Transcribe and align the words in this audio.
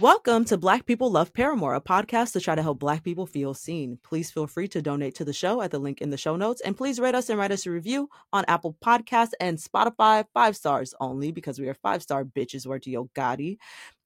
Welcome 0.00 0.44
to 0.44 0.56
Black 0.56 0.86
People 0.86 1.10
Love 1.10 1.32
Paramore, 1.32 1.74
a 1.74 1.80
podcast 1.80 2.30
to 2.34 2.40
try 2.40 2.54
to 2.54 2.62
help 2.62 2.78
Black 2.78 3.02
people 3.02 3.26
feel 3.26 3.52
seen. 3.52 3.98
Please 4.04 4.30
feel 4.30 4.46
free 4.46 4.68
to 4.68 4.80
donate 4.80 5.16
to 5.16 5.24
the 5.24 5.32
show 5.32 5.60
at 5.60 5.72
the 5.72 5.80
link 5.80 6.00
in 6.00 6.10
the 6.10 6.16
show 6.16 6.36
notes. 6.36 6.60
And 6.60 6.76
please 6.76 7.00
rate 7.00 7.16
us 7.16 7.30
and 7.30 7.36
write 7.36 7.50
us 7.50 7.66
a 7.66 7.72
review 7.72 8.08
on 8.32 8.44
Apple 8.46 8.76
Podcasts 8.80 9.32
and 9.40 9.58
Spotify. 9.58 10.24
Five 10.32 10.54
stars 10.54 10.94
only 11.00 11.32
because 11.32 11.58
we 11.58 11.68
are 11.68 11.74
five 11.74 12.00
star 12.00 12.24
bitches. 12.24 12.64
Word 12.64 12.84
to 12.84 12.90
Yo 12.90 13.10
Gotti. 13.16 13.58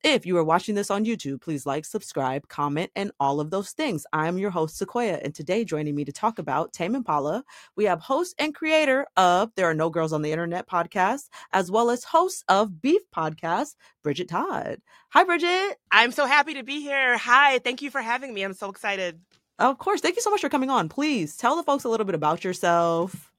If 0.05 0.27
you 0.27 0.37
are 0.37 0.43
watching 0.43 0.75
this 0.75 0.91
on 0.91 1.05
YouTube, 1.05 1.41
please 1.43 1.65
like, 1.65 1.85
subscribe, 1.85 2.49
comment, 2.49 2.91
and 2.97 3.13
all 3.21 3.39
of 3.39 3.51
those 3.51 3.71
things. 3.71 4.05
I'm 4.13 4.37
your 4.37 4.51
host, 4.51 4.77
Sequoia, 4.77 5.21
and 5.23 5.33
today 5.33 5.65
joining 5.65 5.95
me 5.95 6.05
to 6.05 6.11
talk 6.11 6.41
about 6.41 6.73
Tame 6.73 6.97
Impala, 6.97 7.45
we 7.77 7.85
have 7.85 8.01
host 8.01 8.35
and 8.37 8.53
creator 8.53 9.07
of 9.17 9.53
There 9.55 9.71
Are 9.71 9.75
No 9.75 9.91
Girls 9.91 10.13
on 10.13 10.23
the 10.23 10.33
Internet 10.33 10.69
podcast, 10.69 11.29
as 11.53 11.71
well 11.71 11.89
as 11.89 12.03
host 12.03 12.43
of 12.49 12.83
Beef 12.83 13.03
podcast, 13.15 13.77
Bridget 14.03 14.29
Todd. 14.29 14.79
Hi, 15.11 15.23
Bridget. 15.23 15.79
I'm 15.93 16.11
so 16.11 16.27
happy 16.27 16.55
to 16.55 16.65
be 16.65 16.81
here. 16.81 17.17
Hi, 17.17 17.61
thank 17.61 17.81
you 17.81 17.89
for 17.89 18.03
having 18.03 18.35
me. 18.35 18.43
I'm 18.43 18.55
so 18.55 18.71
excited. 18.71 19.21
Of 19.61 19.79
course. 19.79 20.01
Thank 20.01 20.17
you 20.17 20.23
so 20.23 20.31
much 20.31 20.41
for 20.41 20.49
coming 20.49 20.69
on. 20.69 20.89
Please 20.89 21.37
tell 21.37 21.55
the 21.55 21.63
folks 21.63 21.85
a 21.85 21.89
little 21.89 22.07
bit 22.07 22.17
about 22.17 22.43
yourself. 22.43 23.32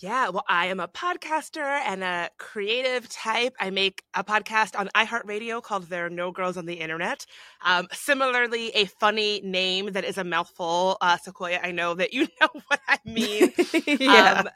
Yeah, 0.00 0.28
well, 0.28 0.44
I 0.48 0.66
am 0.66 0.78
a 0.78 0.86
podcaster 0.86 1.58
and 1.58 2.04
a 2.04 2.30
creative 2.38 3.08
type. 3.08 3.54
I 3.58 3.70
make 3.70 4.04
a 4.14 4.22
podcast 4.22 4.78
on 4.78 4.88
iHeartRadio 4.94 5.60
called 5.60 5.88
There 5.88 6.06
Are 6.06 6.10
No 6.10 6.30
Girls 6.30 6.56
on 6.56 6.66
the 6.66 6.74
Internet. 6.74 7.26
Um, 7.64 7.88
similarly, 7.90 8.68
a 8.76 8.84
funny 8.84 9.40
name 9.42 9.92
that 9.94 10.04
is 10.04 10.16
a 10.16 10.22
mouthful. 10.22 10.98
Uh, 11.00 11.16
Sequoia, 11.16 11.58
I 11.64 11.72
know 11.72 11.94
that 11.94 12.12
you 12.12 12.28
know 12.40 12.48
what 12.68 12.80
I 12.86 12.98
mean. 13.04 13.52
yeah. 13.86 14.44
Um, 14.44 14.48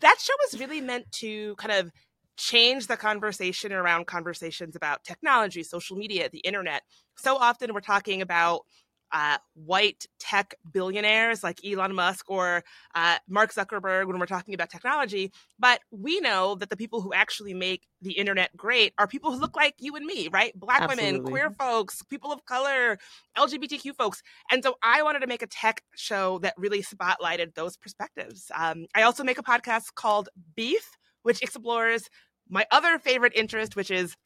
that 0.00 0.18
show 0.20 0.34
was 0.44 0.60
really 0.60 0.82
meant 0.82 1.10
to 1.12 1.54
kind 1.56 1.72
of 1.72 1.90
change 2.36 2.86
the 2.86 2.98
conversation 2.98 3.72
around 3.72 4.06
conversations 4.06 4.76
about 4.76 5.04
technology, 5.04 5.62
social 5.62 5.96
media, 5.96 6.28
the 6.30 6.40
internet. 6.40 6.82
So 7.16 7.36
often 7.38 7.72
we're 7.72 7.80
talking 7.80 8.20
about 8.20 8.66
uh, 9.12 9.38
white 9.54 10.06
tech 10.18 10.54
billionaires 10.72 11.42
like 11.42 11.60
Elon 11.64 11.94
Musk 11.94 12.30
or 12.30 12.64
uh, 12.94 13.18
Mark 13.28 13.52
Zuckerberg 13.52 14.06
when 14.06 14.18
we're 14.18 14.26
talking 14.26 14.54
about 14.54 14.70
technology. 14.70 15.30
But 15.58 15.80
we 15.90 16.20
know 16.20 16.54
that 16.56 16.70
the 16.70 16.76
people 16.76 17.00
who 17.00 17.12
actually 17.12 17.54
make 17.54 17.86
the 18.00 18.12
internet 18.12 18.56
great 18.56 18.94
are 18.98 19.06
people 19.06 19.32
who 19.32 19.38
look 19.38 19.54
like 19.54 19.74
you 19.78 19.94
and 19.96 20.06
me, 20.06 20.28
right? 20.32 20.58
Black 20.58 20.82
Absolutely. 20.82 21.12
women, 21.12 21.30
queer 21.30 21.50
folks, 21.50 22.02
people 22.02 22.32
of 22.32 22.44
color, 22.46 22.98
LGBTQ 23.36 23.94
folks. 23.96 24.22
And 24.50 24.62
so 24.62 24.76
I 24.82 25.02
wanted 25.02 25.20
to 25.20 25.26
make 25.26 25.42
a 25.42 25.46
tech 25.46 25.82
show 25.94 26.38
that 26.38 26.54
really 26.56 26.82
spotlighted 26.82 27.54
those 27.54 27.76
perspectives. 27.76 28.50
Um, 28.56 28.86
I 28.94 29.02
also 29.02 29.24
make 29.24 29.38
a 29.38 29.42
podcast 29.42 29.94
called 29.94 30.28
Beef, 30.56 30.96
which 31.22 31.42
explores 31.42 32.08
my 32.48 32.66
other 32.70 32.98
favorite 32.98 33.32
interest, 33.34 33.76
which 33.76 33.90
is 33.90 34.16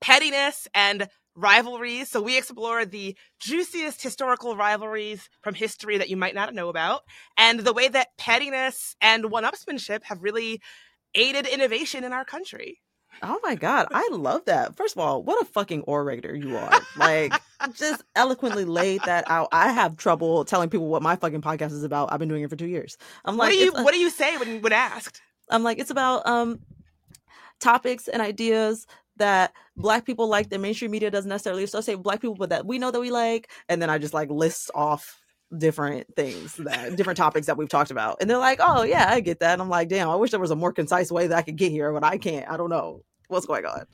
pettiness 0.00 0.66
and 0.74 1.08
rivalries. 1.34 2.08
So 2.10 2.20
we 2.22 2.36
explore 2.36 2.84
the 2.84 3.16
juiciest 3.40 4.02
historical 4.02 4.56
rivalries 4.56 5.28
from 5.42 5.54
history 5.54 5.98
that 5.98 6.08
you 6.10 6.16
might 6.16 6.34
not 6.34 6.54
know 6.54 6.68
about, 6.68 7.02
and 7.36 7.60
the 7.60 7.72
way 7.72 7.88
that 7.88 8.08
pettiness 8.18 8.96
and 9.00 9.30
one-upsmanship 9.30 10.04
have 10.04 10.22
really 10.22 10.60
aided 11.14 11.46
innovation 11.46 12.04
in 12.04 12.12
our 12.12 12.24
country. 12.24 12.80
Oh 13.22 13.38
my 13.42 13.54
god, 13.54 13.88
I 13.90 14.08
love 14.10 14.46
that. 14.46 14.74
First 14.74 14.96
of 14.96 15.00
all, 15.00 15.22
what 15.22 15.40
a 15.42 15.44
fucking 15.44 15.82
orator 15.82 16.34
you 16.34 16.56
are. 16.56 16.80
Like 16.96 17.32
just 17.74 18.02
eloquently 18.16 18.64
laid 18.64 19.02
that 19.02 19.24
out. 19.30 19.48
I 19.52 19.70
have 19.70 19.96
trouble 19.96 20.44
telling 20.44 20.70
people 20.70 20.88
what 20.88 21.02
my 21.02 21.16
fucking 21.16 21.42
podcast 21.42 21.72
is 21.72 21.84
about. 21.84 22.12
I've 22.12 22.18
been 22.18 22.28
doing 22.28 22.42
it 22.42 22.50
for 22.50 22.56
2 22.56 22.66
years. 22.66 22.96
I'm 23.24 23.36
like 23.36 23.48
What 23.48 23.52
do 23.52 23.58
you 23.58 23.72
what 23.72 23.92
do 23.92 24.00
you 24.00 24.10
say 24.10 24.36
when 24.38 24.62
when 24.62 24.72
asked? 24.72 25.20
I'm 25.50 25.62
like 25.62 25.78
it's 25.78 25.90
about 25.90 26.26
um 26.26 26.60
topics 27.60 28.08
and 28.08 28.20
ideas 28.22 28.86
that 29.22 29.52
black 29.76 30.04
people 30.04 30.28
like 30.28 30.50
the 30.50 30.58
mainstream 30.58 30.90
media 30.90 31.10
doesn't 31.10 31.28
necessarily 31.28 31.64
associate 31.64 32.02
black 32.02 32.20
people, 32.20 32.36
but 32.36 32.50
that 32.50 32.66
we 32.66 32.78
know 32.78 32.90
that 32.90 33.00
we 33.00 33.10
like. 33.10 33.50
And 33.68 33.80
then 33.80 33.88
I 33.88 33.98
just 33.98 34.12
like 34.14 34.30
list 34.30 34.70
off 34.74 35.18
different 35.56 36.06
things 36.16 36.56
that 36.56 36.96
different 36.96 37.16
topics 37.16 37.46
that 37.46 37.56
we've 37.56 37.68
talked 37.68 37.90
about. 37.90 38.18
And 38.20 38.28
they're 38.28 38.38
like, 38.38 38.58
oh 38.60 38.82
yeah, 38.82 39.06
I 39.08 39.20
get 39.20 39.40
that. 39.40 39.52
And 39.54 39.62
I'm 39.62 39.68
like, 39.68 39.88
damn, 39.88 40.08
I 40.08 40.16
wish 40.16 40.30
there 40.30 40.40
was 40.40 40.50
a 40.50 40.56
more 40.56 40.72
concise 40.72 41.10
way 41.12 41.26
that 41.26 41.36
I 41.36 41.42
could 41.42 41.56
get 41.56 41.70
here, 41.70 41.92
but 41.92 42.04
I 42.04 42.18
can't. 42.18 42.48
I 42.50 42.56
don't 42.56 42.70
know 42.70 43.04
what's 43.28 43.46
going 43.46 43.64
on. 43.64 43.86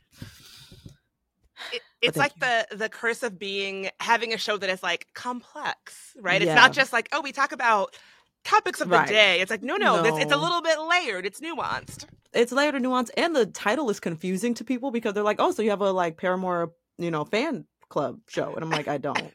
It, 1.72 1.82
it's 2.00 2.16
like 2.16 2.32
you. 2.36 2.46
the 2.70 2.76
the 2.76 2.88
curse 2.88 3.22
of 3.22 3.38
being 3.38 3.90
having 4.00 4.32
a 4.32 4.38
show 4.38 4.56
that 4.58 4.70
is 4.70 4.82
like 4.82 5.06
complex, 5.14 6.16
right? 6.20 6.40
Yeah. 6.40 6.48
It's 6.52 6.56
not 6.56 6.72
just 6.72 6.92
like, 6.92 7.08
oh, 7.12 7.20
we 7.20 7.32
talk 7.32 7.52
about 7.52 7.96
topics 8.44 8.80
of 8.80 8.88
the 8.88 8.96
Right. 8.96 9.08
day. 9.08 9.40
It's 9.40 9.50
like, 9.50 9.62
no, 9.62 9.76
no, 9.76 10.02
This, 10.02 10.16
it's 10.22 10.32
a 10.32 10.36
little 10.36 10.62
bit 10.62 10.78
layered. 10.80 11.26
It's 11.26 11.40
nuanced. 11.40 12.06
It's 12.32 12.52
layered 12.52 12.74
and 12.74 12.84
nuanced, 12.84 13.10
and 13.16 13.34
the 13.34 13.46
title 13.46 13.90
is 13.90 14.00
confusing 14.00 14.54
to 14.54 14.64
people 14.64 14.90
because 14.90 15.14
they're 15.14 15.22
like, 15.22 15.40
oh, 15.40 15.50
so 15.50 15.62
you 15.62 15.70
have 15.70 15.80
a 15.80 15.90
like 15.90 16.16
Paramore, 16.16 16.72
you 16.98 17.10
know, 17.10 17.24
fan 17.24 17.64
club 17.88 18.20
show. 18.28 18.54
And 18.54 18.62
I'm 18.62 18.70
like, 18.70 18.88
I 18.88 18.98
don't. 18.98 19.32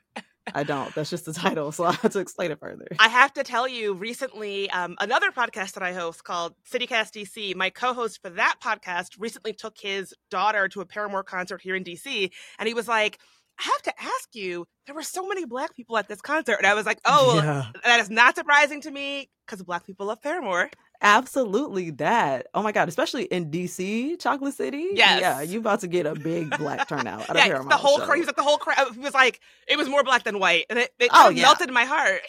I 0.53 0.63
don't. 0.63 0.93
That's 0.93 1.09
just 1.09 1.25
the 1.25 1.33
title. 1.33 1.71
So 1.71 1.83
I 1.85 1.93
have 1.93 2.11
to 2.11 2.19
explain 2.19 2.51
it 2.51 2.59
further. 2.59 2.87
I 2.99 3.07
have 3.07 3.33
to 3.33 3.43
tell 3.43 3.67
you, 3.67 3.93
recently, 3.93 4.69
um, 4.71 4.95
another 4.99 5.31
podcast 5.31 5.73
that 5.73 5.83
I 5.83 5.93
host 5.93 6.23
called 6.23 6.53
CityCast 6.71 7.11
DC, 7.11 7.55
my 7.55 7.69
co 7.69 7.93
host 7.93 8.21
for 8.21 8.29
that 8.31 8.55
podcast 8.61 9.11
recently 9.17 9.53
took 9.53 9.77
his 9.79 10.13
daughter 10.29 10.67
to 10.69 10.81
a 10.81 10.85
Paramore 10.85 11.23
concert 11.23 11.61
here 11.61 11.75
in 11.75 11.83
DC. 11.83 12.31
And 12.59 12.67
he 12.67 12.73
was 12.73 12.87
like, 12.87 13.19
I 13.59 13.63
have 13.63 13.81
to 13.83 13.93
ask 14.01 14.29
you, 14.33 14.65
there 14.85 14.95
were 14.95 15.03
so 15.03 15.27
many 15.27 15.45
black 15.45 15.75
people 15.75 15.97
at 15.97 16.07
this 16.07 16.21
concert. 16.21 16.55
And 16.57 16.65
I 16.65 16.73
was 16.73 16.85
like, 16.85 16.99
oh, 17.05 17.35
yeah. 17.35 17.65
that 17.85 17.99
is 17.99 18.09
not 18.09 18.35
surprising 18.35 18.81
to 18.81 18.91
me 18.91 19.29
because 19.45 19.61
black 19.63 19.85
people 19.85 20.07
love 20.07 20.21
Paramore. 20.21 20.69
Absolutely 21.03 21.91
that. 21.91 22.47
Oh 22.53 22.63
my 22.63 22.71
god, 22.71 22.87
especially 22.87 23.25
in 23.25 23.51
DC, 23.51 24.17
Chocolate 24.19 24.53
City. 24.55 24.89
Yes. 24.93 25.19
Yeah, 25.21 25.41
you 25.41 25.59
about 25.59 25.81
to 25.81 25.87
get 25.87 26.05
a 26.05 26.15
big 26.15 26.57
black 26.57 26.87
turnout. 26.87 27.29
at 27.29 27.35
a 27.35 27.39
yeah, 27.39 27.61
the 27.61 27.75
whole 27.75 27.99
crowd. 27.99 28.13
He 28.15 28.19
was 28.21 28.27
like 28.27 28.37
the 28.37 28.43
whole 28.43 28.57
crowd. 28.57 28.93
He 28.93 28.99
was 28.99 29.13
like, 29.13 29.41
it 29.67 29.77
was 29.77 29.89
more 29.89 30.03
black 30.03 30.23
than 30.23 30.39
white, 30.39 30.65
and 30.69 30.79
it, 30.79 30.91
it 30.99 31.09
Oh, 31.13 31.29
yeah. 31.29 31.43
melted 31.43 31.69
my 31.71 31.83
heart. 31.85 32.21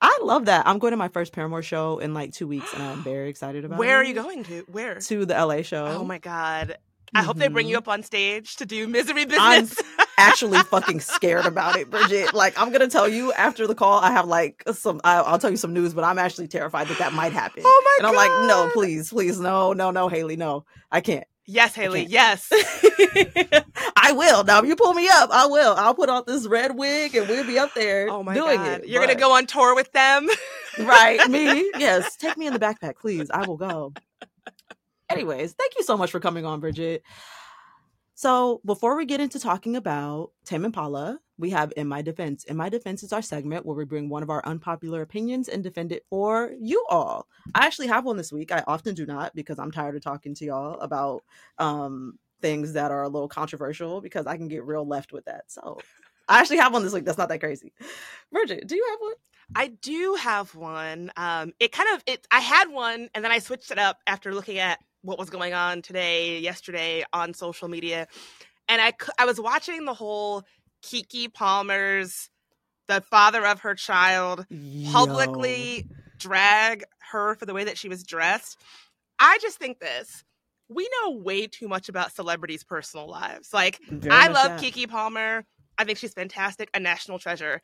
I 0.00 0.18
love 0.22 0.44
that. 0.46 0.66
I'm 0.66 0.78
going 0.78 0.90
to 0.92 0.96
my 0.96 1.08
first 1.08 1.32
Paramore 1.32 1.62
show 1.62 1.98
in 1.98 2.12
like 2.14 2.32
two 2.32 2.46
weeks, 2.46 2.72
and 2.74 2.82
I'm 2.82 3.02
very 3.04 3.28
excited 3.30 3.64
about 3.64 3.76
it. 3.76 3.78
Where 3.78 3.96
are 3.96 4.04
you 4.04 4.14
going 4.14 4.44
to? 4.44 4.64
Where? 4.70 4.96
To 4.96 5.24
the 5.24 5.34
LA 5.34 5.62
show. 5.62 5.86
Oh 5.86 6.04
my 6.04 6.18
god! 6.18 6.76
I 7.14 7.22
hope 7.22 7.36
they 7.38 7.48
bring 7.48 7.68
you 7.68 7.76
Mhm. 7.76 7.78
up 7.78 7.88
on 7.88 8.02
stage 8.02 8.56
to 8.56 8.66
do 8.66 8.86
misery 8.86 9.24
business. 9.24 9.40
I'm 9.98 10.06
actually 10.18 10.58
fucking 10.70 11.00
scared 11.00 11.46
about 11.46 11.76
it, 11.76 11.90
Bridget. 11.90 12.34
Like, 12.34 12.60
I'm 12.60 12.70
gonna 12.72 12.88
tell 12.88 13.08
you 13.08 13.32
after 13.32 13.66
the 13.66 13.74
call. 13.74 13.98
I 14.00 14.10
have 14.12 14.26
like 14.26 14.62
some. 14.72 15.00
I, 15.04 15.16
I'll 15.16 15.38
tell 15.38 15.50
you 15.50 15.56
some 15.56 15.72
news, 15.72 15.94
but 15.94 16.04
I'm 16.04 16.18
actually 16.18 16.48
terrified 16.48 16.88
that 16.88 16.98
that 16.98 17.12
might 17.12 17.32
happen. 17.32 17.62
oh 17.66 17.82
my 17.84 17.94
and 17.98 18.06
I'm 18.06 18.14
god! 18.14 18.18
like, 18.40 18.48
no, 18.48 18.70
please, 18.72 19.10
please, 19.10 19.40
no, 19.40 19.72
no, 19.72 19.90
no, 19.90 20.08
Hayley, 20.08 20.36
no, 20.36 20.64
I 20.90 21.00
can't. 21.00 21.24
Yes, 21.50 21.74
Hayley. 21.74 22.04
Yes. 22.04 22.46
I 23.96 24.12
will. 24.12 24.44
Now, 24.44 24.58
if 24.60 24.66
you 24.66 24.76
pull 24.76 24.92
me 24.92 25.08
up, 25.08 25.30
I 25.32 25.46
will. 25.46 25.74
I'll 25.78 25.94
put 25.94 26.10
on 26.10 26.24
this 26.26 26.46
red 26.46 26.76
wig 26.76 27.14
and 27.14 27.26
we'll 27.26 27.46
be 27.46 27.58
up 27.58 27.72
there 27.74 28.08
Oh 28.10 28.22
my 28.22 28.34
doing 28.34 28.58
god! 28.58 28.80
it. 28.82 28.88
You're 28.88 29.00
gonna 29.00 29.14
go 29.18 29.32
on 29.34 29.46
tour 29.46 29.74
with 29.74 29.90
them. 29.92 30.28
right? 30.78 31.26
Me? 31.30 31.70
Yes. 31.78 32.16
Take 32.16 32.36
me 32.36 32.46
in 32.46 32.52
the 32.52 32.58
backpack, 32.58 32.96
please. 33.00 33.30
I 33.30 33.46
will 33.46 33.56
go. 33.56 33.94
Anyways, 35.10 35.52
thank 35.54 35.74
you 35.76 35.84
so 35.84 35.96
much 35.96 36.10
for 36.10 36.20
coming 36.20 36.44
on, 36.44 36.60
Bridget. 36.60 37.02
So 38.14 38.60
before 38.64 38.96
we 38.96 39.06
get 39.06 39.20
into 39.20 39.38
talking 39.38 39.76
about 39.76 40.32
Tame 40.44 40.64
Impala, 40.64 41.20
we 41.38 41.50
have 41.50 41.72
In 41.76 41.86
My 41.86 42.02
Defense. 42.02 42.42
In 42.44 42.56
My 42.56 42.68
Defense 42.68 43.04
is 43.04 43.12
our 43.12 43.22
segment 43.22 43.64
where 43.64 43.76
we 43.76 43.84
bring 43.84 44.08
one 44.08 44.24
of 44.24 44.30
our 44.30 44.44
unpopular 44.44 45.02
opinions 45.02 45.48
and 45.48 45.62
defend 45.62 45.92
it 45.92 46.04
for 46.10 46.52
you 46.60 46.84
all. 46.90 47.28
I 47.54 47.64
actually 47.64 47.86
have 47.86 48.04
one 48.04 48.16
this 48.16 48.32
week. 48.32 48.50
I 48.50 48.64
often 48.66 48.96
do 48.96 49.06
not 49.06 49.34
because 49.36 49.58
I'm 49.60 49.70
tired 49.70 49.94
of 49.94 50.02
talking 50.02 50.34
to 50.34 50.44
y'all 50.44 50.80
about 50.80 51.22
um, 51.58 52.18
things 52.42 52.72
that 52.72 52.90
are 52.90 53.04
a 53.04 53.08
little 53.08 53.28
controversial 53.28 54.00
because 54.00 54.26
I 54.26 54.36
can 54.36 54.48
get 54.48 54.64
real 54.64 54.86
left 54.86 55.12
with 55.12 55.26
that. 55.26 55.44
So 55.46 55.78
I 56.28 56.40
actually 56.40 56.58
have 56.58 56.72
one 56.72 56.82
this 56.82 56.92
week. 56.92 57.04
That's 57.04 57.18
not 57.18 57.28
that 57.28 57.38
crazy. 57.38 57.72
Bridget, 58.32 58.66
do 58.66 58.74
you 58.74 58.86
have 58.90 59.00
one? 59.00 59.14
I 59.54 59.68
do 59.68 60.16
have 60.20 60.54
one. 60.54 61.10
Um, 61.16 61.52
it 61.58 61.72
kind 61.72 61.88
of 61.94 62.02
it. 62.06 62.26
I 62.30 62.40
had 62.40 62.68
one, 62.68 63.08
and 63.14 63.24
then 63.24 63.32
I 63.32 63.38
switched 63.38 63.70
it 63.70 63.78
up 63.78 63.98
after 64.06 64.34
looking 64.34 64.58
at 64.58 64.78
what 65.08 65.18
was 65.18 65.30
going 65.30 65.54
on 65.54 65.82
today, 65.82 66.38
yesterday 66.38 67.02
on 67.12 67.34
social 67.34 67.66
media, 67.68 68.06
and 68.68 68.80
I 68.80 68.92
I 69.18 69.24
was 69.24 69.40
watching 69.40 69.86
the 69.86 69.94
whole 69.94 70.44
Keke 70.84 71.32
Palmer's 71.32 72.28
the 72.86 73.00
father 73.00 73.46
of 73.46 73.60
her 73.60 73.74
child 73.74 74.46
Yo. 74.50 74.92
publicly 74.92 75.86
drag 76.18 76.84
her 77.10 77.34
for 77.36 77.46
the 77.46 77.54
way 77.54 77.64
that 77.64 77.78
she 77.78 77.88
was 77.88 78.02
dressed. 78.02 78.58
I 79.18 79.38
just 79.40 79.58
think 79.58 79.80
this. 79.80 80.24
We 80.68 80.88
know 81.00 81.12
way 81.12 81.46
too 81.46 81.68
much 81.68 81.88
about 81.88 82.12
celebrities' 82.12 82.62
personal 82.62 83.08
lives. 83.08 83.54
Like, 83.54 83.80
Very 83.88 84.14
I 84.14 84.28
love 84.28 84.60
that. 84.60 84.60
Keke 84.60 84.88
Palmer. 84.88 85.44
I 85.78 85.84
think 85.84 85.96
she's 85.98 86.12
fantastic, 86.12 86.68
a 86.74 86.80
national 86.80 87.18
treasure. 87.18 87.62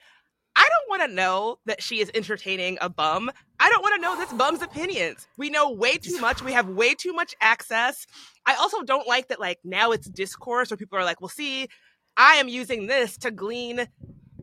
I 0.56 0.68
don't 0.68 0.98
want 0.98 1.10
to 1.10 1.14
know 1.14 1.58
that 1.66 1.82
she 1.82 2.00
is 2.00 2.10
entertaining 2.14 2.78
a 2.80 2.88
bum. 2.88 3.30
I 3.64 3.70
don't 3.70 3.80
want 3.80 3.94
to 3.94 4.00
know 4.02 4.14
this 4.14 4.30
bum's 4.34 4.60
opinions. 4.60 5.26
We 5.38 5.48
know 5.48 5.70
way 5.70 5.96
too 5.96 6.20
much. 6.20 6.42
We 6.42 6.52
have 6.52 6.68
way 6.68 6.94
too 6.94 7.14
much 7.14 7.34
access. 7.40 8.06
I 8.44 8.56
also 8.56 8.82
don't 8.82 9.08
like 9.08 9.28
that, 9.28 9.40
like, 9.40 9.58
now 9.64 9.92
it's 9.92 10.06
discourse 10.06 10.70
where 10.70 10.76
people 10.76 10.98
are 10.98 11.04
like, 11.04 11.22
well, 11.22 11.30
see, 11.30 11.68
I 12.14 12.34
am 12.34 12.46
using 12.46 12.88
this 12.88 13.16
to 13.18 13.30
glean 13.30 13.86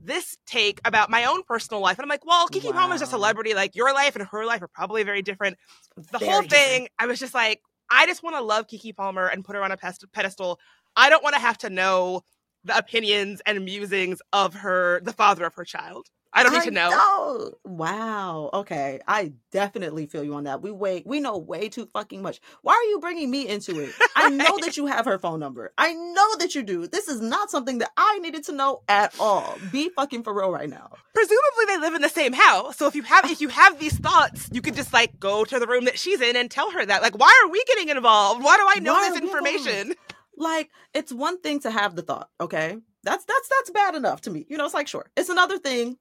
this 0.01 0.37
take 0.47 0.81
about 0.85 1.11
my 1.11 1.25
own 1.25 1.43
personal 1.43 1.81
life. 1.81 1.99
And 1.99 2.03
I'm 2.03 2.09
like, 2.09 2.25
well, 2.25 2.47
Keke 2.47 2.65
wow. 2.65 2.71
Palmer's 2.71 3.03
a 3.03 3.05
celebrity. 3.05 3.53
Like, 3.53 3.75
your 3.75 3.93
life 3.93 4.15
and 4.15 4.25
her 4.25 4.43
life 4.43 4.63
are 4.63 4.67
probably 4.67 5.03
very 5.03 5.21
different. 5.21 5.55
The 5.95 6.17
very 6.17 6.31
whole 6.31 6.41
thing, 6.41 6.49
different. 6.49 6.91
I 6.97 7.05
was 7.05 7.19
just 7.19 7.35
like, 7.35 7.61
I 7.91 8.07
just 8.07 8.23
want 8.23 8.37
to 8.37 8.41
love 8.41 8.65
Keke 8.65 8.95
Palmer 8.95 9.27
and 9.27 9.45
put 9.45 9.55
her 9.55 9.63
on 9.63 9.71
a 9.71 9.77
pedestal. 9.77 10.59
I 10.95 11.11
don't 11.11 11.23
want 11.23 11.35
to 11.35 11.41
have 11.41 11.59
to 11.59 11.69
know 11.69 12.23
the 12.63 12.75
opinions 12.75 13.39
and 13.45 13.63
musings 13.65 14.19
of 14.33 14.55
her, 14.55 14.99
the 15.03 15.13
father 15.13 15.45
of 15.45 15.53
her 15.53 15.63
child. 15.63 16.07
I 16.33 16.43
don't 16.43 16.53
need 16.53 16.61
I 16.61 16.65
to 16.65 16.71
know. 16.71 16.89
know. 16.89 17.51
Wow. 17.65 18.49
Okay. 18.53 18.99
I 19.07 19.33
definitely 19.51 20.05
feel 20.05 20.23
you 20.23 20.33
on 20.35 20.45
that. 20.45 20.61
We 20.61 20.71
wait. 20.71 21.05
We 21.05 21.19
know 21.19 21.37
way 21.37 21.67
too 21.67 21.87
fucking 21.87 22.21
much. 22.21 22.39
Why 22.61 22.73
are 22.73 22.89
you 22.89 22.99
bringing 22.99 23.29
me 23.29 23.47
into 23.47 23.79
it? 23.79 23.93
I 24.15 24.29
know 24.29 24.57
that 24.61 24.77
you 24.77 24.85
have 24.85 25.05
her 25.05 25.19
phone 25.19 25.39
number. 25.39 25.73
I 25.77 25.93
know 25.93 26.37
that 26.37 26.55
you 26.55 26.63
do. 26.63 26.87
This 26.87 27.09
is 27.09 27.19
not 27.19 27.51
something 27.51 27.79
that 27.79 27.91
I 27.97 28.19
needed 28.19 28.45
to 28.45 28.53
know 28.53 28.81
at 28.87 29.13
all. 29.19 29.57
Be 29.71 29.89
fucking 29.89 30.23
for 30.23 30.33
real 30.33 30.51
right 30.51 30.69
now. 30.69 30.91
Presumably 31.13 31.65
they 31.67 31.77
live 31.79 31.95
in 31.95 32.01
the 32.01 32.09
same 32.09 32.33
house. 32.33 32.77
So 32.77 32.87
if 32.87 32.95
you 32.95 33.03
have 33.03 33.29
if 33.29 33.41
you 33.41 33.49
have 33.49 33.77
these 33.79 33.97
thoughts, 33.97 34.49
you 34.53 34.61
could 34.61 34.75
just 34.75 34.93
like 34.93 35.19
go 35.19 35.43
to 35.43 35.59
the 35.59 35.67
room 35.67 35.85
that 35.85 35.99
she's 35.99 36.21
in 36.21 36.37
and 36.37 36.49
tell 36.49 36.71
her 36.71 36.85
that. 36.85 37.01
Like, 37.01 37.17
why 37.17 37.41
are 37.43 37.49
we 37.49 37.63
getting 37.65 37.89
involved? 37.89 38.43
Why 38.43 38.57
do 38.57 38.65
I 38.67 38.79
know 38.79 38.93
why 38.93 39.09
this 39.09 39.21
information? 39.21 39.95
Like, 40.37 40.69
it's 40.93 41.11
one 41.11 41.41
thing 41.41 41.59
to 41.61 41.71
have 41.71 41.95
the 41.95 42.01
thought, 42.01 42.29
okay? 42.39 42.77
That's 43.03 43.25
that's 43.25 43.47
that's 43.49 43.69
bad 43.71 43.95
enough 43.95 44.21
to 44.21 44.31
me. 44.31 44.45
You 44.49 44.57
know, 44.57 44.65
it's 44.65 44.73
like 44.73 44.87
sure. 44.87 45.07
It's 45.17 45.29
another 45.29 45.57
thing 45.57 45.97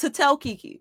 to 0.00 0.10
tell 0.10 0.38
Keke. 0.38 0.80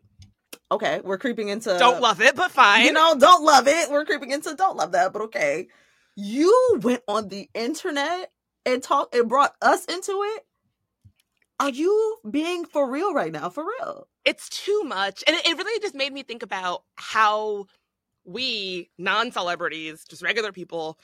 Okay, 0.72 1.02
we're 1.04 1.18
creeping 1.18 1.50
into 1.50 1.76
don't 1.80 2.02
love 2.02 2.22
it, 2.22 2.36
but 2.36 2.52
fine. 2.52 2.86
You 2.86 2.94
know, 2.94 3.16
don't 3.18 3.44
love 3.44 3.68
it. 3.68 3.90
We're 3.90 4.06
creeping 4.06 4.32
into 4.32 4.56
don't 4.56 4.78
love 4.78 4.92
that, 4.92 5.14
but 5.14 5.24
okay. 5.24 5.68
You 6.16 6.80
went 6.82 7.02
on 7.08 7.30
the 7.30 7.50
internet 7.54 8.32
and 8.66 8.84
talk 8.84 9.16
and 9.16 9.30
brought 9.30 9.54
us 9.62 9.86
into 9.86 10.12
it. 10.12 10.46
Are 11.60 11.70
you 11.70 12.18
being 12.30 12.66
for 12.66 12.90
real 12.90 13.14
right 13.14 13.32
now? 13.32 13.50
For 13.50 13.66
real? 13.66 14.08
It's 14.26 14.48
too 14.50 14.84
much, 14.84 15.24
and 15.28 15.36
it, 15.36 15.46
it 15.46 15.58
really 15.58 15.80
just 15.82 15.96
made 15.96 16.14
me 16.14 16.24
think 16.24 16.44
about 16.44 16.84
how 16.96 17.66
we 18.26 18.90
non-celebrities, 18.98 20.06
just 20.08 20.22
regular 20.22 20.52
people, 20.52 21.00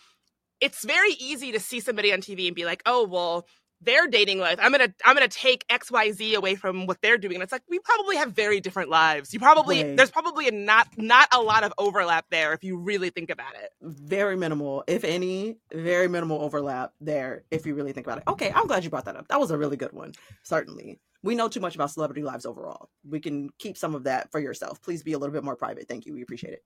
it's 0.61 0.85
very 0.85 1.13
easy 1.13 1.51
to 1.51 1.59
see 1.59 1.79
somebody 1.79 2.13
on 2.13 2.19
TV 2.19 2.47
and 2.47 2.55
be 2.55 2.65
like, 2.65 2.81
"Oh, 2.85 3.05
well, 3.05 3.47
their 3.81 4.07
dating 4.07 4.39
life. 4.39 4.59
I'm 4.61 4.71
gonna 4.71 4.93
I'm 5.03 5.15
gonna 5.15 5.27
take 5.27 5.65
X 5.69 5.91
Y 5.91 6.11
Z 6.11 6.35
away 6.35 6.55
from 6.55 6.85
what 6.85 7.01
they're 7.01 7.17
doing. 7.17 7.35
And 7.35 7.43
it's 7.43 7.51
like 7.51 7.63
we 7.69 7.79
probably 7.79 8.15
have 8.17 8.31
very 8.31 8.59
different 8.59 8.89
lives. 8.89 9.33
You 9.33 9.39
probably 9.39 9.83
right. 9.83 9.97
there's 9.97 10.11
probably 10.11 10.49
not 10.51 10.87
not 10.97 11.27
a 11.33 11.41
lot 11.41 11.63
of 11.63 11.73
overlap 11.77 12.25
there 12.29 12.53
if 12.53 12.63
you 12.63 12.77
really 12.77 13.09
think 13.09 13.29
about 13.29 13.55
it. 13.55 13.69
Very 13.81 14.35
minimal, 14.35 14.83
if 14.87 15.03
any, 15.03 15.57
very 15.71 16.07
minimal 16.07 16.41
overlap 16.41 16.93
there 16.99 17.43
if 17.51 17.65
you 17.65 17.75
really 17.75 17.93
think 17.93 18.07
about 18.07 18.19
it. 18.19 18.23
Okay, 18.27 18.51
I'm 18.53 18.67
glad 18.67 18.83
you 18.83 18.89
brought 18.89 19.05
that 19.05 19.15
up. 19.15 19.27
That 19.27 19.39
was 19.39 19.51
a 19.51 19.57
really 19.57 19.77
good 19.77 19.93
one. 19.93 20.13
Certainly. 20.43 20.99
We 21.23 21.33
know 21.33 21.47
too 21.47 21.59
much 21.59 21.73
about 21.73 21.89
celebrity 21.89 22.21
lives 22.21 22.45
overall. 22.45 22.89
We 23.03 23.19
can 23.19 23.49
keep 23.57 23.77
some 23.77 23.95
of 23.95 24.03
that 24.03 24.31
for 24.31 24.39
yourself. 24.39 24.79
Please 24.83 25.01
be 25.01 25.13
a 25.13 25.17
little 25.17 25.33
bit 25.33 25.43
more 25.43 25.55
private. 25.55 25.87
Thank 25.87 26.05
you. 26.05 26.13
We 26.13 26.21
appreciate 26.21 26.53
it. 26.53 26.63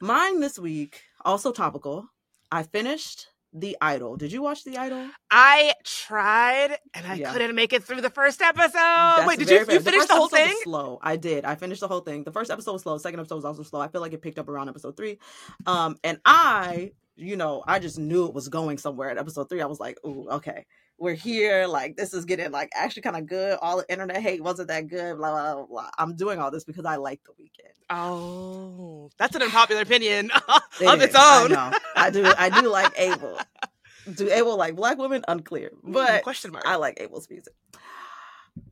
Mine 0.00 0.40
this 0.40 0.58
week, 0.58 1.02
also 1.24 1.52
topical. 1.52 2.08
I 2.50 2.62
finished 2.62 3.28
the 3.56 3.76
Idol. 3.80 4.16
Did 4.16 4.32
you 4.32 4.42
watch 4.42 4.64
The 4.64 4.76
Idol? 4.76 5.08
I 5.30 5.72
tried 5.82 6.78
and 6.94 7.06
I 7.06 7.14
yeah. 7.14 7.32
couldn't 7.32 7.54
make 7.54 7.72
it 7.72 7.82
through 7.82 8.02
the 8.02 8.10
first 8.10 8.42
episode. 8.42 8.72
That's 8.74 9.26
Wait, 9.26 9.38
did 9.38 9.48
you, 9.48 9.58
you 9.58 9.80
finish 9.80 10.02
the, 10.02 10.08
the 10.08 10.14
whole 10.14 10.28
thing? 10.28 10.54
slow. 10.62 10.98
I 11.02 11.16
did. 11.16 11.44
I 11.44 11.54
finished 11.54 11.80
the 11.80 11.88
whole 11.88 12.00
thing. 12.00 12.24
The 12.24 12.32
first 12.32 12.50
episode 12.50 12.72
was 12.72 12.82
slow. 12.82 12.94
The 12.94 13.00
second 13.00 13.20
episode 13.20 13.36
was 13.36 13.44
also 13.44 13.62
slow. 13.62 13.80
I 13.80 13.88
feel 13.88 14.00
like 14.00 14.12
it 14.12 14.22
picked 14.22 14.38
up 14.38 14.48
around 14.48 14.68
episode 14.68 14.96
three. 14.96 15.18
Um, 15.66 15.96
and 16.04 16.20
I, 16.24 16.92
you 17.16 17.36
know, 17.36 17.64
I 17.66 17.78
just 17.78 17.98
knew 17.98 18.26
it 18.26 18.34
was 18.34 18.48
going 18.48 18.78
somewhere 18.78 19.10
at 19.10 19.18
episode 19.18 19.48
three. 19.48 19.62
I 19.62 19.66
was 19.66 19.80
like, 19.80 19.98
ooh, 20.04 20.28
okay 20.30 20.66
we're 20.98 21.14
here. 21.14 21.66
Like 21.66 21.96
this 21.96 22.14
is 22.14 22.24
getting 22.24 22.50
like 22.50 22.70
actually 22.74 23.02
kind 23.02 23.16
of 23.16 23.26
good. 23.26 23.58
All 23.60 23.78
the 23.78 23.90
internet 23.90 24.22
hate 24.22 24.42
wasn't 24.42 24.68
that 24.68 24.88
good. 24.88 25.16
Blah, 25.16 25.30
blah 25.30 25.54
blah 25.54 25.66
blah. 25.66 25.90
I'm 25.98 26.16
doing 26.16 26.38
all 26.38 26.50
this 26.50 26.64
because 26.64 26.84
I 26.84 26.96
like 26.96 27.20
the 27.24 27.32
Weeknd. 27.32 27.72
Oh, 27.90 29.10
that's 29.18 29.36
an 29.36 29.42
unpopular 29.42 29.82
opinion 29.82 30.30
it 30.80 30.86
of 30.86 31.00
its 31.00 31.14
own. 31.14 31.52
I, 31.54 31.78
I, 31.94 32.10
do. 32.10 32.32
I 32.36 32.60
do 32.60 32.68
like 32.68 32.92
Abel. 32.98 33.38
Do 34.14 34.30
Abel 34.30 34.56
like 34.56 34.76
black 34.76 34.98
women? 34.98 35.24
Unclear. 35.28 35.72
Mm, 35.84 35.92
but 35.92 36.22
question 36.22 36.52
mark. 36.52 36.64
I 36.66 36.76
like 36.76 37.00
Abel's 37.00 37.28
music. 37.30 37.54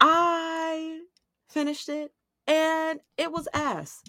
I 0.00 1.00
finished 1.50 1.88
it 1.88 2.12
and 2.46 3.00
it 3.18 3.30
was 3.32 3.48
ass. 3.52 4.02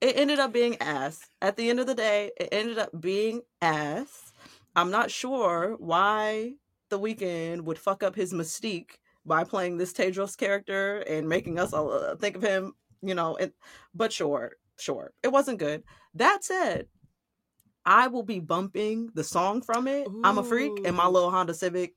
It 0.00 0.16
ended 0.16 0.40
up 0.40 0.52
being 0.52 0.76
ass. 0.80 1.20
At 1.40 1.56
the 1.56 1.70
end 1.70 1.78
of 1.78 1.86
the 1.86 1.94
day, 1.94 2.32
it 2.38 2.48
ended 2.50 2.78
up 2.78 2.90
being 2.98 3.42
ass. 3.60 4.32
I'm 4.74 4.90
not 4.90 5.10
sure 5.10 5.76
why 5.78 6.54
the 6.92 6.98
Weeknd 6.98 7.62
would 7.62 7.78
fuck 7.78 8.02
up 8.02 8.14
his 8.14 8.34
mystique 8.34 8.90
by 9.24 9.44
playing 9.44 9.78
this 9.78 9.94
Tedros 9.94 10.36
character 10.36 10.98
and 11.08 11.26
making 11.26 11.58
us 11.58 11.72
uh, 11.72 12.14
think 12.20 12.36
of 12.36 12.42
him, 12.42 12.74
you 13.00 13.14
know. 13.14 13.36
And, 13.38 13.50
but 13.94 14.12
sure, 14.12 14.52
sure, 14.78 15.12
it 15.22 15.32
wasn't 15.32 15.58
good. 15.58 15.84
That 16.14 16.44
said, 16.44 16.86
I 17.86 18.08
will 18.08 18.22
be 18.22 18.40
bumping 18.40 19.08
the 19.14 19.24
song 19.24 19.62
from 19.62 19.88
it. 19.88 20.06
Ooh. 20.06 20.20
I'm 20.22 20.36
a 20.36 20.44
freak, 20.44 20.72
and 20.84 20.94
my 20.94 21.06
little 21.06 21.30
Honda 21.30 21.54
Civic 21.54 21.94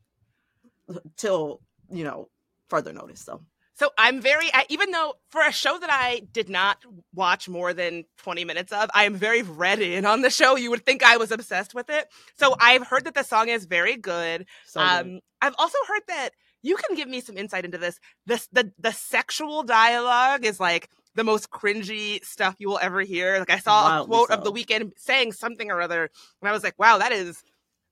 till 1.18 1.60
you 1.92 2.06
know 2.06 2.30
further 2.70 2.94
notice. 2.94 3.20
So 3.20 3.42
so 3.76 3.90
I'm 3.98 4.22
very, 4.22 4.50
even 4.70 4.92
though 4.92 5.16
for 5.30 5.42
a 5.42 5.52
show 5.52 5.78
that 5.78 5.90
I 5.92 6.22
did 6.32 6.50
not 6.50 6.78
watch 7.14 7.50
more 7.50 7.74
than 7.74 8.06
20 8.20 8.46
minutes 8.46 8.72
of, 8.72 8.90
I 8.96 9.04
am 9.04 9.16
very 9.16 9.42
read 9.42 9.82
in 9.82 10.06
on 10.06 10.22
the 10.22 10.30
show. 10.30 10.56
You 10.56 10.70
would 10.72 10.86
think 10.86 11.04
I 11.04 11.18
was 11.18 11.30
obsessed 11.30 11.76
with 11.76 11.90
it. 11.90 12.08
So 12.40 12.56
I've 12.60 12.88
heard 12.88 13.04
that 13.04 13.16
the 13.16 13.24
song 13.24 13.50
is 13.50 13.66
very 13.66 13.98
good. 13.98 14.46
So 14.66 14.80
um, 14.80 15.04
good. 15.04 15.20
I've 15.42 15.56
also 15.58 15.78
heard 15.90 16.04
that 16.08 16.30
you 16.64 16.78
can 16.78 16.96
give 16.96 17.10
me 17.10 17.20
some 17.20 17.38
insight 17.38 17.66
into 17.66 17.78
this. 17.78 18.00
This 18.26 18.48
the 18.52 18.72
the 18.80 18.92
sexual 18.92 19.62
dialogue 19.62 20.46
is 20.46 20.60
like 20.60 20.90
the 21.14 21.26
most 21.26 21.52
cringy 21.52 22.24
stuff 22.24 22.56
you 22.58 22.70
will 22.70 22.80
ever 22.82 23.02
hear. 23.02 23.40
Like 23.40 23.52
I 23.52 23.60
saw 23.60 23.84
Wildly 23.84 24.04
a 24.04 24.08
quote 24.08 24.28
so. 24.30 24.34
of 24.36 24.44
the 24.46 24.52
Weeknd 24.54 24.92
saying 24.98 25.34
something 25.34 25.70
or 25.70 25.82
other, 25.82 26.10
and 26.42 26.50
I 26.50 26.54
was 26.54 26.64
like, 26.64 26.80
wow, 26.80 26.98
that 27.00 27.12
is 27.12 27.44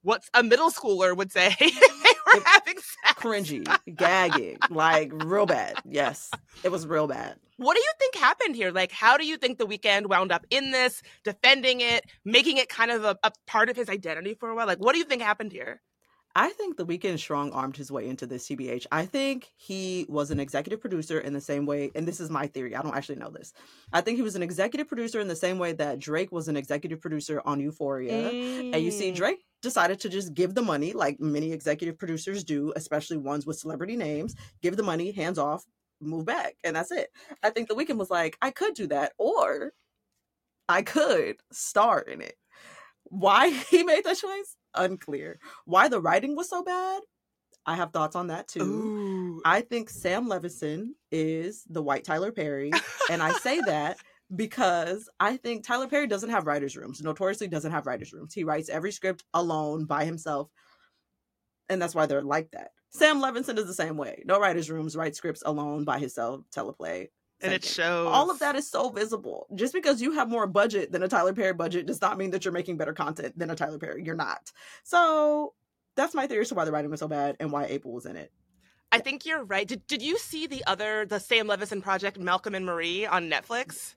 what 0.01 0.23
a 0.33 0.43
middle 0.43 0.71
schooler 0.71 1.15
would 1.15 1.31
say 1.31 1.55
having 2.45 2.75
sex. 2.75 3.21
Cringy, 3.21 3.95
gagging, 3.95 4.57
like 4.69 5.11
real 5.13 5.45
bad. 5.45 5.75
Yes, 5.85 6.31
it 6.63 6.69
was 6.69 6.85
real 6.87 7.07
bad. 7.07 7.35
What 7.57 7.75
do 7.75 7.81
you 7.81 7.91
think 7.99 8.15
happened 8.15 8.55
here? 8.55 8.71
Like, 8.71 8.91
how 8.91 9.17
do 9.17 9.25
you 9.25 9.37
think 9.37 9.57
the 9.57 9.67
Weeknd 9.67 10.07
wound 10.07 10.31
up 10.31 10.45
in 10.49 10.71
this, 10.71 11.01
defending 11.23 11.81
it, 11.81 12.05
making 12.25 12.57
it 12.57 12.67
kind 12.67 12.91
of 12.91 13.03
a, 13.03 13.17
a 13.23 13.31
part 13.45 13.69
of 13.69 13.75
his 13.75 13.89
identity 13.89 14.33
for 14.33 14.49
a 14.49 14.55
while? 14.55 14.67
Like, 14.67 14.79
what 14.79 14.93
do 14.93 14.99
you 14.99 15.05
think 15.05 15.21
happened 15.21 15.51
here? 15.51 15.81
I 16.35 16.49
think 16.49 16.77
the 16.77 16.85
Weeknd 16.85 17.19
strong 17.19 17.51
armed 17.51 17.77
his 17.77 17.91
way 17.91 18.07
into 18.07 18.25
this 18.25 18.47
TBH. 18.47 18.87
I 18.91 19.05
think 19.05 19.51
he 19.55 20.05
was 20.09 20.31
an 20.31 20.39
executive 20.39 20.81
producer 20.81 21.19
in 21.19 21.33
the 21.33 21.41
same 21.41 21.67
way, 21.67 21.91
and 21.93 22.07
this 22.07 22.19
is 22.19 22.31
my 22.31 22.47
theory. 22.47 22.75
I 22.75 22.81
don't 22.81 22.95
actually 22.95 23.17
know 23.17 23.29
this. 23.29 23.53
I 23.91 24.01
think 24.01 24.17
he 24.17 24.23
was 24.23 24.35
an 24.35 24.41
executive 24.41 24.87
producer 24.87 25.19
in 25.19 25.27
the 25.27 25.35
same 25.35 25.59
way 25.59 25.73
that 25.73 25.99
Drake 25.99 26.31
was 26.31 26.47
an 26.47 26.57
executive 26.57 26.99
producer 26.99 27.41
on 27.45 27.59
Euphoria. 27.59 28.31
Mm. 28.31 28.73
And 28.73 28.83
you 28.83 28.89
see, 28.89 29.11
mm. 29.11 29.15
Drake 29.15 29.45
decided 29.61 29.99
to 30.01 30.09
just 30.09 30.33
give 30.33 30.55
the 30.55 30.63
money, 30.63 30.91
like 30.93 31.19
many 31.19 31.51
executive 31.51 31.99
producers 31.99 32.43
do, 32.43 32.73
especially 32.75 33.17
ones 33.17 33.45
with 33.45 33.59
celebrity 33.59 33.95
names, 33.95 34.35
give 34.63 34.75
the 34.75 34.83
money, 34.83 35.11
hands 35.11 35.37
off, 35.37 35.63
move 36.01 36.25
back. 36.25 36.55
And 36.63 36.75
that's 36.75 36.91
it. 36.91 37.09
I 37.43 37.51
think 37.51 37.69
the 37.69 37.75
Weeknd 37.75 37.97
was 37.97 38.09
like, 38.09 38.37
I 38.41 38.49
could 38.49 38.73
do 38.73 38.87
that, 38.87 39.13
or 39.19 39.71
I 40.67 40.81
could 40.81 41.35
star 41.51 41.99
in 41.99 42.21
it. 42.21 42.35
Why 43.03 43.49
he 43.69 43.83
made 43.83 44.03
that 44.05 44.17
choice? 44.17 44.55
Unclear. 44.75 45.39
Why 45.65 45.87
the 45.87 46.01
writing 46.01 46.35
was 46.35 46.49
so 46.49 46.63
bad? 46.63 47.01
I 47.65 47.75
have 47.75 47.91
thoughts 47.91 48.15
on 48.15 48.27
that 48.27 48.47
too. 48.47 48.61
Ooh. 48.61 49.41
I 49.45 49.61
think 49.61 49.89
Sam 49.89 50.27
Levinson 50.27 50.89
is 51.11 51.63
the 51.69 51.81
white 51.81 52.03
Tyler 52.03 52.31
Perry. 52.31 52.71
and 53.09 53.23
I 53.23 53.31
say 53.33 53.61
that 53.61 53.97
because 54.35 55.09
I 55.19 55.37
think 55.37 55.65
Tyler 55.65 55.87
Perry 55.87 56.07
doesn't 56.07 56.29
have 56.29 56.45
writers' 56.47 56.75
rooms. 56.75 57.01
Notoriously 57.01 57.47
doesn't 57.47 57.71
have 57.71 57.85
writers' 57.85 58.13
rooms. 58.13 58.33
He 58.33 58.43
writes 58.43 58.69
every 58.69 58.91
script 58.91 59.23
alone 59.33 59.85
by 59.85 60.05
himself. 60.05 60.49
And 61.69 61.81
that's 61.81 61.95
why 61.95 62.05
they're 62.05 62.21
like 62.21 62.51
that. 62.51 62.71
Sam 62.91 63.21
Levinson 63.21 63.57
is 63.57 63.65
the 63.65 63.73
same 63.73 63.97
way. 63.97 64.23
No 64.25 64.39
writers' 64.39 64.69
rooms, 64.69 64.95
writes 64.95 65.17
scripts 65.17 65.43
alone 65.45 65.83
by 65.83 65.99
himself, 65.99 66.41
teleplay. 66.55 67.07
And 67.43 67.53
it 67.53 67.63
shows 67.63 68.07
All 68.07 68.31
of 68.31 68.39
that 68.39 68.55
is 68.55 68.69
so 68.69 68.89
visible. 68.89 69.47
Just 69.53 69.73
because 69.73 70.01
you 70.01 70.13
have 70.13 70.29
more 70.29 70.47
budget 70.47 70.91
than 70.91 71.03
a 71.03 71.07
Tyler 71.07 71.33
Perry 71.33 71.53
budget 71.53 71.85
does 71.85 72.01
not 72.01 72.17
mean 72.17 72.31
that 72.31 72.45
you're 72.45 72.53
making 72.53 72.77
better 72.77 72.93
content 72.93 73.37
than 73.37 73.49
a 73.49 73.55
Tyler 73.55 73.77
Perry. 73.77 74.03
You're 74.03 74.15
not. 74.15 74.51
So 74.83 75.53
that's 75.95 76.13
my 76.13 76.27
theory 76.27 76.41
as 76.41 76.49
to 76.49 76.55
why 76.55 76.65
the 76.65 76.71
writing 76.71 76.89
was 76.89 77.01
so 77.01 77.07
bad 77.07 77.35
and 77.39 77.51
why 77.51 77.65
Abel 77.65 77.91
was 77.91 78.05
in 78.05 78.15
it. 78.15 78.31
I 78.91 78.99
think 78.99 79.25
you're 79.25 79.43
right. 79.43 79.67
Did, 79.67 79.85
did 79.87 80.01
you 80.01 80.17
see 80.19 80.45
the 80.47 80.63
other, 80.65 81.05
the 81.05 81.19
Sam 81.19 81.47
Levinson 81.47 81.81
project, 81.81 82.19
Malcolm 82.19 82.53
and 82.53 82.65
Marie, 82.65 83.05
on 83.05 83.29
Netflix? 83.29 83.95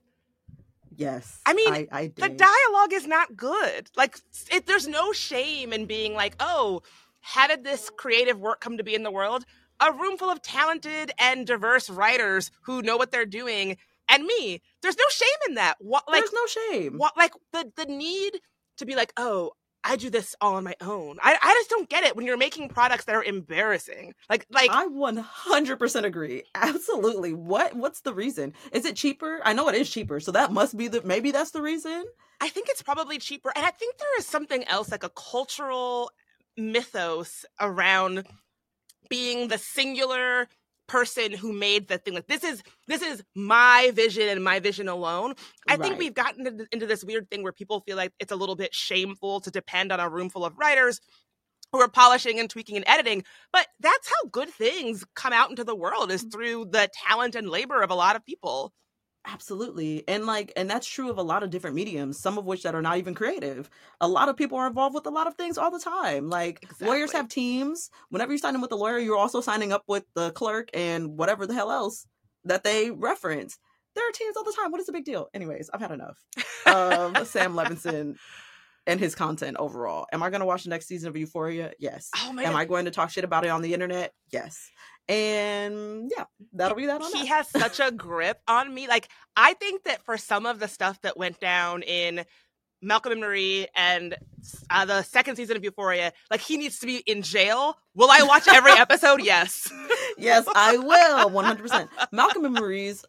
Yes. 0.95 1.39
I 1.45 1.53
mean, 1.53 1.71
I, 1.71 1.87
I 1.91 2.07
The 2.07 2.29
dialogue 2.29 2.93
is 2.93 3.05
not 3.05 3.37
good. 3.37 3.91
Like, 3.95 4.17
it, 4.51 4.65
there's 4.65 4.87
no 4.87 5.13
shame 5.13 5.71
in 5.71 5.85
being 5.85 6.15
like, 6.15 6.35
oh, 6.39 6.81
how 7.21 7.47
did 7.47 7.63
this 7.63 7.91
creative 7.95 8.39
work 8.39 8.59
come 8.59 8.77
to 8.77 8.83
be 8.83 8.95
in 8.95 9.03
the 9.03 9.11
world? 9.11 9.45
A 9.79 9.91
room 9.91 10.17
full 10.17 10.29
of 10.29 10.41
talented 10.41 11.11
and 11.19 11.45
diverse 11.45 11.89
writers 11.89 12.51
who 12.61 12.81
know 12.81 12.97
what 12.97 13.11
they're 13.11 13.25
doing, 13.25 13.77
and 14.09 14.23
me. 14.25 14.61
There's 14.81 14.97
no 14.97 15.05
shame 15.09 15.49
in 15.49 15.55
that. 15.55 15.75
What, 15.79 16.03
like, 16.09 16.21
There's 16.21 16.33
no 16.33 16.45
shame. 16.45 16.97
what, 16.97 17.15
like 17.17 17.33
the 17.53 17.71
the 17.75 17.85
need 17.85 18.39
to 18.77 18.85
be 18.85 18.95
like, 18.95 19.13
oh, 19.17 19.51
I 19.83 19.95
do 19.95 20.09
this 20.09 20.35
all 20.41 20.55
on 20.55 20.63
my 20.65 20.75
own. 20.81 21.17
I, 21.23 21.37
I 21.41 21.53
just 21.59 21.69
don't 21.69 21.87
get 21.87 22.03
it 22.03 22.15
when 22.15 22.25
you're 22.25 22.37
making 22.37 22.69
products 22.69 23.05
that 23.05 23.15
are 23.15 23.23
embarrassing. 23.23 24.13
Like, 24.29 24.45
like 24.51 24.69
I 24.71 24.85
100% 24.87 26.03
agree. 26.03 26.43
Absolutely. 26.55 27.33
What 27.33 27.75
what's 27.75 28.01
the 28.01 28.13
reason? 28.13 28.53
Is 28.71 28.85
it 28.85 28.95
cheaper? 28.95 29.39
I 29.45 29.53
know 29.53 29.69
it 29.69 29.75
is 29.75 29.89
cheaper, 29.89 30.19
so 30.19 30.31
that 30.31 30.51
must 30.51 30.75
be 30.75 30.87
the 30.87 31.01
maybe 31.03 31.31
that's 31.31 31.51
the 31.51 31.61
reason. 31.61 32.03
I 32.41 32.49
think 32.49 32.67
it's 32.69 32.81
probably 32.81 33.17
cheaper. 33.17 33.51
And 33.55 33.65
I 33.65 33.71
think 33.71 33.97
there 33.97 34.17
is 34.19 34.25
something 34.25 34.63
else, 34.65 34.91
like 34.91 35.03
a 35.03 35.09
cultural 35.09 36.11
mythos 36.57 37.45
around 37.59 38.25
being 39.09 39.47
the 39.47 39.57
singular 39.57 40.47
person 40.87 41.33
who 41.33 41.51
made 41.53 41.87
the 41.87 41.97
thing. 41.97 42.13
Like 42.13 42.27
this 42.27 42.43
is 42.43 42.63
this 42.87 43.01
is 43.01 43.23
my 43.35 43.91
vision 43.93 44.29
and 44.29 44.43
my 44.43 44.59
vision 44.59 44.87
alone. 44.87 45.33
I 45.67 45.77
think 45.77 45.99
we've 45.99 46.13
gotten 46.13 46.47
into, 46.47 46.67
into 46.71 46.85
this 46.85 47.03
weird 47.03 47.29
thing 47.29 47.43
where 47.43 47.51
people 47.51 47.81
feel 47.81 47.97
like 47.97 48.13
it's 48.19 48.31
a 48.31 48.35
little 48.35 48.55
bit 48.55 48.73
shameful 48.73 49.41
to 49.41 49.51
depend 49.51 49.91
on 49.91 49.99
a 49.99 50.09
room 50.09 50.29
full 50.29 50.45
of 50.45 50.57
writers 50.57 51.01
who 51.71 51.81
are 51.81 51.89
polishing 51.89 52.39
and 52.39 52.49
tweaking 52.49 52.77
and 52.77 52.87
editing. 52.87 53.23
But 53.51 53.67
that's 53.79 54.07
how 54.07 54.29
good 54.31 54.49
things 54.49 55.05
come 55.15 55.33
out 55.33 55.49
into 55.49 55.63
the 55.63 55.75
world 55.75 56.11
is 56.11 56.25
mm. 56.25 56.31
through 56.31 56.65
the 56.65 56.89
talent 57.07 57.35
and 57.35 57.49
labor 57.49 57.81
of 57.81 57.91
a 57.91 57.95
lot 57.95 58.15
of 58.15 58.25
people. 58.25 58.73
Absolutely. 59.27 60.03
And 60.07 60.25
like 60.25 60.53
and 60.55 60.69
that's 60.69 60.87
true 60.87 61.09
of 61.09 61.17
a 61.17 61.23
lot 61.23 61.43
of 61.43 61.49
different 61.49 61.75
mediums, 61.75 62.17
some 62.19 62.37
of 62.37 62.45
which 62.45 62.63
that 62.63 62.73
are 62.73 62.81
not 62.81 62.97
even 62.97 63.13
creative. 63.13 63.69
A 63.99 64.07
lot 64.07 64.29
of 64.29 64.37
people 64.37 64.57
are 64.57 64.67
involved 64.67 64.95
with 64.95 65.05
a 65.05 65.11
lot 65.11 65.27
of 65.27 65.35
things 65.35 65.57
all 65.57 65.69
the 65.69 65.79
time. 65.79 66.29
Like 66.29 66.65
lawyers 66.79 67.11
have 67.11 67.27
teams. 67.27 67.89
Whenever 68.09 68.31
you 68.31 68.37
sign 68.37 68.55
in 68.55 68.61
with 68.61 68.71
a 68.71 68.77
lawyer, 68.77 68.97
you're 68.99 69.17
also 69.17 69.41
signing 69.41 69.73
up 69.73 69.83
with 69.87 70.05
the 70.15 70.31
clerk 70.31 70.69
and 70.73 71.17
whatever 71.17 71.45
the 71.45 71.53
hell 71.53 71.71
else 71.71 72.05
that 72.45 72.63
they 72.63 72.89
reference. 72.89 73.57
There 73.95 74.07
are 74.07 74.11
teams 74.13 74.37
all 74.37 74.45
the 74.45 74.55
time. 74.57 74.71
What 74.71 74.79
is 74.79 74.87
the 74.87 74.93
big 74.93 75.05
deal? 75.05 75.27
Anyways, 75.33 75.69
I've 75.73 75.81
had 75.81 75.91
enough 75.91 76.17
of 76.65 77.17
Sam 77.27 77.53
Levinson 77.53 78.15
and 78.85 78.99
his 78.99 79.13
content 79.13 79.57
overall. 79.59 80.07
Am 80.13 80.23
I 80.23 80.29
going 80.29 80.39
to 80.39 80.45
watch 80.45 80.63
the 80.63 80.69
next 80.69 80.87
season 80.87 81.09
of 81.09 81.17
Euphoria? 81.17 81.73
Yes. 81.79 82.09
Oh 82.15 82.29
Am 82.29 82.55
I 82.55 82.63
going 82.63 82.85
to 82.85 82.91
talk 82.91 83.09
shit 83.09 83.25
about 83.25 83.43
it 83.43 83.49
on 83.49 83.61
the 83.61 83.73
internet? 83.73 84.13
Yes. 84.31 84.69
And 85.09 86.11
yeah, 86.15 86.25
that'll 86.53 86.77
be 86.77 86.85
that 86.87 87.01
on 87.01 87.11
he 87.13 87.19
that. 87.21 87.27
has 87.27 87.49
such 87.77 87.79
a 87.79 87.91
grip 87.91 88.39
on 88.47 88.73
me. 88.73 88.87
Like 88.87 89.09
I 89.35 89.53
think 89.53 89.83
that 89.83 90.03
for 90.03 90.17
some 90.17 90.45
of 90.45 90.59
the 90.59 90.67
stuff 90.67 91.01
that 91.01 91.17
went 91.17 91.39
down 91.39 91.81
in 91.83 92.25
Malcolm 92.81 93.11
and 93.13 93.21
Marie 93.21 93.67
and 93.75 94.15
uh, 94.69 94.85
the 94.85 95.01
second 95.01 95.35
season 95.35 95.57
of 95.57 95.63
Euphoria, 95.63 96.13
like 96.29 96.41
he 96.41 96.57
needs 96.57 96.79
to 96.79 96.85
be 96.85 96.97
in 97.07 97.21
jail. 97.21 97.75
Will 97.95 98.09
I 98.11 98.23
watch 98.23 98.47
every 98.47 98.73
episode? 98.73 99.23
Yes. 99.23 99.71
yes, 100.17 100.45
I 100.55 100.77
will. 100.77 101.29
100%. 101.31 101.87
Malcolm 102.11 102.45
and 102.45 102.53
Marie's 102.53 103.03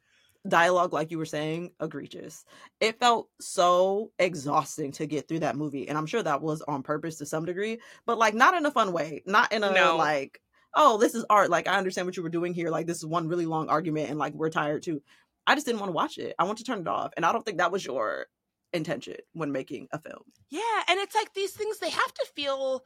dialogue, 0.46 0.94
like 0.94 1.10
you 1.10 1.18
were 1.18 1.26
saying, 1.26 1.72
egregious. 1.82 2.46
It 2.80 2.98
felt 2.98 3.28
so 3.40 4.10
exhausting 4.18 4.92
to 4.92 5.06
get 5.06 5.28
through 5.28 5.40
that 5.40 5.56
movie. 5.56 5.86
And 5.86 5.98
I'm 5.98 6.06
sure 6.06 6.22
that 6.22 6.40
was 6.40 6.62
on 6.62 6.82
purpose 6.82 7.16
to 7.18 7.26
some 7.26 7.44
degree, 7.44 7.78
but 8.06 8.16
like 8.16 8.32
not 8.34 8.54
in 8.54 8.64
a 8.64 8.70
fun 8.70 8.92
way. 8.92 9.22
Not 9.26 9.52
in 9.52 9.64
a 9.64 9.70
No. 9.70 9.96
like, 9.98 10.40
oh, 10.80 10.96
this 10.96 11.14
is 11.14 11.24
art. 11.28 11.50
Like, 11.50 11.68
I 11.68 11.76
understand 11.76 12.06
what 12.06 12.16
you 12.16 12.22
were 12.22 12.28
doing 12.30 12.54
here. 12.54 12.70
Like, 12.70 12.86
this 12.86 12.96
is 12.98 13.04
one 13.06 13.28
really 13.28 13.44
long 13.46 13.68
argument 13.68 14.08
and 14.08 14.18
like 14.18 14.32
we're 14.32 14.48
tired 14.48 14.82
too. 14.82 15.02
I 15.46 15.54
just 15.54 15.66
didn't 15.66 15.80
want 15.80 15.88
to 15.90 15.94
watch 15.94 16.16
it. 16.18 16.34
I 16.38 16.44
want 16.44 16.58
to 16.58 16.64
turn 16.64 16.80
it 16.80 16.88
off. 16.88 17.12
And 17.16 17.26
I 17.26 17.32
don't 17.32 17.44
think 17.44 17.58
that 17.58 17.72
was 17.72 17.84
your 17.84 18.26
intention 18.72 19.16
when 19.32 19.50
making 19.52 19.88
a 19.92 19.98
film. 19.98 20.22
Yeah, 20.50 20.60
and 20.88 20.98
it's 21.00 21.14
like 21.14 21.34
these 21.34 21.52
things 21.52 21.78
they 21.78 21.90
have 21.90 22.14
to 22.14 22.26
feel 22.36 22.82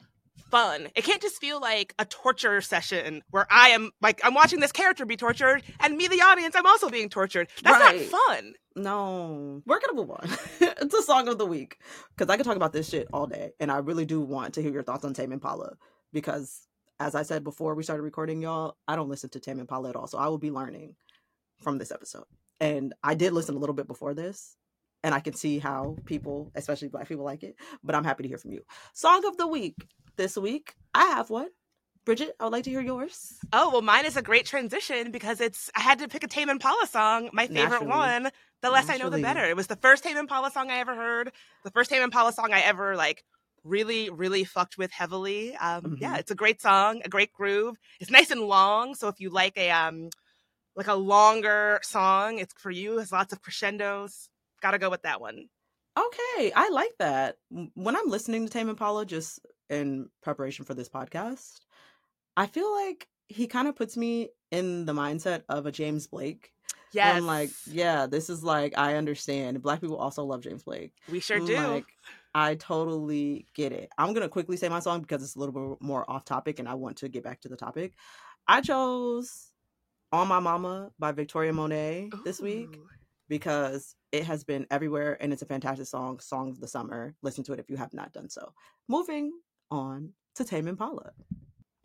fun. 0.49 0.87
It 0.95 1.03
can't 1.03 1.21
just 1.21 1.39
feel 1.39 1.59
like 1.59 1.93
a 1.99 2.05
torture 2.05 2.61
session 2.61 3.21
where 3.31 3.45
I 3.51 3.69
am 3.69 3.91
like 4.01 4.21
I'm 4.23 4.33
watching 4.33 4.59
this 4.61 4.71
character 4.71 5.05
be 5.05 5.15
tortured 5.17 5.61
and 5.79 5.95
me 5.95 6.07
the 6.07 6.21
audience 6.21 6.55
I'm 6.55 6.65
also 6.65 6.89
being 6.89 7.09
tortured. 7.09 7.49
That's 7.61 7.79
Right. 7.79 8.09
not 8.11 8.21
fun. 8.27 8.53
No, 8.75 9.61
we're 9.65 9.79
gonna 9.79 9.93
move 9.93 10.09
on. 10.09 10.27
it's 10.61 10.95
a 10.95 11.03
song 11.03 11.27
of 11.27 11.37
the 11.37 11.45
week 11.45 11.77
because 12.15 12.31
I 12.31 12.37
could 12.37 12.45
talk 12.45 12.55
about 12.55 12.73
this 12.73 12.89
shit 12.89 13.07
all 13.13 13.27
day, 13.27 13.51
and 13.59 13.71
I 13.71 13.77
really 13.79 14.05
do 14.05 14.21
want 14.21 14.55
to 14.55 14.61
hear 14.63 14.71
your 14.71 14.83
thoughts 14.83 15.05
on 15.05 15.13
Tame 15.13 15.31
Impala 15.33 15.75
because, 16.11 16.65
as 16.99 17.15
I 17.15 17.23
said 17.23 17.43
before 17.43 17.75
we 17.75 17.83
started 17.83 18.03
recording, 18.03 18.41
y'all, 18.41 18.77
I 18.87 18.95
don't 18.95 19.09
listen 19.09 19.29
to 19.31 19.39
Tame 19.39 19.59
Impala 19.59 19.89
at 19.89 19.95
all, 19.95 20.07
so 20.07 20.17
I 20.17 20.27
will 20.27 20.37
be 20.37 20.51
learning 20.51 20.95
from 21.61 21.77
this 21.77 21.91
episode. 21.91 22.25
And 22.59 22.93
I 23.03 23.15
did 23.15 23.33
listen 23.33 23.55
a 23.55 23.59
little 23.59 23.75
bit 23.75 23.87
before 23.87 24.13
this, 24.13 24.55
and 25.03 25.13
I 25.13 25.19
can 25.19 25.33
see 25.33 25.59
how 25.59 25.97
people, 26.05 26.51
especially 26.55 26.87
Black 26.89 27.07
people, 27.07 27.25
like 27.25 27.43
it. 27.43 27.55
But 27.83 27.95
I'm 27.95 28.03
happy 28.03 28.23
to 28.23 28.29
hear 28.29 28.37
from 28.37 28.51
you. 28.51 28.61
Song 28.93 29.25
of 29.25 29.37
the 29.37 29.47
week 29.47 29.75
this 30.15 30.37
week, 30.37 30.75
I 30.93 31.05
have 31.05 31.29
one. 31.29 31.49
Bridget, 32.05 32.35
I 32.39 32.43
would 32.43 32.53
like 32.53 32.65
to 32.65 32.69
hear 32.69 32.81
yours. 32.81 33.37
Oh 33.53 33.69
well, 33.71 33.81
mine 33.81 34.05
is 34.05 34.17
a 34.17 34.21
great 34.21 34.45
transition 34.45 35.11
because 35.11 35.39
it's 35.39 35.71
I 35.75 35.79
had 35.79 35.99
to 35.99 36.09
pick 36.09 36.23
a 36.23 36.27
Tame 36.27 36.49
Impala 36.49 36.85
song, 36.85 37.29
my 37.31 37.47
favorite 37.47 37.83
Naturally. 37.83 37.87
one. 37.87 38.29
The 38.61 38.69
less 38.69 38.89
I 38.89 38.97
know, 38.97 39.09
the 39.09 39.19
better. 39.19 39.43
It 39.45 39.55
was 39.55 39.67
the 39.67 39.77
first 39.77 40.03
Tame 40.03 40.17
Impala 40.17 40.51
song 40.51 40.69
I 40.69 40.79
ever 40.79 40.95
heard. 40.95 41.31
The 41.63 41.71
first 41.71 41.89
Tame 41.89 42.01
Impala 42.01 42.33
song 42.33 42.51
I 42.51 42.61
ever 42.61 42.95
like 42.97 43.23
really, 43.63 44.09
really 44.09 44.43
fucked 44.43 44.77
with 44.77 44.91
heavily. 44.91 45.55
Um, 45.55 45.97
Yeah, 45.99 46.15
Mhm. 46.15 46.19
it's 46.19 46.31
a 46.31 46.35
great 46.35 46.61
song, 46.61 47.01
a 47.05 47.09
great 47.09 47.31
groove. 47.33 47.77
It's 47.99 48.11
nice 48.11 48.29
and 48.31 48.41
long, 48.41 48.95
so 48.95 49.07
if 49.07 49.19
you 49.19 49.29
like 49.29 49.57
a 49.57 49.71
um 49.71 50.09
like 50.75 50.87
a 50.87 50.95
longer 50.95 51.79
song, 51.83 52.39
it's 52.39 52.53
for 52.57 52.71
you. 52.71 52.97
Has 52.97 53.11
lots 53.11 53.31
of 53.31 53.41
crescendos. 53.41 54.29
Got 54.61 54.71
to 54.71 54.79
go 54.79 54.89
with 54.89 55.03
that 55.03 55.21
one. 55.21 55.49
Okay, 55.97 56.51
I 56.55 56.69
like 56.69 56.93
that. 56.97 57.37
When 57.75 57.95
I'm 57.95 58.07
listening 58.09 58.45
to 58.47 58.51
Tame 58.51 58.69
Impala, 58.69 59.05
just 59.05 59.39
in 59.69 60.09
preparation 60.23 60.65
for 60.65 60.73
this 60.73 60.89
podcast, 60.89 61.59
I 62.35 62.47
feel 62.47 62.71
like 62.73 63.07
he 63.27 63.45
kind 63.45 63.67
of 63.67 63.75
puts 63.75 63.95
me 63.95 64.29
in 64.49 64.85
the 64.85 64.93
mindset 64.93 65.43
of 65.47 65.67
a 65.67 65.71
James 65.71 66.07
Blake. 66.07 66.51
Yes, 66.91 67.15
I'm 67.17 67.27
like, 67.27 67.51
yeah, 67.67 68.07
this 68.07 68.29
is 68.29 68.43
like 68.43 68.75
I 68.77 68.95
understand. 68.95 69.61
Black 69.61 69.79
people 69.81 69.97
also 69.97 70.23
love 70.23 70.41
James 70.41 70.63
Blake. 70.63 70.93
we 71.07 71.19
sure 71.19 71.39
do. 71.39 71.55
Like, 71.55 71.85
I 72.35 72.55
totally 72.55 73.47
get 73.53 73.71
it. 73.71 73.89
I'm 73.97 74.13
gonna 74.13 74.29
quickly 74.29 74.57
say 74.57 74.69
my 74.69 74.79
song 74.79 75.01
because 75.01 75.23
it's 75.23 75.35
a 75.35 75.39
little 75.39 75.53
bit 75.53 75.81
more 75.81 76.09
off 76.09 76.25
topic, 76.25 76.59
and 76.59 76.67
I 76.67 76.73
want 76.73 76.97
to 76.97 77.09
get 77.09 77.23
back 77.23 77.41
to 77.41 77.49
the 77.49 77.55
topic. 77.55 77.93
I 78.47 78.61
chose 78.61 79.51
"On 80.11 80.27
My 80.27 80.39
Mama" 80.39 80.91
by 80.99 81.11
Victoria 81.11 81.53
Monet 81.53 82.09
this 82.25 82.39
week 82.39 82.79
because 83.29 83.95
it 84.11 84.23
has 84.25 84.43
been 84.43 84.67
everywhere 84.69 85.17
and 85.21 85.33
it's 85.33 85.41
a 85.41 85.45
fantastic 85.45 85.87
song, 85.87 86.19
song 86.19 86.49
of 86.49 86.59
the 86.59 86.67
summer. 86.67 87.15
Listen 87.21 87.43
to 87.45 87.53
it 87.53 87.59
if 87.59 87.69
you 87.69 87.77
have 87.77 87.93
not 87.93 88.13
done 88.13 88.29
so. 88.29 88.53
Moving 88.87 89.31
on 89.71 90.13
to 90.35 90.43
Tame 90.43 90.67
Impala. 90.67 91.13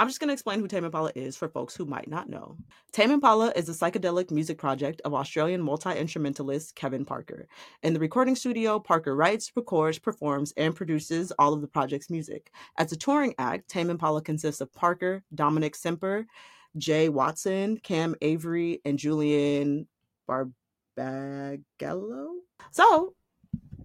I'm 0.01 0.07
just 0.07 0.21
going 0.21 0.29
to 0.29 0.33
explain 0.33 0.61
who 0.61 0.69
Tame 0.69 0.85
Impala 0.85 1.11
is 1.17 1.37
for 1.37 1.49
folks 1.49 1.75
who 1.75 1.85
might 1.85 2.09
not 2.09 2.29
know. 2.29 2.57
Tame 2.93 3.11
Impala 3.11 3.53
is 3.57 3.69
a 3.69 3.73
psychedelic 3.73 4.31
music 4.31 4.57
project 4.57 5.01
of 5.05 5.13
Australian 5.13 5.61
multi 5.61 5.91
instrumentalist 5.91 6.77
Kevin 6.77 7.05
Parker. 7.05 7.49
In 7.83 7.95
the 7.95 8.01
recording 8.01 8.37
studio, 8.37 8.79
Parker 8.79 9.17
writes, 9.17 9.51
records, 9.57 9.99
performs, 9.99 10.55
and 10.57 10.77
produces 10.77 11.33
all 11.41 11.53
of 11.53 11.63
the 11.63 11.67
project's 11.67 12.11
music. 12.11 12.53
As 12.77 12.93
a 12.93 12.97
touring 12.97 13.35
act, 13.39 13.69
Tame 13.69 13.91
Impala 13.91 14.23
consists 14.23 14.61
of 14.61 14.73
Parker, 14.73 15.25
Dominic 15.35 15.75
Simper, 15.75 16.27
Jay 16.77 17.09
Watson, 17.09 17.79
Cam 17.79 18.15
Avery, 18.23 18.81
and 18.85 19.01
Julian 19.01 19.89
Barbagallo. 20.29 22.35
So, 22.71 23.15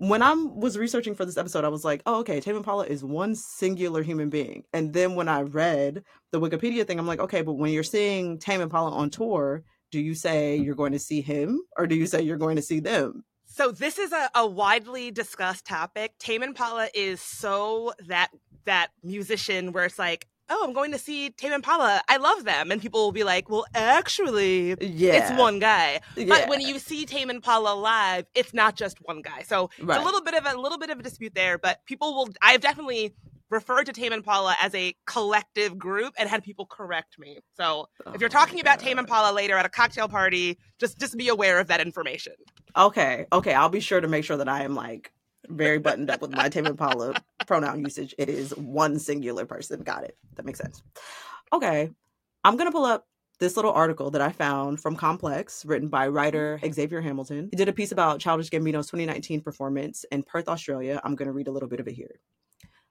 when 0.10 0.22
I 0.22 0.34
was 0.34 0.78
researching 0.78 1.16
for 1.16 1.24
this 1.24 1.38
episode, 1.38 1.64
I 1.64 1.70
was 1.70 1.86
like, 1.86 2.04
oh, 2.06 2.20
okay, 2.20 2.42
Tame 2.42 2.58
Impala 2.58 2.86
is 2.86 3.06
one 3.06 3.36
singular 3.36 4.04
human 4.04 4.30
being. 4.30 4.66
And 4.74 4.92
then 4.92 5.16
when 5.16 5.30
I 5.30 5.44
read 5.44 6.04
the 6.32 6.42
Wikipedia 6.42 6.86
thing, 6.86 7.00
I'm 7.00 7.08
like, 7.08 7.22
okay, 7.22 7.42
but 7.42 7.54
when 7.54 7.72
you're 7.72 7.84
seeing 7.84 8.38
Tame 8.38 8.60
Impala 8.60 8.92
on 8.92 9.10
tour, 9.10 9.64
do 9.92 10.02
you 10.02 10.14
say 10.14 10.58
you're 10.58 10.76
going 10.76 10.92
to 10.92 11.00
see 11.00 11.22
him 11.22 11.62
or 11.78 11.88
do 11.88 11.96
you 11.96 12.06
say 12.06 12.22
you're 12.22 12.36
going 12.36 12.58
to 12.58 12.62
see 12.62 12.82
them? 12.82 13.24
So 13.46 13.72
this 13.72 13.98
is 13.98 14.12
a, 14.12 14.30
a 14.36 14.46
widely 14.46 15.10
discussed 15.10 15.66
topic. 15.66 16.18
Tame 16.18 16.44
Impala 16.44 16.90
is 16.94 17.22
so 17.22 17.94
that 18.08 18.30
that 18.66 18.90
musician 19.04 19.72
where 19.72 19.86
it's 19.86 20.00
like, 20.00 20.28
oh, 20.54 20.64
I'm 20.64 20.74
going 20.74 20.92
to 20.92 20.98
see 21.00 21.30
Tame 21.32 21.52
Impala. 21.54 22.02
I 22.08 22.18
love 22.18 22.44
them. 22.44 22.72
And 22.72 22.82
people 22.82 23.04
will 23.04 23.12
be 23.12 23.24
like, 23.24 23.50
well, 23.50 23.66
actually, 23.76 24.76
Yeah. 24.80 25.14
it's 25.30 25.38
one 25.40 25.60
guy. 25.60 26.00
Yeah. 26.16 26.26
But 26.28 26.50
when 26.50 26.62
you 26.62 26.80
see 26.80 27.06
Tame 27.06 27.30
Impala 27.30 27.74
live, 27.76 28.26
it's 28.36 28.54
not 28.54 28.76
just 28.76 28.98
one 29.02 29.22
guy. 29.22 29.42
So 29.44 29.70
it's 29.78 29.88
a 29.98 30.02
little 30.02 30.22
bit 30.22 30.34
of 30.36 30.46
a 30.46 30.58
little 30.60 30.78
bit 30.78 30.90
of 30.90 31.00
a 31.00 31.04
dispute 31.04 31.34
there. 31.36 31.58
But 31.58 31.80
people 31.86 32.14
will. 32.14 32.30
I've 32.42 32.62
definitely 32.62 33.14
referred 33.50 33.86
to 33.86 33.94
Tame 33.94 34.14
Impala 34.14 34.56
as 34.62 34.74
a 34.74 34.96
collective 35.06 35.78
group 35.78 36.14
and 36.18 36.28
had 36.28 36.44
people 36.44 36.66
correct 36.66 37.20
me. 37.20 37.38
So 37.56 37.88
if 38.14 38.20
you're 38.20 38.30
Oh 38.30 38.34
talking 38.34 38.60
about 38.60 38.80
Tame. 38.80 38.98
Impala 39.00 39.34
later 39.34 39.56
at 39.56 39.66
a 39.66 39.70
cocktail 39.70 40.08
party, 40.08 40.58
just 40.80 41.00
just 41.00 41.18
be 41.18 41.30
aware 41.30 41.60
of 41.60 41.68
that 41.68 41.80
information. 41.82 42.34
Okay, 42.76 43.26
okay, 43.32 43.54
I'll 43.54 43.70
be 43.70 43.80
sure 43.80 44.02
to 44.02 44.08
make 44.08 44.26
sure 44.26 44.38
that 44.38 44.50
I 44.50 44.64
am 44.64 44.74
like 44.76 45.12
very 45.50 45.80
buttoned 45.80 46.10
up 46.10 46.22
with 46.22 46.32
my 46.32 46.50
Tame 46.50 46.66
Impala 46.66 47.14
pronoun 47.46 47.82
usage. 47.82 48.16
It 48.18 48.30
is 48.30 48.56
one 48.56 49.00
singular 49.00 49.46
person. 49.46 49.82
Got 49.82 50.06
it. 50.06 50.18
That 50.36 50.46
makes 50.46 50.60
sense. 50.60 50.82
Okay, 51.52 51.90
I'm 52.44 52.58
gonna 52.58 52.72
pull 52.72 52.86
up 52.86 53.06
this 53.40 53.56
little 53.56 53.72
article 53.72 54.12
that 54.12 54.22
I 54.22 54.32
found 54.32 54.80
from 54.80 54.96
Complex, 54.96 55.66
written 55.66 55.90
by 55.90 56.08
writer 56.08 56.60
mm-hmm. 56.62 56.72
Xavier 56.72 57.02
Hamilton. 57.02 57.50
He 57.52 57.58
did 57.58 57.70
a 57.70 57.74
piece 57.74 57.92
about 57.92 58.20
Childish 58.20 58.50
Gambino's 58.50 58.88
2019 58.88 59.42
performance 59.42 60.06
in 60.12 60.24
Perth, 60.24 60.48
Australia. 60.48 61.02
I'm 61.04 61.16
gonna 61.16 61.34
read 61.34 61.48
a 61.48 61.52
little 61.52 61.70
bit 61.70 61.80
of 61.80 61.88
it 61.88 61.94
here. 61.94 62.20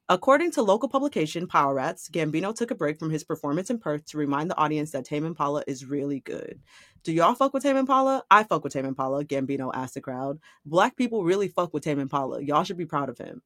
According 0.08 0.50
to 0.52 0.62
local 0.62 0.88
publication 0.88 1.46
Pilerats, 1.46 2.10
Gambino 2.10 2.54
took 2.54 2.70
a 2.70 2.74
break 2.74 2.98
from 2.98 3.10
his 3.10 3.22
performance 3.22 3.70
in 3.70 3.78
Perth 3.78 4.04
to 4.06 4.18
remind 4.18 4.50
the 4.50 4.56
audience 4.56 4.90
that 4.90 5.04
Tame 5.04 5.24
Impala 5.24 5.62
is 5.66 5.84
really 5.84 6.20
good. 6.20 6.60
Do 7.04 7.12
y'all 7.12 7.34
fuck 7.34 7.54
with 7.54 7.62
Tame 7.62 7.76
Impala? 7.76 8.24
I 8.30 8.42
fuck 8.42 8.64
with 8.64 8.72
Tame 8.72 8.84
Impala, 8.86 9.24
Gambino 9.24 9.70
asked 9.72 9.94
the 9.94 10.00
crowd. 10.00 10.40
Black 10.66 10.96
people 10.96 11.22
really 11.24 11.48
fuck 11.48 11.72
with 11.72 11.84
Tame 11.84 12.00
Impala. 12.00 12.42
Y'all 12.42 12.64
should 12.64 12.76
be 12.76 12.84
proud 12.84 13.08
of 13.08 13.18
him. 13.18 13.42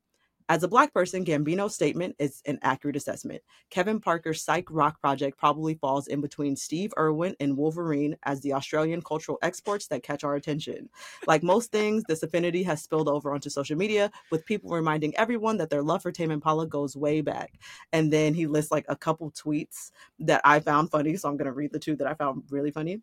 As 0.49 0.63
a 0.63 0.69
black 0.69 0.95
person, 0.95 1.25
Gambino's 1.25 1.75
statement 1.75 2.15
is 2.21 2.41
an 2.47 2.61
accurate 2.63 2.95
assessment. 2.95 3.43
Kevin 3.69 3.99
Parker's 3.99 4.43
psych 4.43 4.67
rock 4.71 5.01
project 5.01 5.37
probably 5.39 5.75
falls 5.75 6.07
in 6.07 6.21
between 6.21 6.55
Steve 6.55 6.93
Irwin 6.97 7.35
and 7.41 7.57
Wolverine 7.57 8.17
as 8.23 8.41
the 8.41 8.53
Australian 8.53 9.03
cultural 9.03 9.39
exports 9.43 9.89
that 9.89 10.05
catch 10.05 10.23
our 10.23 10.37
attention. 10.37 10.89
Like 11.27 11.43
most 11.43 11.73
things, 11.73 12.05
this 12.05 12.23
affinity 12.23 12.63
has 12.63 12.81
spilled 12.81 13.09
over 13.09 13.35
onto 13.35 13.51
social 13.51 13.77
media, 13.77 14.11
with 14.31 14.47
people 14.47 14.71
reminding 14.71 15.17
everyone 15.17 15.57
that 15.57 15.69
their 15.69 15.83
love 15.83 16.03
for 16.03 16.13
Tame 16.13 16.31
Impala 16.31 16.69
goes 16.69 16.97
way 16.97 17.23
back. 17.23 17.55
And 17.93 18.13
then 18.13 18.33
he 18.33 18.47
lists 18.47 18.71
like 18.71 18.87
a 18.89 18.95
couple 18.95 19.33
tweets 19.33 19.91
that 20.21 20.41
I 20.45 20.61
found 20.61 20.93
funny, 20.93 21.17
so 21.17 21.29
I'm 21.29 21.37
going 21.37 21.47
to 21.47 21.53
read 21.53 21.73
the 21.73 21.81
two 21.81 21.97
that 21.97 22.07
I 22.07 22.15
found 22.15 22.45
really 22.51 22.71
funny. 22.71 23.01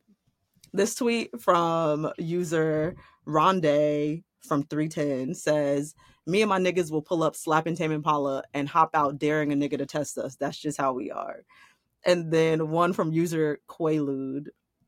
This 0.72 0.96
tweet 0.96 1.30
from 1.42 2.10
user 2.18 2.96
Ronde 3.26 4.24
from 4.46 4.64
310 4.64 5.36
says, 5.36 5.96
Me 6.26 6.42
and 6.42 6.50
my 6.50 6.60
niggas 6.60 6.92
will 6.92 7.02
pull 7.02 7.24
up 7.24 7.36
slapping 7.36 7.76
Tame 7.76 7.92
Impala 7.92 8.44
and 8.54 8.68
hop 8.68 8.92
out 8.94 9.18
daring 9.18 9.52
a 9.52 9.56
nigga 9.56 9.78
to 9.78 9.86
test 9.86 10.18
us. 10.18 10.36
That's 10.36 10.58
just 10.58 10.78
how 10.78 10.94
we 10.94 11.12
are. 11.12 11.44
And 12.06 12.32
then 12.32 12.70
one 12.70 12.94
from 12.94 13.14
user 13.14 13.60
Quaalude, 13.70 14.48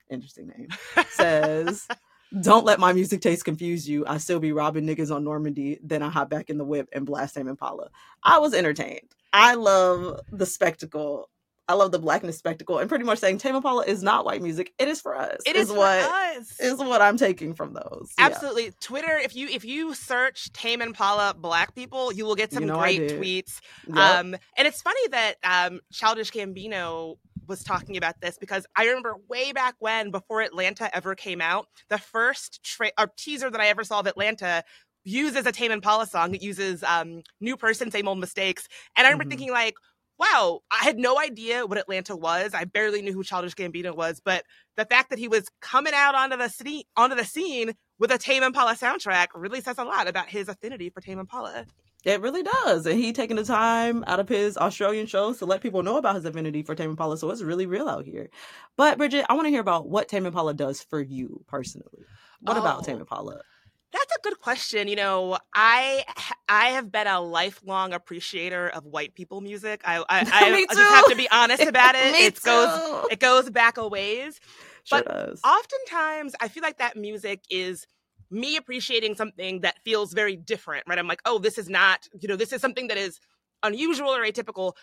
interesting 0.10 0.48
name, 0.48 0.68
says, 1.10 1.88
Don't 2.42 2.66
let 2.66 2.80
my 2.80 2.92
music 2.92 3.22
taste 3.22 3.46
confuse 3.46 3.88
you. 3.88 4.06
I 4.06 4.18
still 4.18 4.40
be 4.40 4.52
robbing 4.52 4.86
niggas 4.86 5.14
on 5.14 5.24
Normandy. 5.24 5.80
Then 5.82 6.02
I 6.02 6.10
hop 6.10 6.30
back 6.30 6.50
in 6.50 6.58
the 6.58 6.66
whip 6.66 6.90
and 6.92 7.06
blast 7.06 7.36
Tame 7.36 7.48
Impala. 7.48 7.90
I 8.24 8.40
was 8.40 8.54
entertained. 8.54 9.08
I 9.32 9.56
love 9.56 10.20
the 10.32 10.46
spectacle. 10.46 11.30
I 11.68 11.74
love 11.74 11.92
the 11.92 11.98
blackness 12.00 12.38
spectacle 12.38 12.78
and 12.78 12.88
pretty 12.88 13.06
much 13.06 13.18
saying 13.20 13.40
Tame 13.40 13.56
Impala 13.56 13.84
is 13.86 14.04
not 14.04 14.24
white 14.24 14.42
music. 14.42 14.72
It 14.78 14.88
is 14.88 15.02
for 15.02 15.16
us. 15.16 15.42
It 15.48 15.56
is 15.56 15.70
for 15.72 15.78
what 15.78 16.00
us. 16.38 16.60
is 16.60 16.78
what 16.78 17.02
I'm 17.02 17.18
taking 17.18 17.56
from 17.56 17.74
those. 17.74 18.14
Yeah. 18.20 18.26
Absolutely. 18.28 18.72
Twitter, 18.82 19.18
if 19.18 19.36
you 19.36 19.48
if 19.48 19.66
you 19.66 19.96
search 19.96 20.52
Tame 20.54 20.82
Impala 20.82 21.34
black 21.36 21.74
people, 21.74 22.14
you 22.14 22.24
will 22.26 22.36
get 22.36 22.52
You 22.52 22.58
some 22.60 22.68
know 22.68 22.78
great 22.78 23.02
tweets. 23.10 23.62
Yep. 23.88 23.98
Um, 23.98 24.36
and 24.58 24.68
it's 24.68 24.82
funny 24.84 25.08
that 25.10 25.36
um, 25.44 25.80
Childish 25.92 26.32
Gambino 26.32 27.16
was 27.48 27.64
talking 27.64 27.98
about 27.98 28.22
this 28.22 28.38
because 28.38 28.66
I 28.76 28.86
remember 28.86 29.16
way 29.28 29.52
back 29.52 29.76
when, 29.80 30.12
before 30.12 30.42
Atlanta 30.42 30.96
ever 30.96 31.16
came 31.16 31.42
out, 31.42 31.68
the 31.90 31.98
first 31.98 32.64
tra- 32.64 32.92
or 33.00 33.12
teaser 33.18 33.50
that 33.50 33.62
I 33.62 33.68
ever 33.68 33.84
saw 33.84 34.00
of 34.02 34.08
Atlanta 34.08 34.64
uses 35.04 35.46
a 35.46 35.52
Tame 35.52 35.72
Impala 35.72 36.06
song. 36.06 36.36
It 36.36 36.42
uses 36.44 36.84
um, 36.84 37.22
"New 37.42 37.58
Person, 37.58 37.90
Same 37.90 38.08
Old 38.08 38.20
Mistakes," 38.20 38.68
and 38.96 39.08
I 39.08 39.10
remember 39.10 39.26
Mhm. 39.26 39.30
thinking 39.30 39.52
like. 39.52 39.74
Wow, 40.18 40.62
I 40.72 40.84
had 40.84 40.98
no 40.98 41.20
idea 41.20 41.66
what 41.66 41.78
Atlanta 41.78 42.16
was. 42.16 42.54
I 42.54 42.64
barely 42.64 43.02
knew 43.02 43.12
who 43.14 43.24
Childish 43.24 43.54
Gambino 43.56 43.96
was, 43.96 44.22
but 44.24 44.44
the 44.78 44.86
fact 44.86 45.10
that 45.10 45.20
he 45.20 45.28
was 45.28 45.50
coming 45.62 45.94
out 45.94 46.16
onto 46.16 46.38
the 46.38 46.48
scene, 46.48 46.84
onto 46.96 47.16
the 47.16 47.26
scene 47.26 47.74
with 48.00 48.12
a 48.12 48.18
Tame 48.18 48.44
Impala 48.44 48.76
soundtrack 48.76 49.28
really 49.36 49.60
says 49.62 49.78
a 49.78 49.84
lot 49.84 50.08
about 50.08 50.28
his 50.30 50.48
affinity 50.48 50.90
for 50.90 51.02
Tame 51.02 51.20
Impala. 51.20 51.66
It 52.06 52.22
really 52.22 52.44
does. 52.44 52.86
And 52.86 53.00
he 53.00 53.14
taking 53.14 53.36
the 53.36 53.44
time 53.44 54.04
out 54.06 54.20
of 54.20 54.30
his 54.30 54.58
Australian 54.58 55.08
shows 55.08 55.40
to 55.40 55.46
let 55.46 55.62
people 55.62 55.82
know 55.82 55.98
about 55.98 56.16
his 56.16 56.24
affinity 56.26 56.62
for 56.62 56.76
Tame 56.76 56.92
Impala. 56.92 57.18
So 57.18 57.30
it's 57.32 57.42
really 57.42 57.66
real 57.66 57.90
out 57.90 58.06
here. 58.06 58.30
But 58.78 58.98
Bridget, 59.00 59.26
I 59.28 59.34
want 59.34 59.48
to 59.48 59.50
hear 59.50 59.60
about 59.62 59.90
what 59.90 60.08
Tame 60.08 60.28
Impala 60.28 60.54
does 60.54 60.84
for 60.84 61.02
you 61.02 61.44
personally. 61.48 62.06
What 62.42 62.58
about 62.58 62.80
Oh. 62.80 62.84
Tame 62.84 63.00
Impala? 63.00 63.42
That's 63.92 64.18
a 64.18 64.22
good 64.22 64.40
question. 64.40 64.88
You 64.88 64.96
know, 64.96 65.38
I 65.54 66.04
I 66.50 66.70
have 66.70 66.92
been 66.92 67.08
a 67.08 67.22
lifelong 67.22 67.94
appreciator 67.94 68.70
of 68.70 68.86
white 68.86 69.16
people 69.16 69.42
music. 69.42 69.82
I 69.86 70.00
I, 70.00 70.04
I, 70.10 70.66
just 70.74 70.80
have 70.80 71.06
to 71.06 71.16
be 71.16 71.30
honest 71.32 71.64
about 71.64 71.96
it. 71.96 72.16
It 72.26 72.42
goes 72.42 73.08
it 73.12 73.20
goes 73.20 73.50
back 73.50 73.78
a 73.78 73.88
ways. 73.88 74.40
Sure 74.84 75.02
but 75.04 75.08
does. 75.08 75.42
Oftentimes, 75.44 76.36
I 76.40 76.48
feel 76.48 76.62
like 76.62 76.78
that 76.78 76.96
music 76.96 77.42
is 77.50 77.88
me 78.30 78.58
appreciating 78.58 79.16
something 79.16 79.62
that 79.62 79.76
feels 79.84 80.14
very 80.14 80.36
different. 80.36 80.84
Right? 80.88 81.00
I'm 81.00 81.08
like, 81.08 81.22
oh, 81.26 81.40
this 81.40 81.58
is 81.58 81.70
not. 81.70 82.08
You 82.20 82.28
know, 82.28 82.36
this 82.36 82.54
is 82.54 82.62
something 82.62 82.88
that 82.88 82.98
is 82.98 83.20
unusual 83.64 84.10
or 84.10 84.26
atypical. 84.26 84.74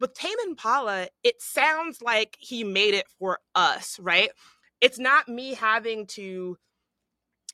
With 0.00 0.14
Tame 0.14 0.36
Impala, 0.46 1.08
it 1.22 1.40
sounds 1.40 2.02
like 2.02 2.36
he 2.40 2.64
made 2.64 2.94
it 2.94 3.06
for 3.18 3.38
us. 3.54 3.98
Right? 4.00 4.30
It's 4.80 4.98
not 4.98 5.28
me 5.28 5.54
having 5.54 6.06
to 6.08 6.56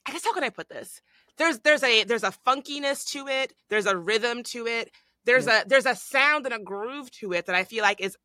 I 0.08 0.12
guess 0.12 0.24
how 0.24 0.32
can 0.32 0.44
I 0.44 0.50
put 0.50 0.68
this? 0.70 1.02
There's 1.36 1.58
there's 1.60 1.82
a 1.82 2.04
there's 2.04 2.24
a 2.24 2.32
funkiness 2.46 3.04
to 3.12 3.28
it. 3.28 3.52
There's 3.68 3.86
a 3.86 3.96
rhythm 3.96 4.42
to 4.44 4.66
it. 4.66 4.90
There's 5.26 5.46
a 5.46 5.62
there's 5.66 5.86
a 5.86 5.94
sound 5.94 6.46
and 6.46 6.54
a 6.54 6.58
groove 6.58 7.10
to 7.20 7.32
it 7.34 7.46
that 7.46 7.54
I 7.54 7.64
feel 7.64 7.82
like 7.82 8.00
is 8.00 8.16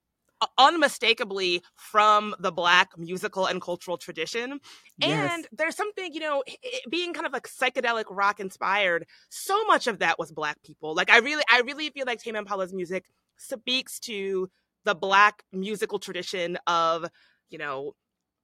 unmistakably 0.58 1.62
from 1.76 2.36
the 2.40 2.52
black 2.52 2.98
musical 2.98 3.46
and 3.46 3.62
cultural 3.62 3.98
tradition. 3.98 4.60
Yes. 4.98 5.32
And 5.32 5.48
there's 5.52 5.76
something, 5.76 6.14
you 6.14 6.20
know, 6.20 6.44
i- 6.48 6.58
i- 6.66 6.80
being 6.90 7.14
kind 7.14 7.26
of 7.26 7.34
like 7.34 7.48
psychedelic 7.48 8.06
rock 8.10 8.40
inspired, 8.40 9.06
so 9.30 9.64
much 9.66 9.88
of 9.88 10.00
that 10.00 10.20
was 10.20 10.32
black 10.32 10.62
people. 10.64 10.96
Like 10.96 11.10
I 11.10 11.20
really 11.20 11.44
I 11.52 11.62
really 11.62 11.90
feel 11.90 12.06
like 12.06 12.20
Tame 12.22 12.36
Impala's 12.36 12.74
music 12.74 13.06
speaks 13.38 14.00
to 14.02 14.50
the 14.86 14.96
black 14.96 15.44
musical 15.52 16.00
tradition 16.00 16.58
of, 16.68 17.06
you 17.50 17.58
know, 17.58 17.96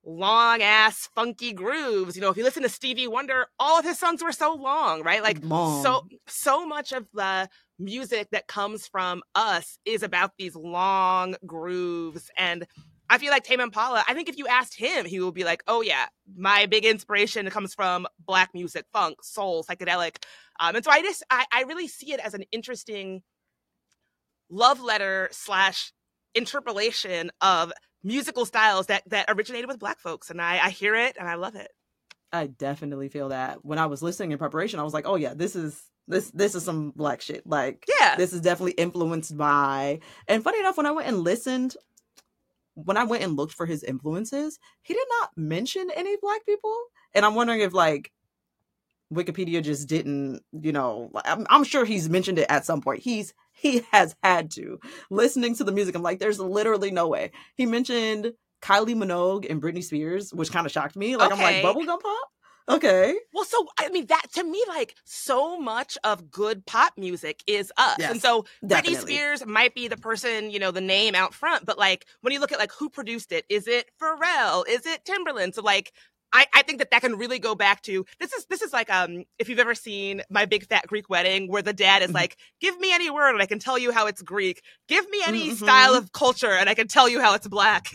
long 0.06 0.62
ass 0.62 1.10
funky 1.14 1.54
grooves. 1.54 2.16
You 2.16 2.22
know, 2.22 2.30
if 2.30 2.38
you 2.38 2.44
listen 2.44 2.64
to 2.64 2.70
Stevie 2.70 3.08
Wonder, 3.08 3.48
all 3.60 3.80
of 3.80 3.86
his 3.86 4.00
songs 4.00 4.24
were 4.24 4.32
so 4.32 4.54
long, 4.54 5.04
right? 5.04 5.22
Like 5.22 5.40
Long. 5.44 5.84
so 5.84 6.08
so 6.28 6.66
much 6.66 6.92
of 6.92 7.08
the 7.14 7.50
music 7.78 8.30
that 8.32 8.48
comes 8.48 8.88
from 8.88 9.22
us 9.36 9.80
is 9.86 10.04
about 10.04 10.32
these 10.38 10.56
long 10.56 11.36
grooves 11.46 12.30
and 12.38 12.66
I 13.12 13.18
feel 13.18 13.32
like 13.32 13.44
Tame 13.44 13.60
Impala, 13.60 14.04
I 14.08 14.14
think 14.14 14.30
if 14.30 14.38
you 14.38 14.46
asked 14.46 14.76
him, 14.76 15.04
he 15.04 15.20
would 15.20 15.34
be 15.34 15.44
like, 15.44 15.64
oh, 15.68 15.82
yeah, 15.82 16.06
my 16.38 16.68
big 16.68 16.86
inspiration 16.86 17.50
comes 17.50 17.74
from 17.74 18.06
black 18.24 18.52
music, 18.54 18.86
funk, 18.94 19.24
soul, 19.24 19.64
psychedelic. 19.64 20.18
Um, 20.60 20.76
and 20.76 20.86
so 20.86 20.92
I 20.92 21.02
just, 21.02 21.24
I, 21.32 21.46
I 21.52 21.64
really 21.64 21.88
see 21.88 22.14
it 22.14 22.20
as 22.20 22.36
an 22.36 22.44
interesting 22.52 23.24
love 24.52 24.80
letter 24.80 25.30
slash 25.32 25.92
interpolation 26.36 27.32
of 27.42 27.74
musical 28.04 28.46
styles 28.46 28.88
that 28.88 29.04
that 29.10 29.26
originated 29.30 29.68
with 29.68 29.80
black 29.80 30.00
folks 30.00 30.30
and 30.30 30.42
I, 30.42 30.60
I 30.66 30.70
hear 30.70 30.96
it 30.96 31.16
and 31.20 31.28
I 31.28 31.36
love 31.36 31.56
it. 31.56 31.72
I 32.32 32.46
definitely 32.48 33.10
feel 33.10 33.30
that. 33.30 33.66
When 33.66 33.80
I 33.80 33.88
was 33.88 34.04
listening 34.04 34.32
in 34.32 34.38
preparation, 34.38 34.80
I 34.80 34.84
was 34.84 34.94
like, 34.94 35.08
oh 35.08 35.16
yeah, 35.16 35.34
this 35.34 35.56
is 35.56 35.82
this 36.08 36.32
this 36.32 36.56
is 36.56 36.64
some 36.64 36.92
black 36.92 37.22
shit. 37.22 37.46
Like 37.46 37.86
Yeah. 38.00 38.16
this 38.16 38.34
is 38.34 38.42
definitely 38.42 38.74
influenced 38.74 39.38
by 39.38 40.00
and 40.28 40.44
funny 40.44 40.60
enough 40.60 40.78
when 40.78 40.86
i 40.86 40.92
went 40.92 41.08
and 41.08 41.20
listened 41.20 41.76
when 42.76 42.98
i 42.98 43.04
went 43.04 43.22
and 43.24 43.36
looked 43.36 43.54
for 43.54 43.66
his 43.66 43.84
influences 43.84 44.58
he 44.82 44.94
did 44.94 45.06
not 45.20 45.30
mention 45.36 45.90
any 45.96 46.16
black 46.22 46.46
people 46.46 46.76
and 47.14 47.26
i'm 47.26 47.36
wondering 47.36 47.60
if 47.60 47.74
like 47.74 48.12
wikipedia 49.14 49.62
just 49.62 49.88
didn't 49.88 50.42
you 50.52 50.72
know 50.72 51.12
I'm, 51.26 51.46
I'm 51.50 51.64
sure 51.64 51.84
he's 51.84 52.10
mentioned 52.10 52.40
it 52.40 52.46
at 52.50 52.66
some 52.66 52.82
point 52.82 53.02
he's 53.02 53.34
he 53.60 53.86
has 53.91 54.15
had 54.24 54.52
to. 54.52 54.80
Listening 55.10 55.56
to 55.56 55.63
the 55.63 55.72
music 55.72 55.95
i'm 55.95 56.02
like 56.04 56.19
there's 56.19 56.39
literally 56.39 56.91
no 56.91 57.08
way. 57.08 57.32
He 57.56 57.65
mentioned 57.65 58.34
kylie 58.62 58.95
minogue 58.95 59.50
and 59.50 59.62
britney 59.62 59.82
spears 59.82 60.34
which 60.34 60.52
kind 60.52 60.65
of 60.65 60.72
shocked 60.72 60.95
me. 60.95 61.15
Like 61.15 61.32
i'm 61.32 61.39
like 61.39 61.63
bubblegum 61.63 62.02
pop? 62.02 62.30
Okay. 62.69 63.15
Well, 63.34 63.45
so 63.45 63.65
I 63.80 63.89
mean 63.89 64.06
that 64.08 64.28
to 64.34 64.43
me, 64.43 64.63
like 64.67 64.95
so 65.04 65.60
much 65.60 65.98
of 66.04 66.30
good 66.30 66.65
pop 66.67 66.93
music 66.98 67.43
is 67.48 67.74
us, 67.78 67.95
Yes, 67.98 68.12
and 68.12 68.22
so 68.22 68.45
Britney. 68.63 68.95
Spears 68.95 69.43
might 69.45 69.74
be 69.74 69.88
the 69.88 69.98
person, 69.98 70.52
you 70.52 70.60
know, 70.60 70.69
the 70.69 70.80
name 70.80 71.15
out 71.15 71.34
front, 71.34 71.65
but 71.65 71.80
like 71.80 72.06
when 72.22 72.32
you 72.32 72.39
look 72.39 72.52
at 72.52 72.60
like 72.60 72.72
who 72.72 72.89
produced 72.89 73.32
it, 73.32 73.43
is 73.50 73.67
it 73.67 73.89
Pharrell? 74.00 74.67
Is 74.67 74.86
it 74.86 75.04
Timberland? 75.04 75.56
So 75.56 75.63
like 75.63 75.91
I, 76.32 76.46
I 76.54 76.62
think 76.62 76.80
that 76.80 76.92
that 76.92 77.02
can 77.02 77.15
really 77.18 77.39
go 77.39 77.56
back 77.56 77.82
to 77.84 78.06
this 78.20 78.32
is 78.34 78.46
this 78.46 78.62
is 78.62 78.72
like 78.74 78.89
um 78.92 79.24
if 79.39 79.50
you've 79.50 79.60
ever 79.60 79.74
seen 79.76 80.22
my 80.30 80.46
big 80.46 80.65
fat 80.68 80.86
Greek 80.88 81.10
wedding 81.10 81.48
where 81.50 81.62
the 81.62 81.74
dad 81.74 82.02
is 82.04 82.10
Mhm. 82.12 82.15
like 82.15 82.38
give 82.62 82.80
me 82.80 82.94
any 82.94 83.10
word 83.10 83.32
and 83.34 83.42
I 83.42 83.46
can 83.48 83.60
tell 83.60 83.78
you 83.78 83.92
how 83.92 84.06
it's 84.08 84.22
Greek 84.22 84.62
give 84.88 85.10
me 85.10 85.22
any 85.26 85.50
Mhm. 85.52 85.56
style 85.56 85.94
of 85.96 86.12
culture 86.12 86.52
and 86.52 86.70
I 86.70 86.74
can 86.76 86.88
tell 86.88 87.10
you 87.10 87.20
how 87.22 87.34
it's 87.34 87.48
black 87.48 87.88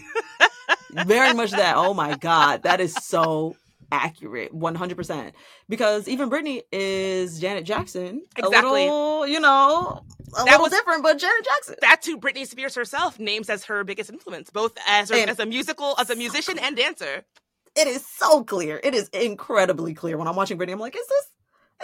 very 0.90 1.32
much 1.34 1.50
that. 1.52 1.76
Oh 1.76 1.94
my 1.94 2.16
god, 2.16 2.62
that 2.64 2.80
is 2.80 2.94
so 3.02 3.56
accurate, 3.92 4.52
one 4.52 4.74
hundred 4.74 4.96
percent. 4.96 5.34
Because 5.68 6.08
even 6.08 6.30
Britney 6.30 6.62
is 6.72 7.38
Janet 7.40 7.64
Jackson. 7.64 8.22
Exactly. 8.36 8.82
A 8.82 8.84
little, 8.86 9.26
you 9.26 9.40
know, 9.40 10.02
a 10.32 10.36
That 10.36 10.44
little 10.44 10.62
was- 10.62 10.72
different, 10.72 11.02
but 11.02 11.18
Janet 11.18 11.44
Jackson. 11.44 11.76
that's 11.80 12.06
who 12.06 12.18
Britney 12.18 12.46
Spears 12.46 12.74
herself 12.74 13.18
names 13.18 13.48
as 13.50 13.64
her 13.64 13.84
biggest 13.84 14.10
influence 14.10 14.50
both 14.50 14.72
as 14.88 15.10
her, 15.10 15.16
And- 15.16 15.30
as 15.30 15.38
a 15.38 15.46
musical 15.46 15.94
as 15.98 16.10
a 16.10 16.16
musician 16.16 16.58
and 16.58 16.76
dancer 16.76 17.24
it 17.76 17.86
is 17.86 18.06
so 18.06 18.44
clear. 18.44 18.80
It 18.82 18.94
is 18.94 19.08
incredibly 19.08 19.94
clear. 19.94 20.16
When 20.16 20.28
I'm 20.28 20.36
watching 20.36 20.58
Britney, 20.58 20.72
I'm 20.72 20.78
like, 20.80 20.96
is 20.96 21.06
this 21.06 21.30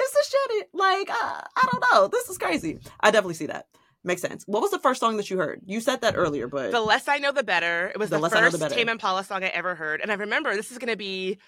is 0.05 0.13
this 0.13 0.33
Janet? 0.49 0.69
Like, 0.73 1.11
uh, 1.11 1.41
I 1.57 1.69
don't 1.71 1.85
know. 1.93 2.09
This 2.09 2.29
is 2.29 2.39
crazy. 2.39 2.79
I 3.01 3.11
definitely 3.11 3.35
see 3.35 3.47
that. 3.47 3.67
Makes 4.03 4.23
sense. 4.23 4.45
What 4.47 4.63
was 4.63 4.71
the 4.71 4.79
first 4.79 5.01
song 5.01 5.19
that 5.19 5.29
you 5.29 5.37
heard? 5.37 5.61
You 5.67 5.81
said 5.81 6.01
that 6.01 6.17
earlier, 6.17 6.49
but 6.49 6.71
the 6.71 6.81
less 6.81 7.07
I 7.07 7.19
know 7.19 7.33
the 7.33 7.43
better 7.43 7.89
it 7.89 7.99
was 7.99 8.09
The 8.09 8.17
the, 8.17 8.23
Less 8.23 8.33
I 8.33 8.41
Know 8.41 8.47
the 8.47 8.51
first 8.53 8.61
Better. 8.63 8.75
Tame 8.75 8.89
Impala 8.89 9.25
song 9.25 9.45
I 9.45 9.49
ever 9.49 9.75
heard 9.75 10.01
and 10.01 10.11
I 10.11 10.15
remember 10.15 10.55
this 10.55 10.73
is 10.73 10.79
gonna 10.79 10.97
be 10.97 11.39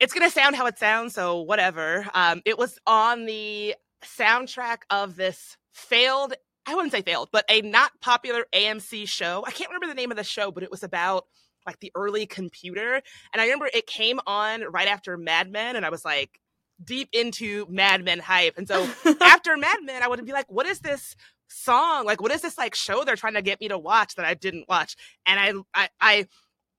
it's 0.00 0.12
gonna 0.12 0.30
sound 0.30 0.56
how 0.56 0.66
it 0.66 0.76
sounds 0.78 1.14
so 1.14 1.42
whatever 1.42 2.04
um 2.14 2.42
it 2.44 2.58
was 2.58 2.80
on 2.84 3.26
the 3.26 3.76
soundtrack 4.02 4.78
of 4.90 5.14
this 5.14 5.56
failed 5.70 6.34
I 6.66 6.74
wouldn't 6.74 6.92
say 6.92 7.02
failed, 7.02 7.28
but 7.32 7.44
a 7.48 7.60
not 7.60 7.90
popular 8.00 8.44
AMC 8.54 9.08
show. 9.08 9.44
I 9.46 9.50
can't 9.50 9.70
remember 9.70 9.88
the 9.88 9.94
name 10.00 10.10
of 10.10 10.16
the 10.16 10.24
show, 10.24 10.50
but 10.50 10.62
it 10.62 10.70
was 10.70 10.82
about 10.82 11.26
like 11.66 11.80
the 11.80 11.92
early 11.94 12.26
computer. 12.26 12.94
And 13.32 13.40
I 13.40 13.44
remember 13.44 13.68
it 13.72 13.86
came 13.86 14.20
on 14.26 14.62
right 14.70 14.88
after 14.88 15.16
Mad 15.16 15.50
Men, 15.50 15.76
and 15.76 15.84
I 15.84 15.90
was 15.90 16.04
like 16.04 16.40
deep 16.82 17.08
into 17.12 17.66
Mad 17.68 18.04
Men 18.04 18.18
hype. 18.18 18.58
And 18.58 18.66
so 18.68 18.88
after 19.20 19.56
Mad 19.56 19.78
Men, 19.82 20.02
I 20.02 20.08
would 20.08 20.24
be 20.24 20.32
like, 20.32 20.50
what 20.50 20.66
is 20.66 20.80
this 20.80 21.16
song? 21.48 22.04
Like, 22.06 22.20
what 22.20 22.32
is 22.32 22.40
this 22.42 22.58
like 22.58 22.74
show 22.74 23.04
they're 23.04 23.16
trying 23.16 23.34
to 23.34 23.42
get 23.42 23.60
me 23.60 23.68
to 23.68 23.78
watch 23.78 24.14
that 24.16 24.26
I 24.26 24.34
didn't 24.34 24.68
watch? 24.68 24.96
And 25.26 25.38
I 25.40 25.52
I, 25.74 25.88
I 26.00 26.26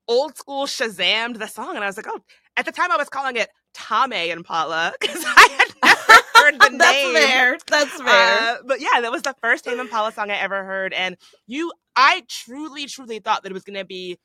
old 0.08 0.38
school 0.38 0.65
Shazammed 0.65 1.39
the 1.39 1.48
song, 1.48 1.76
and 1.76 1.84
I 1.84 1.88
was 1.88 1.98
like, 1.98 2.08
oh, 2.10 2.19
at 2.58 2.65
the 2.65 2.72
time 2.72 2.91
I 2.91 2.98
was 2.98 3.10
calling 3.10 3.36
it 3.36 3.50
Tame 3.74 4.13
Impala 4.32 4.93
because 5.00 5.24
I 5.26 5.48
had 5.58 5.76
never 5.84 6.24
heard 6.36 6.62
the 6.62 6.78
That's 6.78 6.93
name. 6.93 7.13
fair. 7.13 7.58
That's 7.67 8.02
fair. 8.02 8.39
Uh, 8.39 8.56
but 8.65 8.82
yeah, 8.82 9.02
that 9.02 9.12
was 9.12 9.22
the 9.22 9.36
first 9.41 9.65
Tame 9.65 9.80
Impala 9.80 10.12
song 10.12 10.30
I 10.32 10.36
ever 10.36 10.63
heard, 10.63 10.93
and 10.93 11.17
you, 11.48 11.72
I 11.96 12.24
truly, 12.28 12.86
truly 12.86 13.19
thought 13.19 13.43
that 13.43 13.52
it 13.52 13.54
was 13.54 13.63
going 13.63 13.80
to 13.80 13.86
be 13.86 14.17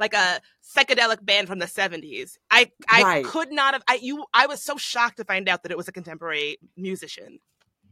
like 0.00 0.14
a 0.14 0.40
psychedelic 0.76 1.24
band 1.24 1.46
from 1.46 1.60
the 1.60 1.68
seventies. 1.68 2.38
I, 2.50 2.70
I 2.88 3.02
Right. 3.04 3.24
could 3.24 3.52
not 3.52 3.74
have. 3.74 3.84
I 3.88 4.00
you, 4.02 4.24
I 4.34 4.46
was 4.46 4.62
so 4.62 4.76
shocked 4.76 5.18
to 5.18 5.24
find 5.24 5.48
out 5.48 5.62
that 5.62 5.70
it 5.70 5.78
was 5.78 5.86
a 5.88 5.92
contemporary 5.92 6.58
musician. 6.76 7.38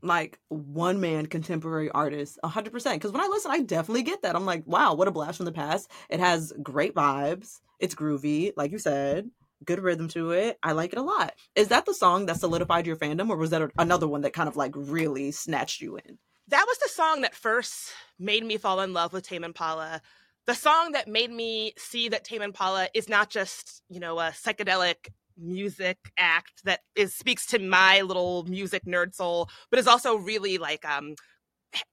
like 0.02 0.38
one 0.48 1.00
man 1.00 1.26
contemporary 1.26 1.90
artist 1.90 2.38
100% 2.44 2.72
because 2.94 3.10
when 3.10 3.20
i 3.20 3.26
listen 3.26 3.50
i 3.50 3.60
definitely 3.60 4.04
get 4.04 4.22
that 4.22 4.36
i'm 4.36 4.46
like 4.46 4.62
wow 4.64 4.94
what 4.94 5.08
a 5.08 5.10
blast 5.10 5.38
from 5.38 5.46
the 5.46 5.50
past 5.52 5.90
it 6.08 6.20
has 6.20 6.52
great 6.62 6.94
vibes 6.94 7.58
it's 7.80 7.96
groovy 7.96 8.52
like 8.56 8.70
you 8.70 8.78
said 8.78 9.28
good 9.64 9.80
rhythm 9.80 10.06
to 10.06 10.30
it 10.30 10.56
i 10.62 10.70
like 10.70 10.92
it 10.92 11.00
a 11.00 11.02
lot 11.02 11.34
is 11.56 11.66
that 11.68 11.84
the 11.84 11.92
song 11.94 12.26
that 12.26 12.38
solidified 12.38 12.86
your 12.86 12.94
fandom 12.94 13.28
or 13.28 13.36
was 13.36 13.50
that 13.50 13.72
another 13.76 14.06
one 14.06 14.20
that 14.20 14.32
kind 14.32 14.48
of 14.48 14.56
like 14.56 14.72
really 14.76 15.32
snatched 15.32 15.80
you 15.80 15.96
in 15.96 16.16
That 16.46 16.64
was 16.68 16.78
the 16.78 16.88
song 16.90 17.22
that 17.22 17.34
first 17.34 17.90
made 18.20 18.44
me 18.44 18.56
fall 18.56 18.80
in 18.80 18.92
love 18.92 19.12
with 19.12 19.26
Tame 19.26 19.42
Impala. 19.42 20.00
The 20.48 20.54
song 20.56 20.92
that 20.92 21.08
made 21.08 21.30
me 21.30 21.74
see 21.78 22.08
that 22.08 22.24
Tame 22.24 22.42
Impala 22.42 22.88
is 22.94 23.08
not 23.08 23.30
just, 23.30 23.82
you 23.90 24.00
know, 24.00 24.18
a 24.18 24.30
psychedelic 24.30 25.10
music 25.38 25.98
act 26.18 26.64
that 26.64 26.80
is 26.96 27.14
speaks 27.14 27.46
to 27.48 27.60
my 27.60 28.00
little 28.00 28.44
music 28.48 28.84
nerd 28.86 29.14
soul, 29.14 29.50
but 29.70 29.78
is 29.78 29.86
also 29.86 30.16
really 30.16 30.58
like 30.58 30.84
um 30.86 31.16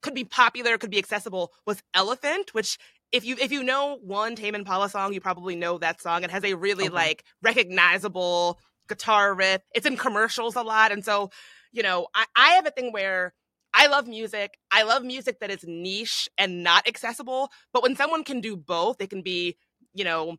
could 0.02 0.16
be 0.16 0.26
popular, 0.26 0.78
could 0.78 0.92
be 0.92 1.00
accessible 1.00 1.54
was 1.68 1.84
Elephant, 1.94 2.54
which 2.54 2.78
if 3.12 3.26
you 3.26 3.38
if 3.42 3.52
you 3.52 3.64
know 3.64 4.00
one 4.04 4.36
Tame 4.36 4.56
Impala 4.56 4.90
song, 4.90 5.14
you 5.14 5.22
probably 5.22 5.56
know 5.56 5.78
that 5.80 6.02
song. 6.02 6.24
It 6.24 6.32
has 6.32 6.46
a 6.46 6.56
really 6.56 6.88
Okay. 6.88 6.94
like 6.94 7.26
recognizable 7.44 8.60
guitar 8.90 9.36
riff. 9.36 9.62
It's 9.76 9.88
in 9.88 9.98
commercials 9.98 10.56
a 10.56 10.64
lot. 10.64 10.92
And 10.94 11.06
so, 11.06 11.32
you 11.74 11.84
know, 11.84 12.08
I, 12.16 12.26
I 12.36 12.50
have 12.52 12.68
a 12.68 12.72
thing 12.72 12.94
where 12.94 13.34
I 13.76 13.88
love 13.88 14.08
music. 14.08 14.58
I 14.72 14.84
love 14.84 15.04
music 15.04 15.40
that 15.42 15.52
is 15.52 15.66
niche 15.68 16.30
and 16.38 16.64
not 16.64 16.88
accessible. 16.88 17.50
But 17.74 17.84
when 17.84 17.96
someone 17.96 18.24
can 18.24 18.40
do 18.42 18.56
both, 18.56 18.98
they 18.98 19.08
can 19.08 19.22
be, 19.22 19.58
you 19.94 20.06
know, 20.06 20.38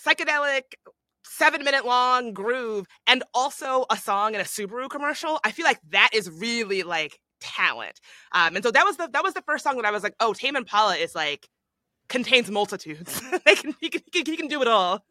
psychedelic, 0.00 0.62
seven 1.24 1.64
minute 1.64 1.84
long 1.84 2.32
groove, 2.32 2.86
and 3.06 3.24
also 3.34 3.84
a 3.90 3.96
song 3.96 4.34
in 4.34 4.40
a 4.40 4.44
Subaru 4.44 4.88
commercial. 4.88 5.40
I 5.44 5.50
feel 5.50 5.64
like 5.64 5.80
that 5.90 6.10
is 6.14 6.30
really 6.30 6.84
like 6.84 7.18
talent. 7.40 8.00
Um, 8.32 8.54
and 8.56 8.64
so 8.64 8.70
that 8.70 8.84
was 8.84 8.96
the 8.96 9.08
that 9.12 9.24
was 9.24 9.34
the 9.34 9.42
first 9.42 9.64
song 9.64 9.76
that 9.76 9.84
I 9.84 9.90
was 9.90 10.04
like, 10.04 10.14
oh, 10.20 10.32
Tame 10.32 10.56
Impala 10.56 10.96
is 10.96 11.14
like 11.16 11.48
contains 12.08 12.50
multitudes. 12.50 13.20
they 13.44 13.56
can 13.56 13.74
he 13.80 13.88
can, 13.90 14.02
he 14.12 14.22
can 14.22 14.32
he 14.32 14.36
can 14.36 14.48
do 14.48 14.62
it 14.62 14.68
all. 14.68 15.04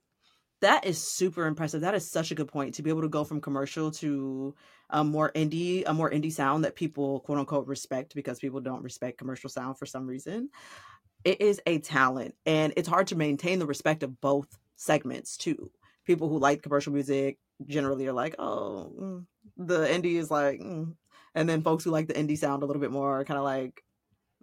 That 0.61 0.85
is 0.85 0.97
super 0.97 1.45
impressive 1.45 1.81
that 1.81 1.95
is 1.95 2.09
such 2.09 2.31
a 2.31 2.35
good 2.35 2.47
point 2.47 2.75
to 2.75 2.83
be 2.83 2.89
able 2.89 3.01
to 3.01 3.09
go 3.09 3.23
from 3.23 3.41
commercial 3.41 3.91
to 3.91 4.55
a 4.89 5.03
more 5.03 5.31
indie 5.33 5.83
a 5.85 5.93
more 5.93 6.09
indie 6.09 6.31
sound 6.31 6.63
that 6.63 6.75
people 6.75 7.19
quote 7.21 7.37
unquote 7.37 7.67
respect 7.67 8.15
because 8.15 8.39
people 8.39 8.59
don't 8.59 8.83
respect 8.83 9.17
commercial 9.17 9.49
sound 9.49 9.77
for 9.77 9.85
some 9.85 10.07
reason 10.07 10.49
it 11.23 11.41
is 11.41 11.61
a 11.65 11.79
talent 11.79 12.35
and 12.45 12.73
it's 12.77 12.87
hard 12.87 13.07
to 13.07 13.15
maintain 13.15 13.59
the 13.59 13.65
respect 13.65 14.03
of 14.03 14.19
both 14.21 14.47
segments 14.75 15.37
too 15.37 15.69
people 16.05 16.29
who 16.29 16.39
like 16.39 16.61
commercial 16.61 16.93
music 16.93 17.37
generally 17.65 18.07
are 18.07 18.13
like 18.13 18.35
oh 18.39 18.91
mm. 18.99 19.25
the 19.57 19.85
indie 19.87 20.15
is 20.15 20.31
like 20.31 20.59
mm. 20.59 20.93
and 21.35 21.49
then 21.49 21.61
folks 21.61 21.83
who 21.83 21.91
like 21.91 22.07
the 22.07 22.13
indie 22.13 22.37
sound 22.37 22.63
a 22.63 22.65
little 22.65 22.81
bit 22.81 22.91
more 22.91 23.19
are 23.19 23.25
kind 23.25 23.37
of 23.37 23.43
like 23.43 23.83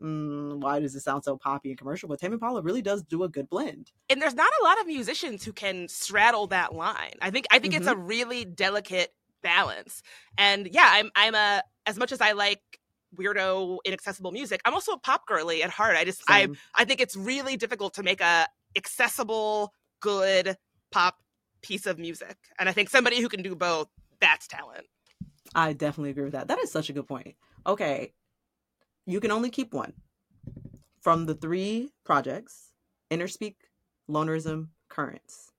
mm, 0.03 0.61
why 0.61 0.81
does 0.81 0.95
it 0.95 1.01
sound 1.01 1.25
so 1.25 1.37
poppy 1.37 1.71
and 1.71 1.79
commercial 1.79 2.09
but 2.09 2.19
Tame 2.19 2.33
Impala 2.33 2.63
really 2.63 2.83
does 2.83 3.03
do 3.03 3.23
a 3.23 3.29
good 3.29 3.49
blend 3.49 3.93
and 4.09 4.21
there's 4.21 4.35
not 4.35 4.51
a 4.61 4.65
lot 4.65 4.81
of 4.81 4.87
musicians 4.87 5.45
who 5.45 5.53
can 5.53 5.89
straddle 5.89 6.47
that 6.49 6.75
line. 6.75 7.15
I 7.21 7.31
think 7.31 7.47
I 7.51 7.59
think 7.59 7.75
it's 7.75 7.87
a 7.87 7.97
really 7.97 8.45
delicate 8.45 9.13
balance. 9.43 10.03
And 10.37 10.69
yeah, 10.73 10.89
I'm 10.89 11.11
I'm 11.15 11.35
a 11.35 11.63
as 11.87 11.97
much 11.97 12.13
as 12.13 12.21
I 12.21 12.33
like 12.33 12.61
weirdo 13.17 13.79
inaccessible 13.85 14.33
music, 14.33 14.61
I'm 14.65 14.75
also 14.75 14.93
a 14.93 14.99
pop 14.99 15.27
girly 15.27 15.63
at 15.63 15.71
heart. 15.71 15.97
I 15.97 16.05
just 16.05 16.23
I 16.29 16.49
I 16.75 16.85
think 16.85 17.01
it's 17.01 17.17
really 17.17 17.57
difficult 17.57 17.95
to 17.95 18.03
make 18.03 18.21
a 18.21 18.49
accessible, 18.77 19.73
good 20.01 20.57
pop 20.91 21.17
piece 21.63 21.87
of 21.87 21.99
music. 21.99 22.37
And 22.59 22.69
I 22.69 22.73
think 22.73 22.91
somebody 22.91 23.21
who 23.21 23.29
can 23.29 23.43
do 23.43 23.55
both, 23.55 23.89
that's 24.21 24.47
talent. 24.49 24.87
I 25.55 25.73
definitely 25.73 26.11
agree 26.11 26.25
with 26.25 26.33
that. 26.33 26.49
That 26.49 26.59
is 26.59 26.73
such 26.73 26.91
a 26.91 26.93
good 26.93 27.07
point. 27.07 27.37
Okay. 27.67 28.13
You 29.07 29.21
can 29.21 29.31
only 29.31 29.51
keep 29.51 29.75
one. 29.75 29.93
From 31.01 31.27
the 31.27 31.35
three 31.35 31.91
projects, 32.05 32.73
Innerspeaker, 33.11 33.57
Lonerism, 34.09 34.69
Currents. 34.89 35.51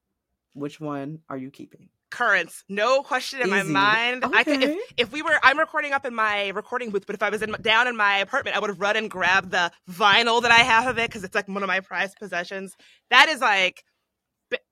Which 0.53 0.79
one 0.79 1.19
are 1.29 1.38
you 1.38 1.51
keeping? 1.51 1.89
Currents, 2.10 2.63
no 2.69 3.03
question 3.03 3.41
in 3.41 3.49
my 3.49 3.62
Easy. 3.62 3.73
mind. 3.73 4.23
I 4.34 4.43
could 4.43 4.63
if 4.63 4.93
if 4.97 5.12
we 5.12 5.21
were 5.21 5.38
i'm 5.43 5.60
recording 5.60 5.91
up 5.91 6.05
in 6.05 6.15
my 6.15 6.49
recording 6.49 6.89
booth 6.89 7.05
but 7.05 7.15
if 7.15 7.21
i 7.21 7.29
was 7.29 7.41
in 7.41 7.53
down 7.62 7.88
in 7.88 7.97
my 7.97 8.17
apartment 8.19 8.55
i 8.55 8.60
would 8.60 8.69
have 8.69 8.79
run 8.79 8.95
and 8.95 9.10
grabbed 9.10 9.51
the 9.51 9.69
vinyl 9.91 10.41
that 10.41 10.51
i 10.51 10.60
have 10.60 10.88
of 10.88 10.97
it 10.97 11.10
because 11.10 11.25
it's 11.25 11.36
like 11.36 11.47
one 11.49 11.62
of 11.63 11.67
my 11.67 11.81
prized 11.81 12.15
possessions 12.17 12.77
that 13.10 13.27
is 13.27 13.41
like 13.41 13.84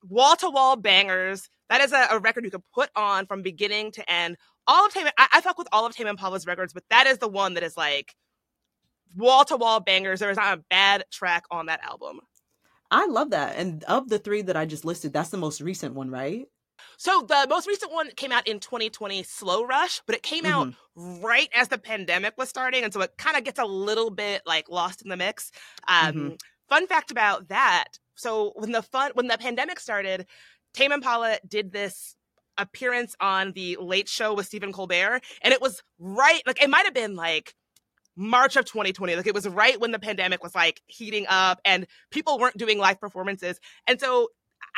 wall 0.08 0.36
to 0.36 0.48
wall 0.48 0.76
bangers 0.76 1.50
that 1.68 1.82
is 1.82 1.92
a, 1.92 2.06
a 2.12 2.18
record 2.18 2.44
you 2.44 2.50
could 2.50 2.62
put 2.72 2.88
on 2.96 3.26
from 3.26 3.42
beginning 3.42 3.90
to 3.92 4.10
end 4.10 4.36
all 4.66 4.86
of 4.86 4.94
tame 4.94 5.06
I, 5.18 5.26
I 5.34 5.40
fuck 5.42 5.58
with 5.58 5.68
all 5.70 5.84
of 5.84 5.94
tame 5.94 6.06
impala's 6.06 6.46
records 6.46 6.72
but 6.72 6.84
that 6.88 7.06
is 7.06 7.18
the 7.18 7.28
one 7.28 7.54
that 7.54 7.62
is 7.62 7.76
like 7.76 8.14
wall 9.14 9.44
to 9.44 9.56
wall 9.56 9.80
bangers 9.80 10.20
there 10.20 10.30
is 10.30 10.36
not 10.36 10.58
a 10.58 10.62
bad 10.70 11.04
track 11.10 11.44
on 11.50 11.66
that 11.66 11.82
album 11.84 12.20
I 12.90 13.06
love 13.06 13.30
that. 13.30 13.56
And 13.56 13.82
of 13.84 14.08
the 14.08 14.18
three 14.18 14.42
that 14.42 14.56
I 14.56 14.66
just 14.66 14.84
listed, 14.84 15.12
that's 15.12 15.30
the 15.30 15.36
most 15.36 15.60
recent 15.60 15.94
one, 15.94 16.10
right? 16.10 16.46
so 16.96 17.22
the 17.22 17.46
most 17.48 17.66
recent 17.66 17.92
one 17.92 18.10
came 18.16 18.32
out 18.32 18.46
in 18.46 18.58
2020 18.60 19.22
slow 19.22 19.64
rush 19.64 20.00
but 20.06 20.14
it 20.14 20.22
came 20.22 20.44
out 20.44 20.68
Mhm. 20.68 20.76
right 20.96 21.48
as 21.54 21.68
the 21.68 21.78
pandemic 21.78 22.34
was 22.36 22.48
starting 22.48 22.82
and 22.84 22.92
so 22.92 23.00
it 23.00 23.16
kind 23.16 23.36
of 23.36 23.44
gets 23.44 23.58
a 23.58 23.64
little 23.64 24.10
bit 24.10 24.42
like 24.46 24.68
lost 24.68 25.02
in 25.02 25.08
the 25.08 25.16
mix 25.16 25.50
um 25.88 26.34
Mhm. 26.34 26.38
fun 26.68 26.86
fact 26.86 27.10
about 27.10 27.48
that 27.48 27.98
so 28.16 28.52
when 28.56 28.72
the 28.72 28.82
fun 28.82 29.10
when 29.14 29.28
the 29.28 29.38
pandemic 29.38 29.78
started 29.80 30.26
tame 30.72 30.92
impala 30.92 31.38
did 31.46 31.72
this 31.72 32.16
appearance 32.58 33.14
on 33.20 33.52
the 33.52 33.76
late 33.80 34.08
show 34.08 34.34
with 34.34 34.46
stephen 34.46 34.72
colbert 34.72 35.20
and 35.42 35.52
it 35.54 35.60
was 35.60 35.82
right 35.98 36.42
like 36.46 36.62
it 36.62 36.70
might 36.70 36.84
have 36.84 36.94
been 36.94 37.14
like 37.16 37.54
march 38.16 38.56
of 38.56 38.64
2020 38.64 39.16
like 39.16 39.26
it 39.26 39.34
was 39.34 39.48
right 39.48 39.80
when 39.80 39.90
the 39.90 39.98
pandemic 39.98 40.42
was 40.42 40.54
like 40.54 40.80
heating 40.86 41.26
up 41.28 41.60
and 41.64 41.86
people 42.10 42.38
weren't 42.38 42.56
doing 42.56 42.78
live 42.78 43.00
performances 43.00 43.58
and 43.86 44.00
so 44.00 44.28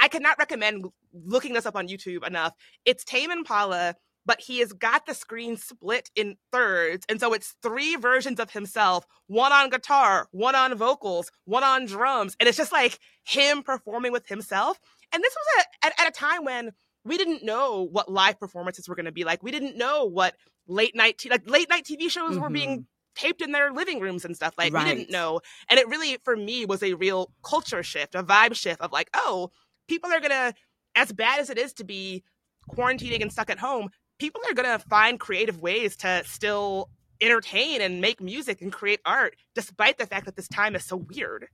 i 0.00 0.08
cannot 0.08 0.38
recommend 0.38 0.86
looking 1.12 1.52
this 1.52 1.66
up 1.66 1.76
on 1.76 1.88
youtube 1.88 2.26
enough 2.26 2.54
it's 2.84 3.04
tame 3.04 3.30
impala 3.30 3.94
but 4.26 4.40
he 4.40 4.58
has 4.58 4.72
got 4.72 5.06
the 5.06 5.14
screen 5.14 5.56
split 5.56 6.10
in 6.16 6.36
thirds. 6.52 7.06
And 7.08 7.20
so 7.20 7.32
it's 7.32 7.54
three 7.62 7.94
versions 7.94 8.40
of 8.40 8.50
himself 8.50 9.06
one 9.28 9.52
on 9.52 9.70
guitar, 9.70 10.28
one 10.32 10.54
on 10.54 10.76
vocals, 10.76 11.30
one 11.44 11.62
on 11.64 11.86
drums. 11.86 12.36
And 12.38 12.48
it's 12.48 12.58
just 12.58 12.72
like 12.72 12.98
him 13.24 13.62
performing 13.62 14.12
with 14.12 14.26
himself. 14.26 14.78
And 15.12 15.22
this 15.22 15.34
was 15.34 15.64
a, 15.64 15.86
at, 15.86 16.00
at 16.00 16.08
a 16.08 16.10
time 16.10 16.44
when 16.44 16.72
we 17.04 17.16
didn't 17.16 17.44
know 17.44 17.86
what 17.90 18.10
live 18.10 18.38
performances 18.38 18.88
were 18.88 18.96
going 18.96 19.06
to 19.06 19.12
be 19.12 19.24
like. 19.24 19.42
We 19.42 19.52
didn't 19.52 19.78
know 19.78 20.04
what 20.04 20.34
late 20.66 20.96
night 20.96 21.18
t- 21.18 21.30
like 21.30 21.48
late 21.48 21.68
night 21.68 21.84
TV 21.84 22.10
shows 22.10 22.32
mm-hmm. 22.32 22.40
were 22.40 22.50
being 22.50 22.70
mm-hmm. 22.70 22.82
Taped 23.16 23.42
in 23.42 23.52
their 23.52 23.72
living 23.72 24.00
rooms 24.00 24.24
and 24.24 24.36
stuff. 24.36 24.54
Like 24.56 24.72
right. 24.72 24.86
we 24.86 24.94
didn't 24.94 25.10
know. 25.10 25.40
And 25.68 25.78
it 25.80 25.88
really 25.88 26.18
for 26.24 26.36
me 26.36 26.66
was 26.66 26.82
a 26.82 26.94
real 26.94 27.32
culture 27.42 27.82
shift, 27.82 28.14
a 28.14 28.22
vibe 28.22 28.54
shift 28.54 28.80
of 28.80 28.92
like, 28.92 29.10
oh, 29.14 29.50
people 29.88 30.12
are 30.12 30.20
to 30.20 30.54
as 30.94 31.12
bad 31.12 31.40
as 31.40 31.50
it 31.50 31.58
is 31.58 31.72
to 31.74 31.84
be 31.84 32.24
quarantining 32.74 33.22
and 33.22 33.32
stuck 33.32 33.50
at 33.50 33.58
home, 33.58 33.90
people 34.18 34.40
are 34.48 34.54
to 34.54 34.78
find 34.88 35.20
creative 35.20 35.60
ways 35.60 35.96
to 35.98 36.22
still 36.24 36.90
entertain 37.20 37.80
and 37.80 38.00
make 38.00 38.20
music 38.20 38.60
and 38.60 38.72
create 38.72 39.00
art 39.06 39.36
despite 39.54 39.98
the 39.98 40.06
fact 40.06 40.26
that 40.26 40.36
this 40.36 40.48
time 40.48 40.74
is 40.74 40.84
so 40.84 40.96
weird. 40.96 41.48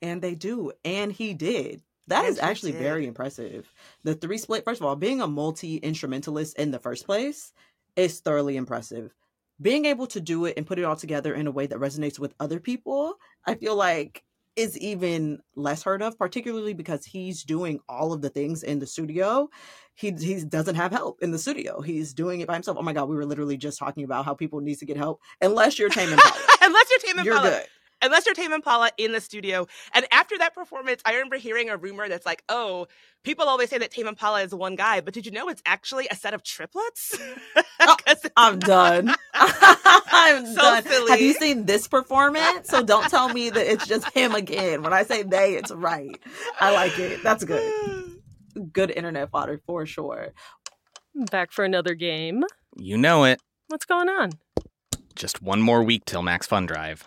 And 0.00 0.20
they 0.20 0.34
do. 0.34 0.72
And 0.84 1.12
he 1.12 1.34
did. 1.34 1.82
That 2.08 2.24
and 2.24 2.32
is 2.32 2.40
actually 2.40 2.72
very 2.72 3.06
impressive. 3.06 3.72
The 4.02 4.14
three 4.14 4.38
split, 4.38 4.64
first 4.64 4.80
of 4.80 4.86
all, 4.86 4.96
being 4.96 5.20
a 5.20 5.28
multi 5.28 5.76
instrumentalist 5.76 6.58
in 6.58 6.72
the 6.72 6.80
first 6.80 7.06
place 7.06 7.52
is 7.94 8.20
thoroughly 8.20 8.56
impressive. 8.56 9.14
Being 9.62 9.86
able 9.86 10.06
to 10.08 10.20
do 10.20 10.44
it 10.44 10.54
and 10.56 10.66
put 10.66 10.78
it 10.78 10.84
all 10.84 10.96
together 10.96 11.34
in 11.34 11.46
a 11.46 11.50
way 11.50 11.66
that 11.66 11.78
resonates 11.78 12.18
with 12.18 12.34
other 12.40 12.60
people, 12.60 13.14
I 13.46 13.54
feel 13.54 13.76
like 13.76 14.24
is 14.54 14.76
even 14.78 15.40
less 15.56 15.82
heard 15.82 16.02
of, 16.02 16.18
particularly 16.18 16.74
because 16.74 17.06
he's 17.06 17.42
doing 17.42 17.80
all 17.88 18.12
of 18.12 18.20
the 18.20 18.28
things 18.28 18.62
in 18.62 18.80
the 18.80 18.86
studio. 18.86 19.48
He 19.94 20.10
he 20.10 20.44
doesn't 20.44 20.74
have 20.74 20.92
help 20.92 21.22
in 21.22 21.30
the 21.30 21.38
studio. 21.38 21.80
He's 21.80 22.12
doing 22.12 22.40
it 22.40 22.48
by 22.48 22.54
himself. 22.54 22.76
Oh 22.78 22.82
my 22.82 22.92
god, 22.92 23.08
we 23.08 23.16
were 23.16 23.24
literally 23.24 23.56
just 23.56 23.78
talking 23.78 24.04
about 24.04 24.24
how 24.24 24.34
people 24.34 24.60
need 24.60 24.78
to 24.78 24.86
get 24.86 24.96
help 24.96 25.20
unless 25.40 25.78
you're 25.78 25.88
Tame 25.88 26.12
Impala. 26.12 26.36
unless 26.62 26.90
you're 26.90 26.98
Tame 26.98 27.18
Impala. 27.20 27.42
You're 27.42 27.60
good 27.60 27.66
unless 28.02 28.26
you're 28.26 28.34
Tame 28.34 28.52
Impala 28.52 28.90
in 28.98 29.12
the 29.12 29.20
studio. 29.20 29.66
And 29.94 30.06
after 30.12 30.36
that 30.38 30.54
performance, 30.54 31.00
I 31.04 31.12
remember 31.12 31.36
hearing 31.36 31.70
a 31.70 31.76
rumor 31.76 32.08
that's 32.08 32.26
like, 32.26 32.42
oh, 32.48 32.88
people 33.22 33.46
always 33.46 33.70
say 33.70 33.78
that 33.78 33.90
Tame 33.90 34.08
Impala 34.08 34.42
is 34.42 34.54
one 34.54 34.76
guy, 34.76 35.00
but 35.00 35.14
did 35.14 35.24
you 35.26 35.32
know 35.32 35.48
it's 35.48 35.62
actually 35.64 36.08
a 36.10 36.16
set 36.16 36.34
of 36.34 36.42
triplets? 36.42 37.16
oh, 37.80 37.96
I'm 38.36 38.58
done. 38.58 39.14
I'm 39.34 40.46
so 40.46 40.54
done. 40.54 40.82
Silly. 40.82 41.10
Have 41.10 41.20
you 41.20 41.34
seen 41.34 41.64
this 41.64 41.88
performance? 41.88 42.68
So 42.68 42.82
don't 42.82 43.08
tell 43.08 43.28
me 43.28 43.50
that 43.50 43.70
it's 43.72 43.86
just 43.86 44.10
him 44.12 44.34
again. 44.34 44.82
When 44.82 44.92
I 44.92 45.04
say 45.04 45.22
they, 45.22 45.54
it's 45.54 45.70
right. 45.70 46.18
I 46.60 46.72
like 46.72 46.98
it. 46.98 47.22
That's 47.22 47.44
good. 47.44 48.08
Good 48.70 48.90
internet 48.90 49.30
fodder 49.30 49.62
for 49.66 49.86
sure. 49.86 50.34
Back 51.14 51.52
for 51.52 51.64
another 51.64 51.94
game. 51.94 52.44
You 52.76 52.98
know 52.98 53.24
it. 53.24 53.40
What's 53.68 53.86
going 53.86 54.10
on? 54.10 54.32
Just 55.14 55.40
one 55.40 55.62
more 55.62 55.82
week 55.82 56.04
till 56.04 56.20
Max 56.20 56.46
Fun 56.46 56.66
Drive. 56.66 57.06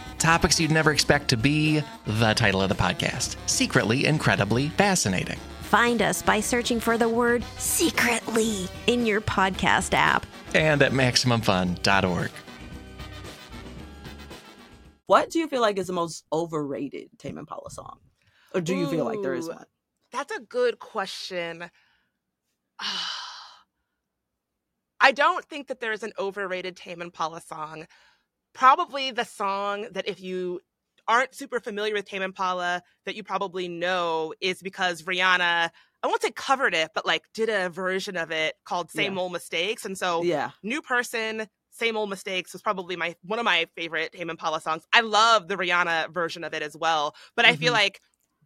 topics 0.21 0.59
you'd 0.59 0.71
never 0.71 0.91
expect 0.91 1.27
to 1.29 1.37
be 1.37 1.81
the 2.05 2.33
title 2.33 2.61
of 2.61 2.69
the 2.69 2.75
podcast. 2.75 3.35
Secretly, 3.47 4.05
incredibly 4.05 4.69
fascinating. 4.69 5.39
Find 5.63 6.01
us 6.01 6.21
by 6.21 6.39
searching 6.39 6.79
for 6.79 6.97
the 6.97 7.09
word 7.09 7.43
secretly 7.57 8.67
in 8.87 9.05
your 9.05 9.21
podcast 9.21 9.93
app 9.93 10.25
and 10.53 10.81
at 10.81 10.91
MaximumFun.org. 10.91 12.31
What 15.07 15.29
do 15.29 15.39
you 15.39 15.47
feel 15.47 15.61
like 15.61 15.77
is 15.77 15.87
the 15.87 15.93
most 15.93 16.23
overrated 16.31 17.09
Tame 17.17 17.37
Impala 17.37 17.69
song? 17.69 17.99
Or 18.53 18.61
do 18.61 18.75
you 18.75 18.85
Ooh, 18.85 18.89
feel 18.89 19.05
like 19.05 19.21
there 19.21 19.33
is 19.33 19.49
one? 19.49 19.65
That's 20.11 20.35
a 20.35 20.39
good 20.39 20.79
question. 20.79 21.69
I 25.03 25.11
don't 25.11 25.43
think 25.45 25.67
that 25.67 25.79
there's 25.79 26.03
an 26.03 26.13
overrated 26.19 26.75
Tame 26.77 27.01
Impala 27.01 27.41
song 27.41 27.87
probably 28.53 29.11
the 29.11 29.25
song 29.25 29.87
that 29.91 30.07
if 30.07 30.21
you 30.21 30.61
aren't 31.07 31.35
super 31.35 31.59
familiar 31.59 31.93
with 31.93 32.05
Tame 32.05 32.21
Impala 32.21 32.83
that 33.05 33.15
you 33.15 33.23
probably 33.23 33.67
know 33.67 34.33
is 34.39 34.61
because 34.61 35.03
Rihanna 35.03 35.69
I 36.03 36.07
won't 36.07 36.21
say 36.21 36.31
covered 36.31 36.73
it, 36.73 36.91
but 36.95 37.05
like 37.05 37.23
did 37.33 37.49
a 37.49 37.69
version 37.69 38.17
of 38.17 38.31
it 38.31 38.55
called 38.65 38.89
Same 38.89 39.15
yeah. 39.15 39.19
Old 39.19 39.31
Mistakes. 39.31 39.85
And 39.85 39.97
so 39.97 40.23
yeah. 40.23 40.51
New 40.63 40.81
Person, 40.81 41.47
Same 41.69 41.95
Old 41.95 42.09
Mistakes 42.09 42.53
was 42.53 42.61
probably 42.61 42.95
my 42.95 43.15
one 43.23 43.39
of 43.39 43.45
my 43.45 43.67
favorite 43.75 44.11
Tame 44.13 44.29
Impala 44.29 44.61
songs. 44.61 44.83
I 44.93 45.01
love 45.01 45.47
the 45.47 45.57
Rihanna 45.57 46.11
version 46.11 46.43
of 46.43 46.53
it 46.53 46.63
as 46.63 46.75
well. 46.75 47.15
But 47.35 47.45
mm-hmm. 47.45 47.53
I 47.53 47.57
feel 47.57 47.73
mm-hmm. 47.73 47.83
like 47.83 48.01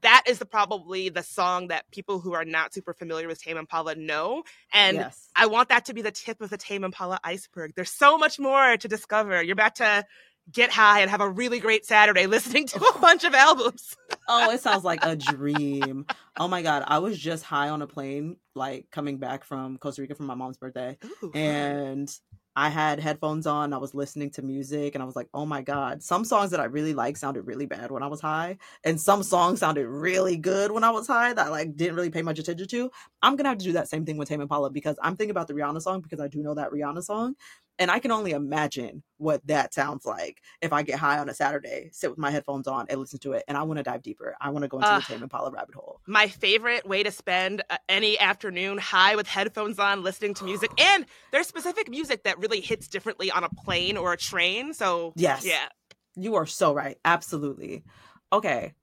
that 0.06 0.24
is 0.28 0.38
the, 0.38 0.46
probably 0.46 1.10
the 1.10 1.24
song 1.24 1.70
that 1.70 1.90
people 1.92 2.20
who 2.20 2.34
are 2.34 2.46
not 2.46 2.74
super 2.74 2.94
familiar 2.94 3.28
with 3.28 3.42
Tame 3.42 3.58
Impala 3.58 3.96
know. 3.96 4.44
And 4.72 4.98
yes. 4.98 5.30
I 5.36 5.48
want 5.48 5.70
that 5.70 5.86
to 5.86 5.96
be 5.96 6.04
the 6.04 6.12
tip 6.12 6.42
of 6.42 6.52
the 6.52 6.58
Tame 6.58 6.84
Impala 6.84 7.20
iceberg. 7.24 7.74
There's 7.76 7.90
so 7.90 8.18
much 8.18 8.40
more 8.40 8.78
to 8.78 8.88
discover. 8.88 9.42
You're 9.42 9.54
about 9.54 9.78
to 9.78 10.06
get 10.52 10.72
high 10.72 11.00
and 11.00 11.10
have 11.10 11.22
a 11.22 11.30
really 11.30 11.60
great 11.60 11.86
Saturday 11.86 12.28
listening 12.28 12.68
to 12.68 12.86
a 12.86 13.00
bunch 13.02 13.24
of 13.24 13.34
albums. 13.34 13.98
oh, 14.28 14.52
it 14.52 14.62
sounds 14.62 14.84
like 14.84 15.04
a 15.04 15.16
dream. 15.16 16.06
Oh 16.38 16.48
my 16.48 16.62
God. 16.62 16.84
I 16.86 17.00
was 17.00 17.18
just 17.18 17.44
high 17.44 17.70
on 17.70 17.82
a 17.82 17.88
plane, 17.88 18.38
like 18.54 18.92
coming 18.92 19.18
back 19.18 19.44
from 19.44 19.80
Costa 19.80 20.04
Rica 20.04 20.14
for 20.14 20.24
my 20.24 20.36
mom's 20.36 20.58
birthday. 20.58 21.00
Ooh, 21.24 21.32
and 21.34 22.16
I 22.56 22.70
had 22.70 23.00
headphones 23.00 23.46
on, 23.48 23.74
I 23.74 23.78
was 23.78 23.94
listening 23.94 24.30
to 24.32 24.42
music, 24.42 24.96
and 24.96 25.02
I 25.02 25.06
was 25.06 25.16
like, 25.16 25.28
oh 25.34 25.46
my 25.46 25.62
God, 25.62 26.02
some 26.02 26.24
songs 26.24 26.52
that 26.52 26.60
I 26.60 26.66
really 26.66 26.94
like 26.94 27.18
sounded 27.18 27.44
really 27.44 27.66
bad 27.66 27.92
when 27.92 28.04
I 28.04 28.08
was 28.08 28.22
high. 28.22 28.58
And 28.84 29.00
some 29.00 29.24
songs 29.24 29.60
sounded 29.60 29.88
really 29.88 30.38
good 30.38 30.72
when 30.72 30.84
I 30.84 30.92
was 30.92 31.08
high 31.08 31.34
that 31.34 31.48
I 31.48 31.50
like 31.50 31.76
didn't 31.76 31.96
really 31.96 32.10
pay 32.10 32.22
much 32.22 32.40
attention 32.40 32.68
to. 32.68 32.92
I'm 33.22 33.36
gonna 33.36 33.50
have 33.50 33.58
to 33.58 33.66
do 33.66 33.74
that 33.74 33.90
same 33.90 34.06
thing 34.06 34.18
with 34.18 34.30
Tame 34.30 34.42
Impala 34.42 34.70
because 34.70 34.98
I'm 35.02 35.18
thinking 35.18 35.32
about 35.32 35.48
the 35.48 35.54
Rihanna 35.54 35.82
song 35.82 36.02
because 36.02 36.20
I 36.20 36.28
do 36.28 36.42
know 36.42 36.54
that 36.56 36.72
Rihanna 36.72 37.04
song. 37.04 37.36
And 37.78 37.92
I 37.92 38.00
can 38.00 38.12
only 38.12 38.32
imagine 38.32 39.04
what 39.18 39.46
that 39.48 39.74
sounds 39.74 40.06
like 40.06 40.42
if 40.62 40.72
I 40.72 40.84
get 40.84 40.98
high 40.98 41.20
on 41.20 41.28
a 41.28 41.34
Saturday, 41.34 41.90
sit 41.92 42.10
with 42.10 42.20
my 42.20 42.32
headphones 42.32 42.68
on, 42.68 42.86
and 42.90 43.00
listen 43.00 43.20
to 43.20 43.34
it. 43.34 43.44
And 43.48 43.58
I 43.58 43.64
want 43.64 43.78
to 43.78 43.84
dive 43.84 44.02
deeper. 44.02 44.36
I 44.40 44.50
want 44.50 44.64
to 44.64 44.70
go 44.70 44.78
into 44.78 44.90
uh, 44.90 45.00
the 45.00 45.06
Tame 45.06 45.24
Impala 45.24 45.52
rabbit 45.52 45.76
hole. 45.76 46.00
My 46.08 46.28
favorite 46.28 46.88
way 46.88 47.04
to 47.04 47.12
spend 47.12 47.64
uh, 47.70 47.78
any 47.90 48.18
afternoon 48.18 48.78
high 48.78 49.16
with 49.16 49.28
headphones 49.28 49.78
on, 49.78 50.04
listening 50.04 50.34
to 50.36 50.46
music. 50.46 50.72
And 50.86 51.08
there's 51.32 51.48
specific 51.48 51.90
music 51.90 52.24
that 52.24 52.38
really 52.38 52.62
hits 52.62 52.88
differently 52.88 53.32
on 53.32 53.44
a 53.44 53.50
plane 53.50 53.98
or 53.98 54.14
a 54.14 54.18
train. 54.18 54.74
So, 54.74 55.14
yes. 55.16 55.44
Yeah. 55.44 55.68
You 56.16 56.36
are 56.36 56.46
so 56.46 56.74
right. 56.74 56.98
Absolutely. 57.04 57.84
Okay. 58.32 58.74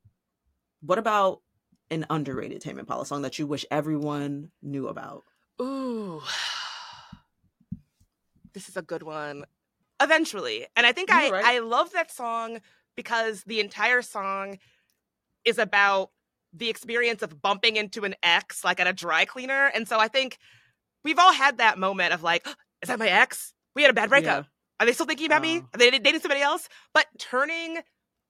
What 0.80 0.98
about 0.98 1.40
an 1.90 2.04
underrated 2.10 2.60
Tame 2.60 2.80
Impala 2.80 3.06
song 3.06 3.22
that 3.22 3.38
you 3.38 3.46
wish 3.46 3.64
everyone 3.70 4.50
knew 4.62 4.88
about? 4.88 5.22
Ooh 5.60 6.20
this 8.54 8.68
is 8.68 8.76
a 8.76 8.82
good 8.82 9.02
one 9.02 9.44
eventually. 10.00 10.66
And 10.76 10.86
i 10.86 10.92
think 10.92 11.10
You're 11.10 11.18
i 11.18 11.30
right. 11.30 11.44
i 11.44 11.58
love 11.60 11.92
that 11.92 12.10
song 12.10 12.58
because 12.96 13.42
the 13.44 13.60
entire 13.60 14.02
song 14.02 14.58
is 15.44 15.58
about 15.58 16.10
the 16.52 16.68
experience 16.68 17.22
of 17.22 17.40
bumping 17.40 17.76
into 17.76 18.04
an 18.04 18.14
ex 18.22 18.64
like 18.64 18.80
at 18.80 18.86
a 18.86 18.92
dry 18.92 19.24
cleaner. 19.24 19.70
And 19.74 19.86
so 19.88 19.98
i 19.98 20.08
think 20.08 20.38
we've 21.04 21.18
all 21.18 21.32
had 21.32 21.58
that 21.58 21.78
moment 21.78 22.12
of 22.12 22.22
like 22.22 22.46
is 22.82 22.88
that 22.88 22.98
my 22.98 23.08
ex? 23.08 23.54
We 23.74 23.82
had 23.82 23.90
a 23.90 23.94
bad 23.94 24.10
breakup. 24.10 24.44
Yeah. 24.44 24.50
are 24.80 24.86
they 24.86 24.92
still 24.92 25.06
thinking 25.06 25.26
about 25.26 25.40
me? 25.42 25.58
Are 25.58 25.78
they 25.78 25.90
dating 25.90 26.20
somebody 26.20 26.42
else? 26.42 26.68
But 26.92 27.06
turning 27.18 27.78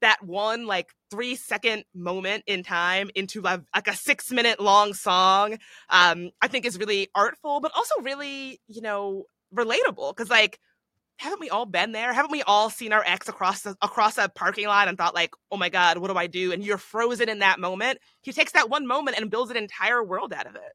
that 0.02 0.18
one 0.22 0.66
like 0.66 0.92
three 1.10 1.36
second 1.36 1.84
moment 1.94 2.44
in 2.46 2.62
time 2.62 3.10
into 3.14 3.40
like, 3.40 3.62
like 3.74 3.88
a 3.88 3.94
six 3.94 4.30
minute 4.30 4.60
long 4.60 4.92
song 4.92 5.56
um 5.88 6.30
i 6.42 6.48
think 6.48 6.66
is 6.66 6.78
really 6.78 7.08
artful 7.14 7.60
but 7.60 7.72
also 7.74 7.94
really 8.02 8.60
you 8.66 8.82
know 8.82 9.24
relatable 9.54 10.14
because 10.16 10.30
like 10.30 10.58
haven't 11.18 11.40
we 11.40 11.50
all 11.50 11.66
been 11.66 11.92
there? 11.92 12.12
Haven't 12.12 12.32
we 12.32 12.42
all 12.42 12.68
seen 12.68 12.92
our 12.92 13.04
ex 13.06 13.28
across 13.28 13.62
the, 13.62 13.76
across 13.80 14.18
a 14.18 14.28
parking 14.28 14.66
lot 14.66 14.88
and 14.88 14.98
thought 14.98 15.14
like, 15.14 15.34
"Oh 15.50 15.56
my 15.56 15.68
god, 15.68 15.98
what 15.98 16.10
do 16.10 16.16
I 16.16 16.26
do?" 16.26 16.52
And 16.52 16.64
you're 16.64 16.78
frozen 16.78 17.28
in 17.28 17.40
that 17.40 17.60
moment. 17.60 18.00
He 18.22 18.32
takes 18.32 18.52
that 18.52 18.68
one 18.68 18.86
moment 18.86 19.18
and 19.18 19.30
builds 19.30 19.50
an 19.50 19.56
entire 19.56 20.02
world 20.02 20.32
out 20.32 20.46
of 20.46 20.56
it. 20.56 20.72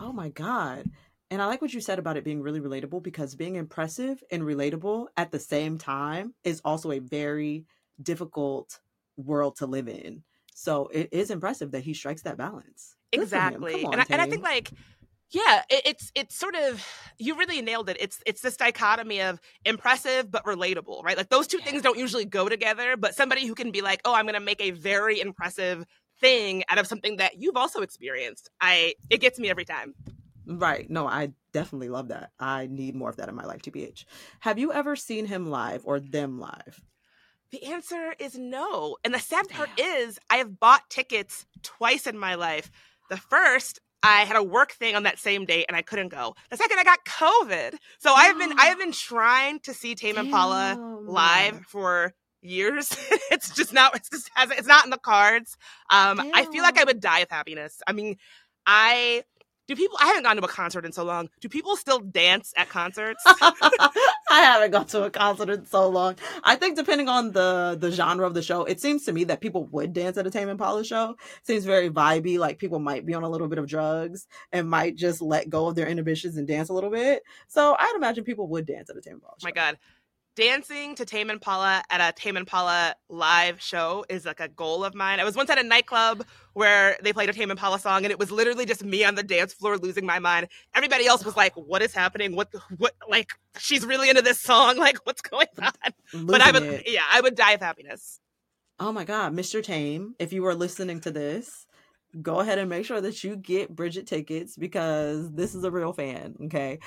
Oh 0.00 0.12
my 0.12 0.30
god. 0.30 0.90
And 1.30 1.40
I 1.40 1.46
like 1.46 1.62
what 1.62 1.72
you 1.72 1.80
said 1.80 1.98
about 1.98 2.16
it 2.16 2.24
being 2.24 2.42
really 2.42 2.60
relatable 2.60 3.02
because 3.02 3.34
being 3.34 3.56
impressive 3.56 4.22
and 4.30 4.42
relatable 4.42 5.06
at 5.16 5.30
the 5.30 5.38
same 5.38 5.78
time 5.78 6.34
is 6.44 6.60
also 6.62 6.90
a 6.90 6.98
very 6.98 7.64
difficult 8.02 8.80
world 9.16 9.56
to 9.56 9.66
live 9.66 9.88
in. 9.88 10.24
So 10.54 10.88
it 10.88 11.08
is 11.12 11.30
impressive 11.30 11.70
that 11.70 11.84
he 11.84 11.94
strikes 11.94 12.22
that 12.22 12.36
balance. 12.36 12.96
Good 13.12 13.22
exactly 13.22 13.84
on, 13.84 13.94
and, 13.94 14.02
I, 14.02 14.06
and 14.10 14.20
i 14.22 14.26
think 14.26 14.42
like 14.42 14.70
yeah 15.32 15.62
it, 15.70 15.82
it's 15.84 16.12
it's 16.14 16.36
sort 16.36 16.54
of 16.54 16.86
you 17.18 17.36
really 17.36 17.60
nailed 17.62 17.88
it 17.88 17.96
it's 18.00 18.20
it's 18.26 18.40
this 18.40 18.56
dichotomy 18.56 19.20
of 19.20 19.40
impressive 19.64 20.30
but 20.30 20.44
relatable 20.44 21.02
right 21.02 21.16
like 21.16 21.30
those 21.30 21.46
two 21.46 21.58
things 21.58 21.82
don't 21.82 21.98
usually 21.98 22.24
go 22.24 22.48
together 22.48 22.96
but 22.96 23.14
somebody 23.14 23.46
who 23.46 23.54
can 23.54 23.70
be 23.70 23.80
like 23.80 24.00
oh 24.04 24.14
i'm 24.14 24.24
going 24.24 24.34
to 24.34 24.40
make 24.40 24.60
a 24.60 24.70
very 24.70 25.20
impressive 25.20 25.84
thing 26.20 26.62
out 26.68 26.78
of 26.78 26.86
something 26.86 27.16
that 27.16 27.40
you've 27.40 27.56
also 27.56 27.80
experienced 27.80 28.50
i 28.60 28.94
it 29.10 29.18
gets 29.18 29.38
me 29.38 29.50
every 29.50 29.64
time 29.64 29.94
Right. 30.44 30.90
No, 30.90 31.06
I 31.06 31.30
definitely 31.52 31.88
love 31.88 32.08
that. 32.08 32.30
I 32.40 32.66
need 32.66 32.96
more 32.96 33.08
of 33.08 33.16
that 33.18 33.28
in 33.28 33.34
my 33.36 33.44
life, 33.44 33.62
TBH. 33.62 34.04
Have 34.40 34.58
you 34.58 34.72
ever 34.72 34.96
seen 34.96 35.26
him 35.26 35.48
live 35.48 35.82
or 35.84 36.00
them 36.00 36.40
live? 36.40 36.82
the 37.52 37.64
answer 37.64 38.14
is 38.18 38.36
no 38.36 38.96
and 39.04 39.14
the 39.14 39.18
sad 39.18 39.48
part 39.50 39.68
is 39.78 40.18
i 40.30 40.36
have 40.36 40.58
bought 40.58 40.88
tickets 40.88 41.46
twice 41.62 42.06
in 42.06 42.18
my 42.18 42.34
life 42.34 42.70
the 43.10 43.16
first 43.16 43.78
I 44.02 44.22
had 44.22 44.36
a 44.36 44.42
work 44.42 44.72
thing 44.72 44.96
on 44.96 45.04
that 45.04 45.18
same 45.18 45.44
date 45.44 45.66
and 45.68 45.76
I 45.76 45.82
couldn't 45.82 46.08
go. 46.08 46.34
The 46.50 46.56
second 46.56 46.78
I 46.78 46.84
got 46.84 47.04
COVID. 47.04 47.74
So 47.98 48.12
I've 48.12 48.38
been 48.38 48.52
I 48.58 48.66
have 48.66 48.78
been 48.78 48.92
trying 48.92 49.60
to 49.60 49.74
see 49.74 49.94
Tame 49.94 50.18
Impala 50.18 50.74
Damn. 50.76 51.06
live 51.06 51.60
for 51.68 52.14
years. 52.40 52.96
it's 53.30 53.54
just 53.54 53.72
not 53.72 53.94
it's 53.94 54.10
just 54.10 54.30
hasn't 54.34 54.58
it's 54.58 54.68
not 54.68 54.84
in 54.84 54.90
the 54.90 54.98
cards. 54.98 55.56
Um 55.90 56.20
I 56.34 56.46
feel 56.46 56.62
like 56.62 56.80
I 56.80 56.84
would 56.84 57.00
die 57.00 57.20
of 57.20 57.30
happiness. 57.30 57.80
I 57.86 57.92
mean, 57.92 58.16
I 58.66 59.22
do 59.68 59.76
people 59.76 59.96
I 60.00 60.06
haven't 60.06 60.24
gone 60.24 60.36
to 60.36 60.42
a 60.42 60.48
concert 60.48 60.84
in 60.84 60.92
so 60.92 61.04
long. 61.04 61.28
Do 61.40 61.48
people 61.48 61.76
still 61.76 62.00
dance 62.00 62.52
at 62.56 62.68
concerts? 62.68 63.22
I 64.32 64.40
haven't 64.40 64.70
gone 64.70 64.86
to 64.86 65.04
a 65.04 65.10
concert 65.10 65.50
in 65.50 65.66
so 65.66 65.88
long. 65.90 66.16
I 66.42 66.56
think 66.56 66.76
depending 66.76 67.08
on 67.08 67.32
the 67.32 67.76
the 67.78 67.90
genre 67.90 68.26
of 68.26 68.32
the 68.34 68.42
show, 68.42 68.64
it 68.64 68.80
seems 68.80 69.04
to 69.04 69.12
me 69.12 69.24
that 69.24 69.42
people 69.42 69.66
would 69.66 69.92
dance 69.92 70.16
at 70.16 70.26
a 70.26 70.30
Tame 70.30 70.48
Impala 70.48 70.84
show. 70.84 71.16
Seems 71.42 71.66
very 71.66 71.90
vibey. 71.90 72.38
Like 72.38 72.58
people 72.58 72.78
might 72.78 73.04
be 73.04 73.14
on 73.14 73.24
a 73.24 73.28
little 73.28 73.48
bit 73.48 73.58
of 73.58 73.66
drugs 73.66 74.26
and 74.50 74.70
might 74.70 74.96
just 74.96 75.20
let 75.20 75.50
go 75.50 75.68
of 75.68 75.74
their 75.74 75.86
inhibitions 75.86 76.38
and 76.38 76.48
dance 76.48 76.70
a 76.70 76.72
little 76.72 76.90
bit. 76.90 77.22
So 77.48 77.76
I'd 77.78 77.94
imagine 77.96 78.24
people 78.24 78.48
would 78.48 78.66
dance 78.66 78.88
at 78.88 78.96
a 78.96 79.02
Tame 79.02 79.14
Impala 79.14 79.34
oh 79.36 79.38
show. 79.38 79.48
my 79.48 79.52
god 79.52 79.78
dancing 80.34 80.94
to 80.94 81.04
tame 81.04 81.28
impala 81.30 81.82
at 81.90 82.00
a 82.00 82.12
tame 82.18 82.38
impala 82.38 82.94
live 83.10 83.60
show 83.60 84.04
is 84.08 84.24
like 84.24 84.40
a 84.40 84.48
goal 84.48 84.82
of 84.84 84.94
mine 84.94 85.20
i 85.20 85.24
was 85.24 85.36
once 85.36 85.50
at 85.50 85.58
a 85.58 85.62
nightclub 85.62 86.24
where 86.54 86.96
they 87.02 87.12
played 87.12 87.28
a 87.28 87.32
tame 87.32 87.50
impala 87.50 87.78
song 87.78 88.04
and 88.04 88.10
it 88.10 88.18
was 88.18 88.30
literally 88.30 88.66
just 88.66 88.84
me 88.84 89.04
on 89.04 89.14
the 89.14 89.22
dance 89.22 89.52
floor 89.52 89.76
losing 89.78 90.06
my 90.06 90.18
mind 90.18 90.48
everybody 90.74 91.06
else 91.06 91.24
was 91.24 91.36
like 91.36 91.54
what 91.54 91.82
is 91.82 91.94
happening 91.94 92.36
what 92.36 92.48
what 92.78 92.94
like 93.08 93.30
she's 93.58 93.84
really 93.84 94.08
into 94.08 94.22
this 94.22 94.40
song 94.40 94.76
like 94.78 94.98
what's 95.04 95.22
going 95.22 95.46
on 95.62 96.26
but 96.26 96.40
i 96.40 96.50
would 96.50 96.62
it. 96.62 96.82
yeah 96.86 97.04
i 97.12 97.20
would 97.20 97.34
die 97.34 97.52
of 97.52 97.60
happiness 97.60 98.20
Oh 98.84 98.90
my 98.90 99.04
God, 99.04 99.32
Mr. 99.32 99.62
Tame, 99.62 100.16
if 100.18 100.32
you 100.32 100.44
are 100.46 100.56
listening 100.56 100.98
to 101.02 101.12
this, 101.12 101.68
go 102.20 102.40
ahead 102.40 102.58
and 102.58 102.68
make 102.68 102.84
sure 102.84 103.00
that 103.00 103.22
you 103.22 103.36
get 103.36 103.76
Bridget 103.76 104.08
tickets 104.08 104.56
because 104.56 105.30
this 105.32 105.54
is 105.54 105.62
a 105.62 105.70
real 105.70 105.92
fan. 105.92 106.34
Okay. 106.46 106.80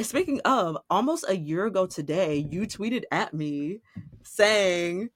Speaking 0.00 0.40
of, 0.44 0.76
almost 0.90 1.24
a 1.28 1.36
year 1.36 1.66
ago 1.66 1.86
today, 1.86 2.44
you 2.50 2.62
tweeted 2.62 3.04
at 3.12 3.32
me 3.32 3.80
saying 4.24 5.10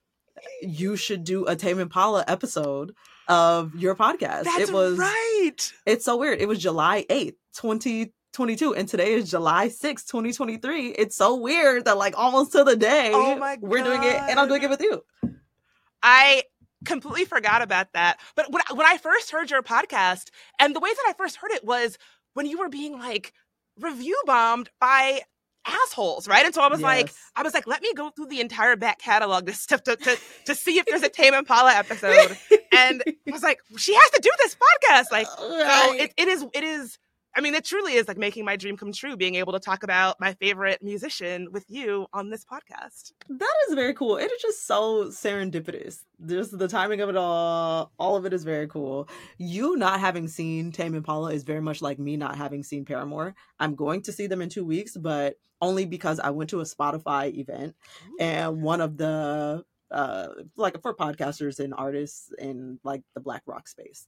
you 0.61 0.95
should 0.95 1.25
do 1.25 1.45
a 1.47 1.55
Tame 1.57 1.79
Impala 1.79 2.23
episode 2.29 2.93
of 3.27 3.75
your 3.75 3.95
podcast. 3.95 4.43
that's 4.43 4.69
it 4.69 4.73
was 4.73 4.97
right 4.97 5.73
it's 5.85 6.05
so 6.05 6.17
weird. 6.17 6.39
It 6.39 6.47
was 6.47 6.59
July 6.59 7.05
8th, 7.09 7.35
2022, 7.55 8.75
and 8.75 8.87
today 8.87 9.13
is 9.13 9.29
July 9.29 9.67
6th, 9.67 10.07
2023. 10.07 10.89
It's 10.89 11.15
so 11.15 11.35
weird 11.35 11.85
that 11.85 11.97
like 11.97 12.17
almost 12.17 12.51
to 12.53 12.63
the 12.63 12.75
day 12.75 13.11
Oh 13.13 13.35
my 13.37 13.57
we're 13.61 13.83
doing 13.83 14.03
it 14.03 14.15
and 14.15 14.39
I'm 14.39 14.47
doing 14.47 14.63
it 14.63 14.69
with 14.69 14.81
you. 14.81 15.03
I 16.03 16.43
completely 16.85 17.25
forgot 17.25 17.61
about 17.61 17.93
that. 17.93 18.19
But 18.35 18.51
when, 18.51 18.61
when 18.73 18.87
I 18.87 18.97
first 18.97 19.31
heard 19.31 19.51
your 19.51 19.61
podcast, 19.61 20.29
and 20.59 20.75
the 20.75 20.79
way 20.79 20.89
that 20.89 21.05
I 21.07 21.13
first 21.13 21.37
heard 21.37 21.51
it 21.51 21.63
was 21.63 21.97
when 22.33 22.45
you 22.45 22.59
were 22.59 22.69
being 22.69 22.93
like 22.93 23.33
review 23.79 24.19
bombed 24.25 24.69
by 24.79 25.21
assholes, 25.65 26.27
right? 26.27 26.45
And 26.45 26.53
so 26.53 26.61
I 26.61 26.67
was 26.67 26.81
like, 26.81 27.11
I 27.35 27.43
was 27.43 27.53
like, 27.53 27.67
let 27.67 27.81
me 27.81 27.93
go 27.93 28.09
through 28.09 28.27
the 28.27 28.41
entire 28.41 28.75
back 28.75 28.99
catalog 28.99 29.45
to 29.45 29.53
stuff 29.53 29.83
to, 29.83 29.95
to, 29.95 30.17
to 30.45 30.55
see 30.55 30.79
if 30.79 30.85
there's 30.85 31.03
a 31.03 31.09
Tame 31.09 31.33
Impala 31.33 31.73
episode. 31.73 32.37
And 32.73 33.03
I 33.05 33.31
was 33.31 33.43
like, 33.43 33.59
she 33.77 33.93
has 33.93 34.09
to 34.11 34.21
do 34.21 34.29
this 34.39 34.55
podcast. 34.55 35.11
Like, 35.11 35.27
so 35.27 35.43
it, 35.93 36.13
it 36.17 36.27
is, 36.27 36.45
it 36.53 36.63
is, 36.63 36.97
I 37.33 37.41
mean, 37.41 37.55
it 37.55 37.63
truly 37.63 37.93
is 37.93 38.07
like 38.07 38.17
making 38.17 38.43
my 38.43 38.57
dream 38.57 38.75
come 38.75 38.91
true, 38.91 39.15
being 39.15 39.35
able 39.35 39.53
to 39.53 39.59
talk 39.59 39.83
about 39.83 40.19
my 40.19 40.33
favorite 40.33 40.83
musician 40.83 41.47
with 41.51 41.65
you 41.69 42.07
on 42.13 42.29
this 42.29 42.43
podcast. 42.43 43.13
That 43.29 43.55
is 43.67 43.75
very 43.75 43.93
cool. 43.93 44.17
It 44.17 44.31
is 44.31 44.41
just 44.41 44.67
so 44.67 45.05
serendipitous. 45.05 45.99
Just 46.25 46.57
the 46.57 46.67
timing 46.67 46.99
of 46.99 47.09
it 47.09 47.15
all, 47.15 47.91
all 47.97 48.17
of 48.17 48.25
it 48.25 48.33
is 48.33 48.43
very 48.43 48.67
cool. 48.67 49.07
You 49.37 49.77
not 49.77 50.01
having 50.01 50.27
seen 50.27 50.71
Tame 50.71 50.95
Impala 50.95 51.31
is 51.31 51.43
very 51.43 51.61
much 51.61 51.81
like 51.81 51.99
me 51.99 52.17
not 52.17 52.35
having 52.35 52.63
seen 52.63 52.83
Paramore. 52.83 53.33
I'm 53.59 53.75
going 53.75 54.01
to 54.03 54.11
see 54.11 54.27
them 54.27 54.41
in 54.41 54.49
two 54.49 54.65
weeks, 54.65 54.97
but 54.97 55.35
only 55.61 55.85
because 55.85 56.19
I 56.19 56.31
went 56.31 56.49
to 56.49 56.59
a 56.59 56.65
Spotify 56.65 57.33
event 57.33 57.75
and 58.19 58.61
one 58.61 58.81
of 58.81 58.97
the 58.97 59.63
uh 59.91 60.27
like 60.55 60.81
for 60.81 60.95
podcasters 60.95 61.59
and 61.59 61.73
artists 61.73 62.31
in 62.39 62.79
like 62.83 63.03
the 63.13 63.19
black 63.19 63.43
rock 63.45 63.67
space. 63.67 64.07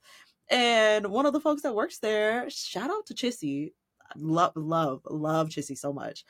And 0.49 1.07
one 1.07 1.25
of 1.25 1.33
the 1.33 1.39
folks 1.39 1.61
that 1.63 1.75
works 1.75 1.99
there, 1.99 2.49
shout 2.49 2.89
out 2.89 3.05
to 3.07 3.13
Chissy, 3.13 3.73
love 4.15 4.53
love 4.55 5.01
love 5.09 5.49
Chissy 5.49 5.75
so 5.75 5.93
much, 5.93 6.25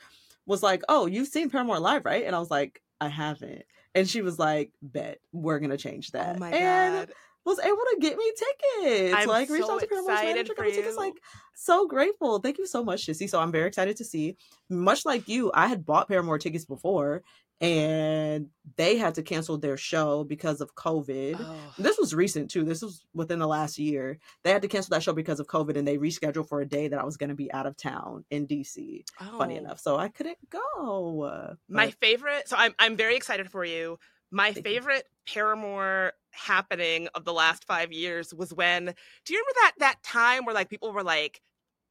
was 0.46 0.62
like, 0.62 0.82
"Oh, 0.88 1.06
you've 1.06 1.28
seen 1.28 1.50
Paramore 1.50 1.78
live, 1.80 2.04
right?" 2.04 2.24
And 2.24 2.34
I 2.34 2.38
was 2.38 2.50
like, 2.50 2.82
"I 3.00 3.08
haven't." 3.08 3.64
And 3.94 4.08
she 4.08 4.22
was 4.22 4.38
like, 4.38 4.72
"Bet 4.82 5.18
we're 5.32 5.58
gonna 5.58 5.76
change 5.76 6.10
oh 6.14 6.18
that." 6.18 6.36
Oh 6.36 6.38
my 6.38 6.50
and 6.50 7.08
God. 7.08 7.14
was 7.44 7.58
able 7.58 7.76
to 7.76 7.96
get 8.00 8.16
me 8.16 8.32
tickets. 8.36 9.14
I'm 9.16 9.28
like 9.28 9.50
reached 9.50 9.66
so 9.66 9.74
out 9.74 9.80
to 9.80 9.86
Paramore's 9.86 10.12
excited 10.14 10.34
manager, 10.34 10.54
for 10.54 10.62
got 10.62 10.70
me 10.70 10.76
tickets. 10.76 10.96
Like 10.96 11.14
so 11.54 11.86
grateful. 11.86 12.38
Thank 12.38 12.58
you 12.58 12.66
so 12.66 12.84
much, 12.84 13.06
Shissy. 13.06 13.28
So 13.28 13.40
I'm 13.40 13.52
very 13.52 13.68
excited 13.68 13.96
to 13.96 14.04
see. 14.04 14.36
Much 14.70 15.04
like 15.04 15.28
you, 15.28 15.50
I 15.54 15.66
had 15.66 15.84
bought 15.84 16.08
Paramore 16.08 16.38
tickets 16.38 16.64
before, 16.64 17.22
and 17.60 18.48
they 18.76 18.96
had 18.96 19.14
to 19.14 19.22
cancel 19.22 19.58
their 19.58 19.76
show 19.76 20.24
because 20.24 20.60
of 20.60 20.74
COVID. 20.74 21.36
Oh. 21.38 21.56
This 21.78 21.98
was 21.98 22.14
recent 22.14 22.50
too. 22.50 22.64
This 22.64 22.82
was 22.82 23.04
within 23.14 23.38
the 23.38 23.46
last 23.46 23.78
year. 23.78 24.18
They 24.42 24.50
had 24.50 24.62
to 24.62 24.68
cancel 24.68 24.90
that 24.94 25.02
show 25.02 25.12
because 25.12 25.40
of 25.40 25.46
COVID, 25.46 25.76
and 25.76 25.86
they 25.86 25.96
rescheduled 25.98 26.48
for 26.48 26.60
a 26.60 26.66
day 26.66 26.88
that 26.88 26.98
I 26.98 27.04
was 27.04 27.16
going 27.16 27.30
to 27.30 27.36
be 27.36 27.52
out 27.52 27.66
of 27.66 27.76
town 27.76 28.24
in 28.30 28.46
DC. 28.46 29.04
Funny 29.38 29.54
Oh. 29.56 29.58
enough, 29.60 29.78
so 29.80 29.96
I 29.96 30.08
couldn't 30.08 30.38
go. 30.50 31.22
Uh, 31.22 31.54
My 31.68 31.86
but- 31.86 31.94
favorite, 32.00 32.48
so 32.48 32.56
I'm 32.58 32.74
I'm 32.78 32.96
very 32.96 33.16
excited 33.16 33.50
for 33.50 33.64
you. 33.64 33.98
My 34.30 34.52
Thank 34.52 34.56
you. 34.56 34.62
favorite 34.74 35.08
Paramore 35.32 36.12
happening 36.32 37.08
of 37.14 37.24
the 37.24 37.32
last 37.32 37.64
five 37.66 37.92
years 37.92 38.34
was 38.34 38.52
when. 38.52 38.86
Do 39.24 39.32
you 39.34 39.38
remember 39.38 39.60
that 39.60 39.72
that 39.78 40.02
time 40.02 40.44
where 40.44 40.54
like 40.54 40.68
people 40.68 40.92
were 40.92 41.04
like, 41.04 41.40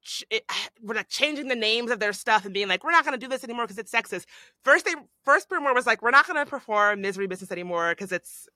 ch- 0.04 0.24
it, 0.30 0.44
were 0.82 0.96
like 0.96 1.10
changing 1.10 1.48
the 1.48 1.56
names 1.56 1.92
of 1.92 2.00
their 2.00 2.13
stuff 2.13 2.46
and 2.46 2.54
being 2.54 2.68
like, 2.68 2.84
we're 2.84 2.92
not 2.92 3.06
going 3.06 3.18
to 3.18 3.24
do 3.24 3.30
this 3.30 3.44
anymore 3.44 3.66
because 3.66 3.78
it's 3.78 3.92
sexist. 3.92 4.26
First, 4.63 4.86
they 4.86 4.94
first 5.26 5.50
Paramore 5.50 5.74
was 5.74 5.86
like, 5.86 6.02
we're 6.02 6.12
not 6.12 6.28
going 6.28 6.44
to 6.44 6.50
perform 6.50 7.02
Misery 7.02 7.28
Business 7.28 7.52
anymore 7.52 7.92
because 7.92 8.12
it's 8.12 8.48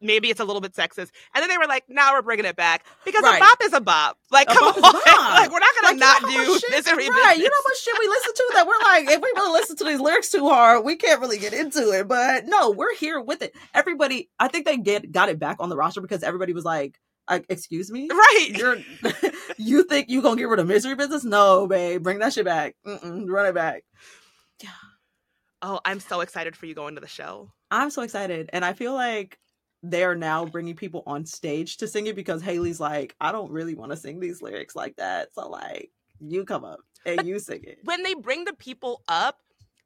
maybe 0.00 0.28
it's 0.30 0.40
a 0.40 0.44
little 0.44 0.60
bit 0.60 0.72
sexist. 0.74 1.10
And 1.34 1.42
then 1.42 1.48
they 1.48 1.58
were 1.58 1.66
like, 1.66 1.84
now 1.88 2.12
we're 2.14 2.22
bringing 2.22 2.44
it 2.44 2.56
back 2.56 2.84
because 3.04 3.22
Right. 3.22 3.36
a 3.38 3.40
bop 3.40 3.58
is 3.62 3.72
a 3.72 3.80
bop. 3.80 4.18
Like, 4.30 4.50
A 4.50 4.54
come 4.54 4.64
on, 4.64 4.70
is 4.72 4.78
a 4.78 4.82
bop. 4.82 5.02
like 5.04 5.52
we're 5.52 5.58
not 5.60 5.74
going 5.80 5.98
Like, 5.98 6.20
to 6.20 6.26
you 6.30 6.36
not 6.36 6.46
know 6.46 6.54
do 6.54 6.58
shit- 6.58 6.70
Misery 6.70 7.08
right, 7.08 7.28
Business. 7.32 7.38
You 7.38 7.44
know 7.44 7.62
what 7.64 7.76
shit 7.76 7.94
we 7.98 8.08
listen 8.08 8.32
to 8.34 8.50
that 8.54 8.66
we're 8.66 8.78
like, 8.84 9.08
if 9.10 9.22
we 9.22 9.32
really 9.36 9.52
listen 9.52 9.76
to 9.76 9.84
these 9.84 10.00
lyrics 10.00 10.30
too 10.30 10.48
hard, 10.48 10.84
we 10.84 10.96
can't 10.96 11.20
really 11.20 11.38
get 11.38 11.52
into 11.52 11.90
it. 11.92 12.08
But 12.08 12.46
no, 12.46 12.70
we're 12.70 12.94
here 12.96 13.20
with 13.20 13.42
it. 13.42 13.54
Everybody, 13.74 14.28
I 14.38 14.48
think 14.48 14.64
they 14.66 14.76
get 14.78 15.10
got 15.12 15.28
it 15.28 15.38
back 15.38 15.56
on 15.60 15.68
the 15.68 15.76
roster 15.76 16.00
because 16.00 16.22
everybody 16.22 16.52
was 16.52 16.64
like, 16.64 16.98
uh, 17.28 17.38
"Excuse 17.48 17.90
me, 17.90 18.08
right? 18.10 18.48
you're 18.50 18.76
you 19.58 19.84
think 19.84 20.08
you 20.08 20.22
gonna 20.22 20.36
get 20.36 20.48
rid 20.48 20.60
of 20.60 20.66
misery 20.66 20.94
business? 20.94 21.24
No, 21.24 21.66
babe, 21.66 22.02
bring 22.02 22.18
that 22.20 22.32
shit 22.32 22.44
back. 22.44 22.76
Mm-mm, 22.86 23.28
run 23.28 23.46
it 23.46 23.54
back." 23.54 23.84
Yeah. 24.62 24.70
Oh, 25.62 25.80
I'm 25.84 26.00
so 26.00 26.20
excited 26.20 26.56
for 26.56 26.66
you 26.66 26.74
going 26.74 26.94
to 26.94 27.00
the 27.00 27.08
show. 27.08 27.50
I'm 27.70 27.90
so 27.90 28.02
excited, 28.02 28.50
and 28.52 28.64
I 28.64 28.72
feel 28.74 28.94
like 28.94 29.38
they 29.84 30.02
are 30.02 30.16
now 30.16 30.46
bringing 30.46 30.74
people 30.74 31.02
on 31.06 31.26
stage 31.26 31.76
to 31.76 31.86
sing 31.86 32.06
it 32.06 32.16
because 32.16 32.42
Hayley's 32.42 32.80
like, 32.80 33.14
I 33.20 33.32
don't 33.32 33.52
really 33.52 33.74
want 33.74 33.90
to 33.92 33.96
sing 33.96 34.18
these 34.18 34.40
lyrics 34.40 34.74
like 34.74 34.96
that. 34.96 35.34
So 35.34 35.48
like, 35.48 35.90
you 36.20 36.44
come 36.44 36.64
up 36.64 36.80
and 37.04 37.26
you 37.26 37.38
sing 37.38 37.60
it. 37.64 37.78
when 37.84 38.02
they 38.02 38.14
bring 38.14 38.44
the 38.44 38.54
people 38.54 39.02
up, 39.08 39.40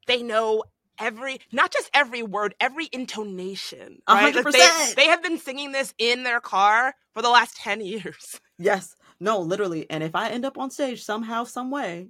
they 0.07 0.23
know 0.23 0.63
every 0.97 1.39
not 1.51 1.71
just 1.71 1.89
every 1.93 2.23
word, 2.23 2.55
every 2.59 2.87
intonation. 2.93 3.99
Right? 4.07 4.33
hundred 4.33 4.45
Like, 4.45 4.53
they, 4.53 4.93
they 4.95 5.07
have 5.07 5.21
been 5.21 5.37
singing 5.37 5.73
this 5.73 5.93
in 5.97 6.23
their 6.23 6.39
car 6.39 6.95
for 7.13 7.21
the 7.21 7.29
last 7.29 7.57
10 7.57 7.81
years. 7.81 8.39
Yes. 8.57 8.95
No, 9.19 9.39
literally. 9.39 9.89
And 9.89 10.03
if 10.03 10.15
I 10.15 10.29
end 10.29 10.45
up 10.45 10.57
on 10.57 10.71
stage 10.71 11.03
somehow, 11.03 11.43
some 11.43 11.71
way, 11.71 12.09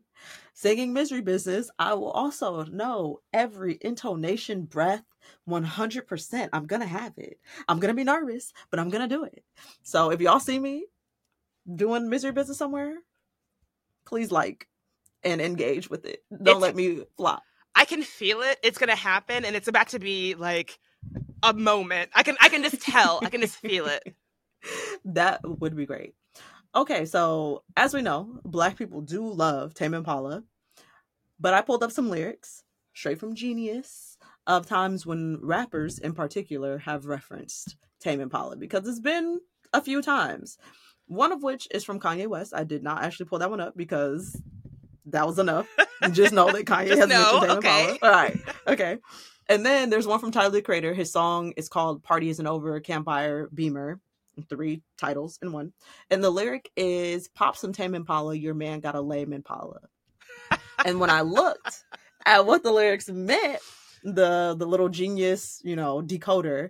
singing 0.53 0.93
Misery 0.93 1.21
Business, 1.21 1.71
I 1.79 1.93
will 1.95 2.11
also 2.11 2.63
know 2.65 3.21
every 3.33 3.77
intonation, 3.81 4.63
breath, 4.63 5.03
100%. 5.47 6.49
I'm 6.53 6.67
going 6.67 6.81
to 6.81 6.87
have 6.87 7.13
it. 7.17 7.39
I'm 7.67 7.79
going 7.79 7.89
to 7.89 7.95
be 7.95 8.03
nervous, 8.03 8.53
but 8.69 8.79
I'm 8.79 8.89
going 8.89 9.07
to 9.07 9.15
do 9.15 9.23
it. 9.23 9.43
So 9.81 10.11
if 10.11 10.21
y'all 10.21 10.39
see 10.39 10.59
me 10.59 10.85
doing 11.73 12.09
Misery 12.09 12.31
Business 12.31 12.57
somewhere, 12.57 12.95
please 14.05 14.31
like 14.31 14.67
and 15.23 15.41
engage 15.41 15.89
with 15.89 16.05
it. 16.05 16.23
Don't 16.31 16.47
It's- 16.57 16.61
let 16.61 16.75
me 16.75 17.03
flop. 17.17 17.43
I 17.75 17.85
can 17.85 18.01
feel 18.03 18.41
it. 18.41 18.57
It's 18.61 18.77
gonna 18.77 18.95
happen, 18.95 19.45
and 19.45 19.55
it's 19.55 19.69
about 19.69 19.89
to 19.89 19.99
be 19.99 20.35
like 20.35 20.79
a 21.43 21.53
moment. 21.53 22.09
I 22.13 22.23
can 22.23 22.35
I 22.41 22.49
can 22.49 22.63
just 22.63 22.81
tell. 22.81 23.19
I 23.23 23.29
can 23.29 23.39
just 23.39 23.55
feel 23.55 23.85
it. 23.85 24.15
that 25.05 25.39
would 25.47 25.77
be 25.77 25.85
great. 25.85 26.15
Okay, 26.75 27.05
so 27.05 27.63
as 27.75 27.93
we 27.93 28.01
know, 28.01 28.39
black 28.45 28.77
people 28.77 29.01
do 29.01 29.27
love 29.27 29.73
Tame 29.73 29.95
Impala, 29.95 30.43
but 31.39 31.53
I 31.53 31.61
pulled 31.61 31.83
up 31.83 31.91
some 31.91 32.09
lyrics 32.09 32.63
straight 32.93 33.19
from 33.19 33.33
Genius 33.33 34.17
of 34.45 34.67
times 34.67 35.05
when 35.05 35.39
rappers 35.41 35.97
in 35.99 36.13
particular 36.13 36.77
have 36.79 37.05
referenced 37.05 37.75
Tame 37.99 38.21
Impala 38.21 38.55
because 38.55 38.87
it's 38.87 38.99
been 38.99 39.39
a 39.73 39.81
few 39.81 40.01
times. 40.01 40.57
One 41.07 41.31
of 41.31 41.41
which 41.41 41.67
is 41.71 41.83
from 41.83 41.99
Kanye 41.99 42.27
West. 42.27 42.53
I 42.55 42.63
did 42.63 42.83
not 42.83 43.03
actually 43.03 43.25
pull 43.25 43.39
that 43.39 43.49
one 43.49 43.59
up 43.59 43.75
because 43.75 44.39
that 45.07 45.25
was 45.25 45.39
enough. 45.39 45.67
Just 46.11 46.33
know 46.33 46.51
that 46.51 46.65
Kanye 46.67 46.89
has 46.89 46.99
know, 46.99 47.07
mentioned 47.07 47.41
Tame 47.41 47.57
okay. 47.57 47.91
Impala. 47.93 47.97
All 48.03 48.11
right, 48.11 48.39
okay. 48.67 48.97
And 49.47 49.65
then 49.65 49.89
there's 49.89 50.05
one 50.05 50.19
from 50.19 50.31
Tyler 50.31 50.51
the 50.51 50.61
Creator. 50.61 50.93
His 50.93 51.11
song 51.11 51.53
is 51.57 51.67
called 51.67 52.03
"Party 52.03 52.29
Isn't 52.29 52.45
Over." 52.45 52.79
Campfire 52.79 53.49
Bimmer, 53.53 53.99
three 54.43 54.83
titles 54.97 55.39
in 55.41 55.51
one. 55.51 55.73
And 56.09 56.23
the 56.23 56.29
lyric 56.29 56.71
is 56.75 57.27
"Pop 57.27 57.55
some 57.57 57.73
Tame 57.73 57.95
Impala, 57.95 58.35
your 58.35 58.53
man 58.53 58.79
got 58.79 58.95
a 58.95 59.01
lame 59.01 59.33
Impala." 59.33 59.81
and 60.85 60.99
when 60.99 61.09
I 61.09 61.21
looked 61.21 61.83
at 62.25 62.45
what 62.45 62.63
the 62.63 62.71
lyrics 62.71 63.09
meant, 63.09 63.61
the 64.03 64.55
the 64.57 64.65
little 64.67 64.89
genius, 64.89 65.61
you 65.63 65.75
know, 65.75 66.01
decoder 66.01 66.69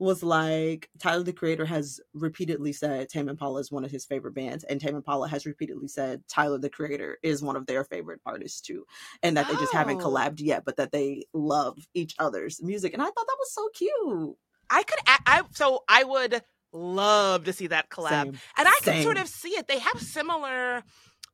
was 0.00 0.22
like 0.22 0.88
Tyler 1.00 1.24
the 1.24 1.32
Creator 1.32 1.64
has 1.66 2.00
repeatedly 2.14 2.72
said 2.72 3.08
Tame 3.08 3.28
Impala 3.28 3.58
is 3.60 3.72
one 3.72 3.84
of 3.84 3.90
his 3.90 4.04
favorite 4.04 4.34
bands, 4.34 4.62
and 4.64 4.80
Tame 4.80 4.94
Impala 4.96 5.26
has 5.28 5.44
repeatedly 5.44 5.88
said 5.88 6.22
Tyler 6.28 6.58
the 6.58 6.70
Creator 6.70 7.18
is 7.22 7.42
one 7.42 7.56
of 7.56 7.66
their 7.66 7.82
favorite 7.84 8.20
artists 8.24 8.60
too, 8.60 8.84
and 9.24 9.36
that 9.36 9.48
they 9.48 9.56
just 9.56 9.72
haven't 9.72 10.00
Oh. 10.00 10.08
collabed 10.08 10.40
yet, 10.40 10.64
but 10.64 10.76
that 10.76 10.92
they 10.92 11.24
love 11.32 11.78
each 11.94 12.14
other's 12.20 12.62
music, 12.62 12.92
and 12.92 13.02
I 13.02 13.06
thought 13.06 13.26
that 13.26 13.36
was 13.40 13.52
so 13.52 13.68
cute. 13.74 14.36
I 14.70 14.82
could. 14.84 14.98
I 15.26 15.42
so 15.52 15.82
I 15.88 16.04
would 16.04 16.42
love 16.72 17.44
to 17.44 17.52
see 17.52 17.66
that 17.68 17.88
collab, 17.90 18.08
Same. 18.24 18.38
and 18.56 18.68
I 18.68 18.78
can 18.82 19.02
sort 19.02 19.18
of 19.18 19.28
see 19.28 19.50
it. 19.50 19.68
They 19.68 19.78
have 19.78 20.00
similar 20.00 20.82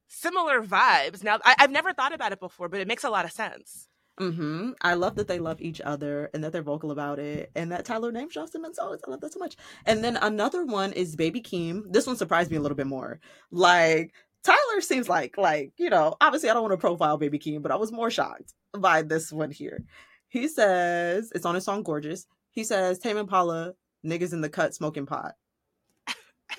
similar 0.09 0.63
vibes. 0.63 1.25
Now 1.25 1.39
I, 1.45 1.57
I've 1.59 1.71
never 1.71 1.93
thought 1.93 2.15
about 2.15 2.33
it 2.33 2.41
before, 2.41 2.69
but 2.69 2.81
it 2.81 2.89
makes 2.89 3.05
a 3.05 3.11
lot 3.11 3.25
of 3.25 3.33
sense. 3.33 3.89
hmm 4.19 4.71
I 4.81 4.95
love 4.95 5.17
that 5.17 5.27
they 5.27 5.41
love 5.41 5.61
each 5.61 5.81
other 5.81 6.31
and 6.33 6.45
that 6.45 6.53
they're 6.53 6.63
vocal 6.63 6.93
about 6.93 7.19
it 7.19 7.51
and 7.57 7.73
that 7.73 7.85
Tyler 7.85 8.13
name 8.13 8.29
drops 8.29 8.53
them 8.53 8.65
in 8.65 8.75
songs. 8.75 9.01
I 9.07 9.11
love 9.11 9.21
that 9.23 9.33
so 9.33 9.41
much. 9.41 9.57
And 9.87 10.05
then 10.05 10.17
another 10.17 10.65
one 10.65 10.93
is 10.93 11.17
Baby 11.17 11.41
Keem. 11.41 11.83
This 11.91 12.07
one 12.07 12.17
surprised 12.17 12.51
me 12.51 12.57
a 12.57 12.61
little 12.61 12.77
bit 12.77 12.87
more. 12.87 13.19
Like 13.51 14.13
Tyler 14.45 14.81
seems 14.81 15.09
like 15.09 15.37
like, 15.37 15.73
you 15.79 15.91
know, 15.91 16.15
obviously 16.21 16.49
I 16.49 16.55
don't 16.55 16.63
want 16.63 16.75
to 16.75 16.79
profile 16.79 17.17
Baby 17.17 17.39
Keem, 17.41 17.61
but 17.63 17.73
I 17.73 17.77
was 17.77 17.91
more 17.91 18.11
shocked 18.11 18.53
by 18.79 19.03
this 19.03 19.33
one 19.33 19.51
here. 19.51 19.83
He 20.29 20.47
says, 20.49 21.33
it's 21.35 21.45
on 21.47 21.55
his 21.57 21.65
song 21.65 21.83
Gorgeous. 21.83 22.27
He 22.51 22.63
says, 22.63 22.99
Tame 23.01 23.17
Impala, 23.17 23.73
niggas 24.05 24.33
in 24.33 24.41
the 24.41 24.49
cut 24.49 24.75
smoking 24.75 25.07
pot. 25.07 25.35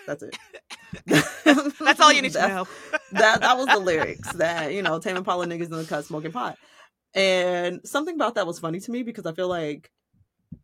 That's 0.08 0.24
it. 0.24 0.36
That's 1.80 2.00
all 2.00 2.12
you 2.12 2.22
need 2.22 2.34
to 2.34 2.48
know. 2.48 2.68
that 3.14 3.42
that 3.42 3.58
was 3.58 3.68
the 3.68 3.80
lyrics 3.80 4.32
that 4.34 4.74
you 4.74 4.82
know 4.82 5.00
Tame 5.00 5.18
Impala 5.18 5.46
niggas 5.46 5.66
in 5.66 5.72
the 5.72 5.84
cut 5.86 6.06
smoking 6.06 6.32
pot, 6.32 6.58
and 7.14 7.82
something 7.86 8.16
about 8.16 8.36
that 8.36 8.48
was 8.48 8.60
funny 8.60 8.80
to 8.80 8.92
me 8.92 9.04
because 9.04 9.26
I 9.26 9.34
feel 9.34 9.48
like 9.48 9.90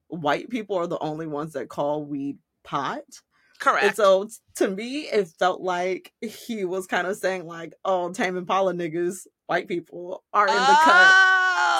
white 0.07 0.49
people 0.49 0.75
are 0.77 0.87
the 0.87 0.99
only 0.99 1.27
ones 1.27 1.53
that 1.53 1.69
call 1.69 2.03
weed 2.05 2.37
pot, 2.63 3.01
Correct. 3.59 3.85
and 3.85 3.95
so 3.95 4.25
t- 4.25 4.31
to 4.55 4.69
me 4.69 5.01
it 5.01 5.27
felt 5.39 5.61
like 5.61 6.11
he 6.21 6.65
was 6.65 6.87
kind 6.87 7.07
of 7.07 7.15
saying 7.17 7.45
like, 7.45 7.73
oh 7.85 8.11
Tame 8.11 8.37
Impala 8.37 8.73
niggas, 8.73 9.27
white 9.47 9.67
people 9.67 10.23
are 10.33 10.47
in 10.47 10.53
the 10.53 10.59
cut 10.83 11.11
Oh, 11.13 11.30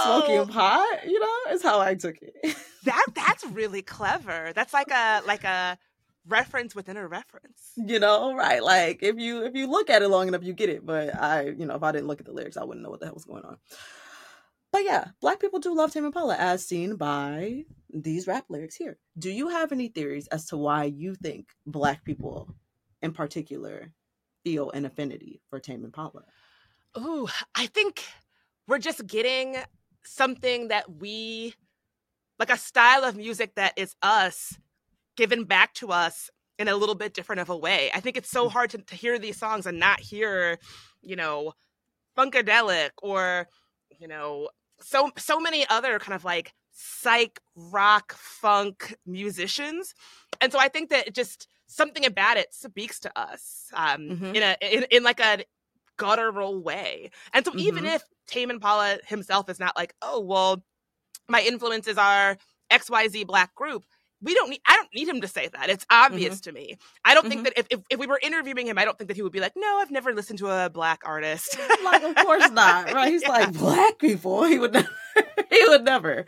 smoking 0.03 0.47
pot, 0.47 1.05
you 1.05 1.19
know, 1.19 1.51
is 1.51 1.63
how 1.63 1.79
I 1.79 1.95
took 1.95 2.17
it. 2.21 2.55
That 2.83 3.05
that's 3.13 3.45
really 3.45 3.83
clever. 3.83 4.53
That's 4.55 4.73
like 4.73 4.89
a 4.89 5.21
like 5.27 5.43
a 5.43 5.77
reference 6.27 6.73
within 6.73 6.97
a 6.97 7.07
reference. 7.07 7.73
you 7.75 7.99
know, 7.99 8.33
right? 8.35 8.63
Like 8.63 9.03
if 9.03 9.17
you 9.17 9.45
if 9.45 9.53
you 9.53 9.67
look 9.67 9.91
at 9.91 10.01
it 10.01 10.07
long 10.07 10.27
enough, 10.27 10.43
you 10.43 10.53
get 10.53 10.69
it. 10.69 10.83
But 10.83 11.15
I, 11.15 11.49
you 11.49 11.67
know, 11.67 11.75
if 11.75 11.83
I 11.83 11.91
didn't 11.91 12.07
look 12.07 12.19
at 12.21 12.25
the 12.25 12.33
lyrics, 12.33 12.57
I 12.57 12.63
wouldn't 12.63 12.83
know 12.83 12.89
what 12.89 12.99
the 12.99 13.05
hell 13.05 13.13
was 13.13 13.25
going 13.25 13.43
on. 13.45 13.57
But 14.71 14.83
yeah, 14.83 15.09
black 15.19 15.39
people 15.39 15.59
do 15.59 15.75
love 15.75 15.91
Tame 15.91 16.05
Impala, 16.05 16.35
as 16.39 16.65
seen 16.65 16.95
by 16.95 17.65
these 17.93 18.25
rap 18.25 18.45
lyrics 18.49 18.75
here. 18.75 18.97
Do 19.17 19.29
you 19.29 19.49
have 19.49 19.71
any 19.71 19.89
theories 19.89 20.27
as 20.27 20.45
to 20.47 20.57
why 20.57 20.85
you 20.85 21.13
think 21.13 21.49
black 21.65 22.05
people, 22.05 22.55
in 23.01 23.11
particular, 23.11 23.91
feel 24.43 24.71
an 24.71 24.85
affinity 24.85 25.41
for 25.49 25.59
Tame 25.59 25.83
Impala? 25.83 26.23
Ooh, 26.97 27.27
I 27.53 27.67
think 27.67 28.03
we're 28.67 28.79
just 28.79 29.05
getting 29.07 29.57
something 30.03 30.69
that 30.69 30.89
we 30.99 31.55
like 32.39 32.49
a 32.49 32.57
style 32.57 33.03
of 33.03 33.15
music 33.15 33.55
that 33.55 33.73
is 33.77 33.95
us 34.01 34.57
given 35.15 35.43
back 35.43 35.73
to 35.75 35.89
us 35.91 36.29
in 36.57 36.67
a 36.67 36.75
little 36.75 36.95
bit 36.95 37.13
different 37.13 37.41
of 37.41 37.49
a 37.49 37.57
way. 37.57 37.91
I 37.93 37.99
think 37.99 38.17
it's 38.17 38.29
so 38.29 38.49
hard 38.49 38.69
to, 38.71 38.77
to 38.79 38.95
hear 38.95 39.19
these 39.19 39.37
songs 39.37 39.65
and 39.65 39.79
not 39.79 39.99
hear, 39.99 40.57
you 41.01 41.15
know, 41.15 41.53
funkadelic 42.17 42.91
or, 43.01 43.47
you 43.99 44.07
know, 44.07 44.49
so 44.79 45.11
so 45.17 45.39
many 45.39 45.65
other 45.69 45.99
kind 45.99 46.15
of 46.15 46.23
like 46.25 46.53
psych 46.71 47.39
rock 47.55 48.13
funk 48.13 48.95
musicians. 49.05 49.93
And 50.39 50.51
so 50.51 50.59
I 50.59 50.67
think 50.69 50.89
that 50.89 51.13
just 51.13 51.47
something 51.67 52.05
about 52.05 52.37
it 52.37 52.53
speaks 52.53 52.99
to 53.01 53.19
us 53.19 53.67
um 53.73 54.01
Mhm. 54.09 54.35
in 54.35 54.43
a 54.43 54.55
in, 54.61 54.83
in 54.91 55.03
like 55.03 55.19
a 55.19 55.43
guttural 56.01 56.61
way. 56.61 57.11
And 57.33 57.45
so 57.45 57.53
even 57.57 57.83
Mhm. 57.85 57.95
if 57.95 58.03
Tame 58.27 58.51
Impala 58.51 58.99
himself 59.07 59.49
is 59.49 59.59
not 59.59 59.75
like, 59.77 59.93
oh 60.01 60.19
well, 60.19 60.63
my 61.29 61.41
influences 61.41 61.97
are 61.97 62.37
XYZ 62.69 63.25
black 63.25 63.53
group, 63.55 63.85
we 64.23 64.33
don't 64.35 64.49
need 64.51 64.61
I 64.67 64.75
don't 64.75 64.89
need 64.93 65.07
him 65.07 65.21
to 65.21 65.27
say 65.27 65.47
that. 65.53 65.69
It's 65.69 65.85
obvious 65.89 66.41
to 66.41 66.51
me. 66.51 66.77
I 67.03 67.13
don't 67.15 67.27
think 67.27 67.41
Mhm. 67.41 67.43
that 67.45 67.53
if, 67.57 67.67
if 67.71 67.79
if 67.89 67.99
we 67.99 68.05
were 68.07 68.19
interviewing 68.21 68.67
him, 68.67 68.77
I 68.77 68.85
don't 68.85 68.97
think 68.97 69.07
that 69.07 69.15
he 69.17 69.23
would 69.23 69.31
be 69.31 69.39
like, 69.39 69.53
No, 69.55 69.79
I've 69.79 69.89
never 69.91 70.13
listened 70.13 70.39
to 70.39 70.49
a 70.49 70.69
black 70.69 71.01
artist. 71.05 71.57
like, 71.83 72.03
of 72.03 72.15
course 72.15 72.49
not, 72.51 72.93
right? 72.93 73.11
He's 73.11 73.23
like 73.27 73.51
black 73.53 73.97
people. 73.97 74.43
He 74.43 74.59
would 74.59 74.73
never. 74.73 74.89
he 75.49 75.65
would 75.69 75.83
never. 75.83 76.25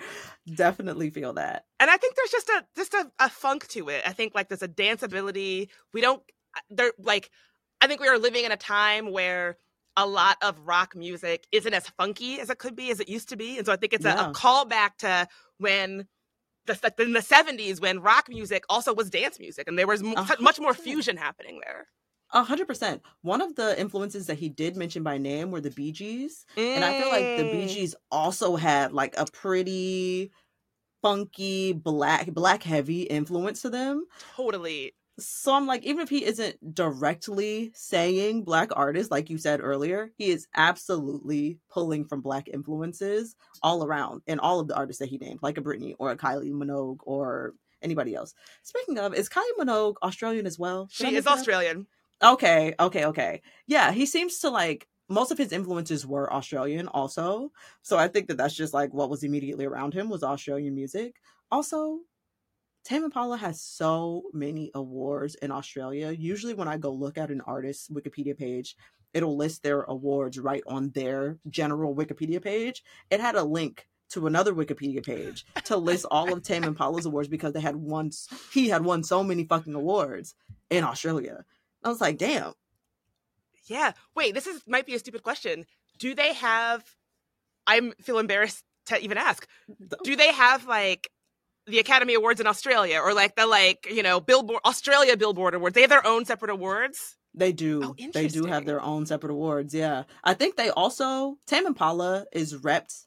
Definitely 0.55 1.09
feel 1.11 1.33
that. 1.33 1.65
and 1.79 1.89
I 1.89 1.95
think 1.97 2.15
there's 2.15 2.31
just 2.31 2.49
a 2.49 2.65
just 2.75 2.93
a, 2.93 3.11
a 3.19 3.29
funk 3.29 3.67
to 3.69 3.89
it. 3.89 4.01
I 4.05 4.11
think 4.13 4.33
like 4.35 4.49
there's 4.49 4.63
a 4.63 4.67
danceability. 4.67 5.69
We 5.93 6.01
don't 6.01 6.21
there 6.69 6.91
like 6.99 7.29
I 7.79 7.87
think 7.87 8.01
we 8.01 8.07
are 8.07 8.17
living 8.17 8.43
in 8.45 8.51
a 8.51 8.57
time 8.57 9.11
where 9.11 9.57
a 9.95 10.07
lot 10.07 10.37
of 10.41 10.59
rock 10.61 10.95
music 10.95 11.45
isn't 11.51 11.73
as 11.73 11.87
funky 11.89 12.39
as 12.39 12.49
it 12.49 12.57
could 12.57 12.75
be 12.75 12.89
as 12.91 12.99
it 12.99 13.07
used 13.09 13.29
to 13.29 13.35
be. 13.35 13.57
And 13.57 13.65
so 13.65 13.73
I 13.73 13.75
think 13.75 13.93
it's 13.93 14.05
a, 14.05 14.09
Yeah. 14.09 14.29
a 14.29 14.33
callback 14.33 14.97
to 14.99 15.27
when 15.57 16.07
the 16.65 16.93
in 16.99 17.13
the 17.13 17.19
70s 17.19 17.81
when 17.81 17.99
rock 17.99 18.29
music 18.29 18.63
also 18.69 18.93
was 18.93 19.09
dance 19.09 19.39
music 19.39 19.67
and 19.67 19.77
there 19.77 19.85
was 19.87 20.01
A 20.01 20.25
such- 20.25 20.39
much 20.39 20.59
more 20.59 20.73
fusion 20.73 21.17
happening 21.17 21.59
there. 21.63 21.87
A 22.35 22.41
hundred 22.43 22.67
percent. 22.67 23.03
One 23.21 23.41
of 23.41 23.55
the 23.55 23.79
influences 23.79 24.25
that 24.27 24.39
he 24.39 24.49
did 24.49 24.75
mention 24.75 25.03
by 25.03 25.19
name 25.19 25.51
were 25.51 25.61
the 25.61 25.69
Bee 25.69 25.91
Gees. 25.91 26.45
And 26.57 26.83
I 26.83 26.99
feel 26.99 27.09
like 27.09 27.37
the 27.37 27.43
Bee 27.51 27.65
Mm. 27.65 27.73
Gees 27.73 27.95
also 28.11 28.55
had 28.55 28.91
like 28.93 29.13
a 29.17 29.25
pretty 29.31 30.31
funky 31.03 31.73
black 31.73 32.27
black 32.33 32.63
heavy 32.63 33.03
influence 33.03 33.61
to 33.61 33.69
them. 33.69 34.05
totally 34.35 34.93
So 35.19 35.53
I'm 35.53 35.67
like, 35.67 35.83
even 35.83 36.01
if 36.01 36.09
he 36.09 36.25
isn't 36.25 36.73
directly 36.73 37.71
saying 37.75 38.43
black 38.43 38.69
artists, 38.75 39.11
like 39.11 39.29
you 39.29 39.37
said 39.37 39.61
earlier, 39.61 40.11
he 40.17 40.31
is 40.31 40.47
absolutely 40.55 41.59
pulling 41.69 42.05
from 42.05 42.21
black 42.21 42.47
influences 42.47 43.35
all 43.61 43.83
around 43.83 44.23
in 44.25 44.39
all 44.39 44.59
of 44.59 44.67
the 44.67 44.75
artists 44.75 44.99
that 44.99 45.09
he 45.09 45.17
named, 45.19 45.39
like 45.43 45.57
a 45.57 45.61
Britney 45.61 45.93
or 45.99 46.09
a 46.09 46.17
Kylie 46.17 46.51
Minogue 46.51 46.99
or 47.03 47.53
anybody 47.83 48.15
else. 48.15 48.33
Speaking 48.63 48.97
of, 48.97 49.13
is 49.13 49.29
Kylie 49.29 49.59
Minogue 49.59 49.95
Australian 50.01 50.47
as 50.47 50.57
well? 50.57 50.85
Did 50.97 51.09
she 51.09 51.15
is 51.15 51.25
that? 51.25 51.37
Australian. 51.37 51.85
Okay, 52.23 52.73
okay, 52.79 53.05
okay. 53.05 53.41
Yeah, 53.67 53.91
he 53.91 54.05
seems 54.05 54.39
to 54.39 54.49
like 54.49 54.87
most 55.09 55.31
of 55.31 55.37
his 55.37 55.51
influences 55.51 56.07
were 56.07 56.31
Australian 56.33 56.87
also. 56.87 57.51
So 57.81 57.97
I 57.97 58.07
think 58.07 58.27
that 58.27 58.37
that's 58.37 58.55
just 58.55 58.73
like 58.73 58.93
what 58.93 59.09
was 59.09 59.23
immediately 59.23 59.65
around 59.65 59.93
him 59.93 60.09
was 60.09 60.23
Australian 60.23 60.73
music. 60.73 61.15
Also, 61.51 61.99
Tame 62.83 63.05
Impala 63.05 63.37
has 63.37 63.61
so 63.61 64.23
many 64.33 64.71
awards 64.75 65.35
in 65.35 65.51
Australia. 65.51 66.11
Usually 66.11 66.53
when 66.53 66.67
I 66.67 66.77
go 66.77 66.91
look 66.91 67.17
at 67.17 67.31
an 67.31 67.41
artist's 67.41 67.87
Wikipedia 67.89 68.37
page, 68.37 68.75
it'll 69.13 69.37
list 69.37 69.63
their 69.63 69.83
awards 69.83 70.37
right 70.37 70.63
on 70.67 70.89
their 70.91 71.37
general 71.49 71.95
Wikipedia 71.95 72.41
page. 72.41 72.83
It 73.09 73.21
had 73.21 73.35
a 73.35 73.43
link 73.43 73.87
to 74.09 74.27
another 74.27 74.53
Wikipedia 74.53 75.03
page 75.03 75.45
to 75.63 75.77
list 75.77 76.05
all 76.11 76.31
of 76.33 76.43
Tame 76.43 76.65
Impala's 76.65 77.05
awards 77.05 77.29
because 77.29 77.53
they 77.53 77.61
had 77.61 77.75
won 77.75 78.11
he 78.51 78.69
had 78.69 78.83
won 78.83 79.03
so 79.03 79.23
many 79.23 79.45
fucking 79.45 79.73
awards 79.73 80.35
in 80.69 80.83
Australia. 80.83 81.45
I 81.83 81.89
was 81.89 82.01
like, 82.01 82.17
damn, 82.17 82.53
Yeah. 83.65 83.93
Wait, 84.15 84.33
this 84.33 84.45
is 84.45 84.61
might 84.67 84.85
be 84.85 84.95
a 84.95 84.99
stupid 84.99 85.23
question. 85.23 85.65
Do 85.99 86.13
they 86.13 86.33
have 86.33 86.83
I'm 87.65 87.93
feel 88.01 88.19
embarrassed 88.19 88.63
to 88.87 88.99
even 89.01 89.17
ask. 89.17 89.47
Do 90.03 90.15
they 90.15 90.31
have 90.33 90.67
like 90.67 91.09
the 91.67 91.79
Academy 91.79 92.13
Awards 92.13 92.39
in 92.39 92.47
Australia 92.47 92.99
or 92.99 93.13
like 93.13 93.35
the 93.35 93.47
like, 93.47 93.87
you 93.89 94.03
know, 94.03 94.19
Billboard 94.19 94.61
Australia 94.65 95.17
Billboard 95.17 95.53
Awards? 95.55 95.75
They 95.75 95.81
have 95.81 95.89
their 95.89 96.05
own 96.05 96.25
separate 96.25 96.51
awards? 96.51 97.17
They 97.33 97.51
do. 97.51 97.81
Oh, 97.83 97.95
they 98.13 98.27
do 98.27 98.45
have 98.45 98.65
their 98.65 98.81
own 98.81 99.05
separate 99.05 99.31
awards. 99.31 99.73
Yeah. 99.73 100.03
I 100.23 100.33
think 100.33 100.55
they 100.55 100.69
also 100.69 101.37
Tame 101.47 101.65
Impala 101.65 102.25
is 102.31 102.53
repped 102.53 103.05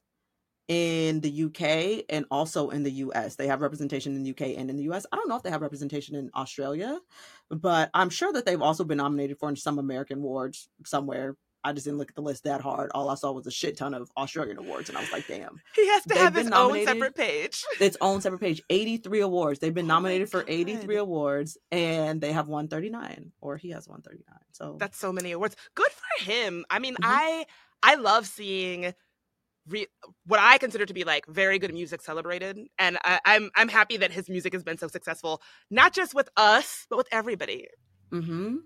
in 0.69 1.21
the 1.21 1.45
UK 1.45 2.05
and 2.09 2.25
also 2.31 2.71
in 2.71 2.83
the 2.83 2.91
US. 2.91 3.37
They 3.37 3.47
have 3.47 3.61
representation 3.61 4.17
in 4.17 4.25
the 4.25 4.31
UK 4.31 4.59
and 4.59 4.69
in 4.69 4.77
the 4.77 4.91
US. 4.91 5.07
I 5.13 5.17
don't 5.17 5.29
know 5.29 5.37
if 5.37 5.43
they 5.43 5.51
have 5.51 5.63
representation 5.63 6.17
in 6.17 6.31
Australia, 6.35 6.99
but 7.51 7.91
I'm 7.95 8.11
sure 8.11 8.33
that 8.33 8.45
they've 8.47 8.61
also 8.61 8.85
been 8.85 8.99
nominated 8.99 9.39
for 9.39 9.55
some 9.55 9.79
American 9.79 10.19
awards 10.19 10.69
somewhere. 10.85 11.37
I 11.67 11.73
just 11.73 11.85
didn't 11.85 11.99
look 11.99 12.11
at 12.11 12.15
the 12.15 12.23
list 12.23 12.45
that 12.45 12.61
hard. 12.61 12.93
All 12.95 13.11
I 13.11 13.17
saw 13.17 13.33
was 13.33 13.45
a 13.49 13.51
shit 13.51 13.77
ton 13.77 13.93
of 13.93 14.09
Australian 14.17 14.57
awards, 14.57 14.89
and 14.89 14.97
I 14.97 15.01
was 15.01 15.11
like, 15.11 15.27
"Damn." 15.27 15.61
He 15.75 15.89
has 15.89 16.05
to 16.05 16.11
They've 16.11 16.19
have 16.19 16.35
his 16.37 16.49
own 16.53 16.85
separate 16.85 17.17
page. 17.17 17.65
Its 17.81 17.97
own 18.01 18.21
separate 18.21 18.41
page. 18.41 18.63
Eighty-three 18.71 19.21
awards. 19.21 19.59
They've 19.59 19.75
been 19.75 19.87
oh 19.87 19.95
nominated 19.95 20.31
for 20.31 20.45
eighty-three 20.47 20.97
awards, 20.97 21.59
and 21.73 22.21
they 22.21 22.31
have 22.31 22.47
one 22.47 22.69
thirty-nine, 22.69 23.33
or 23.41 23.57
he 23.57 23.71
has 23.71 23.89
one 23.89 24.01
thirty-nine. 24.01 24.39
So 24.53 24.77
that's 24.79 24.97
so 24.97 25.13
many 25.13 25.33
awards. 25.33 25.57
Good 25.75 25.91
for 25.91 26.25
him. 26.31 26.65
I 26.71 26.79
mean, 26.79 26.95
mm-hmm. 26.95 27.11
I 27.13 27.47
I 27.83 27.97
love 27.97 28.29
seeing 28.29 28.95
re- 29.67 29.89
what 30.25 30.39
I 30.39 30.59
consider 30.59 30.87
to 30.87 30.95
be 30.95 31.03
like 31.03 31.27
very 31.27 31.59
good 31.59 31.75
music 31.75 32.01
celebrated, 32.01 32.61
and 32.79 32.97
I, 33.03 33.19
I'm 33.25 33.51
I'm 33.57 33.69
happy 33.69 33.97
that 33.97 34.13
his 34.13 34.29
music 34.29 34.53
has 34.53 34.63
been 34.63 34.79
so 34.79 34.87
successful, 34.87 35.43
not 35.69 35.93
just 35.93 36.15
with 36.15 36.29
us, 36.37 36.87
but 36.89 36.97
with 36.97 37.09
everybody. 37.11 37.67
Mm-hmm. 38.13 38.57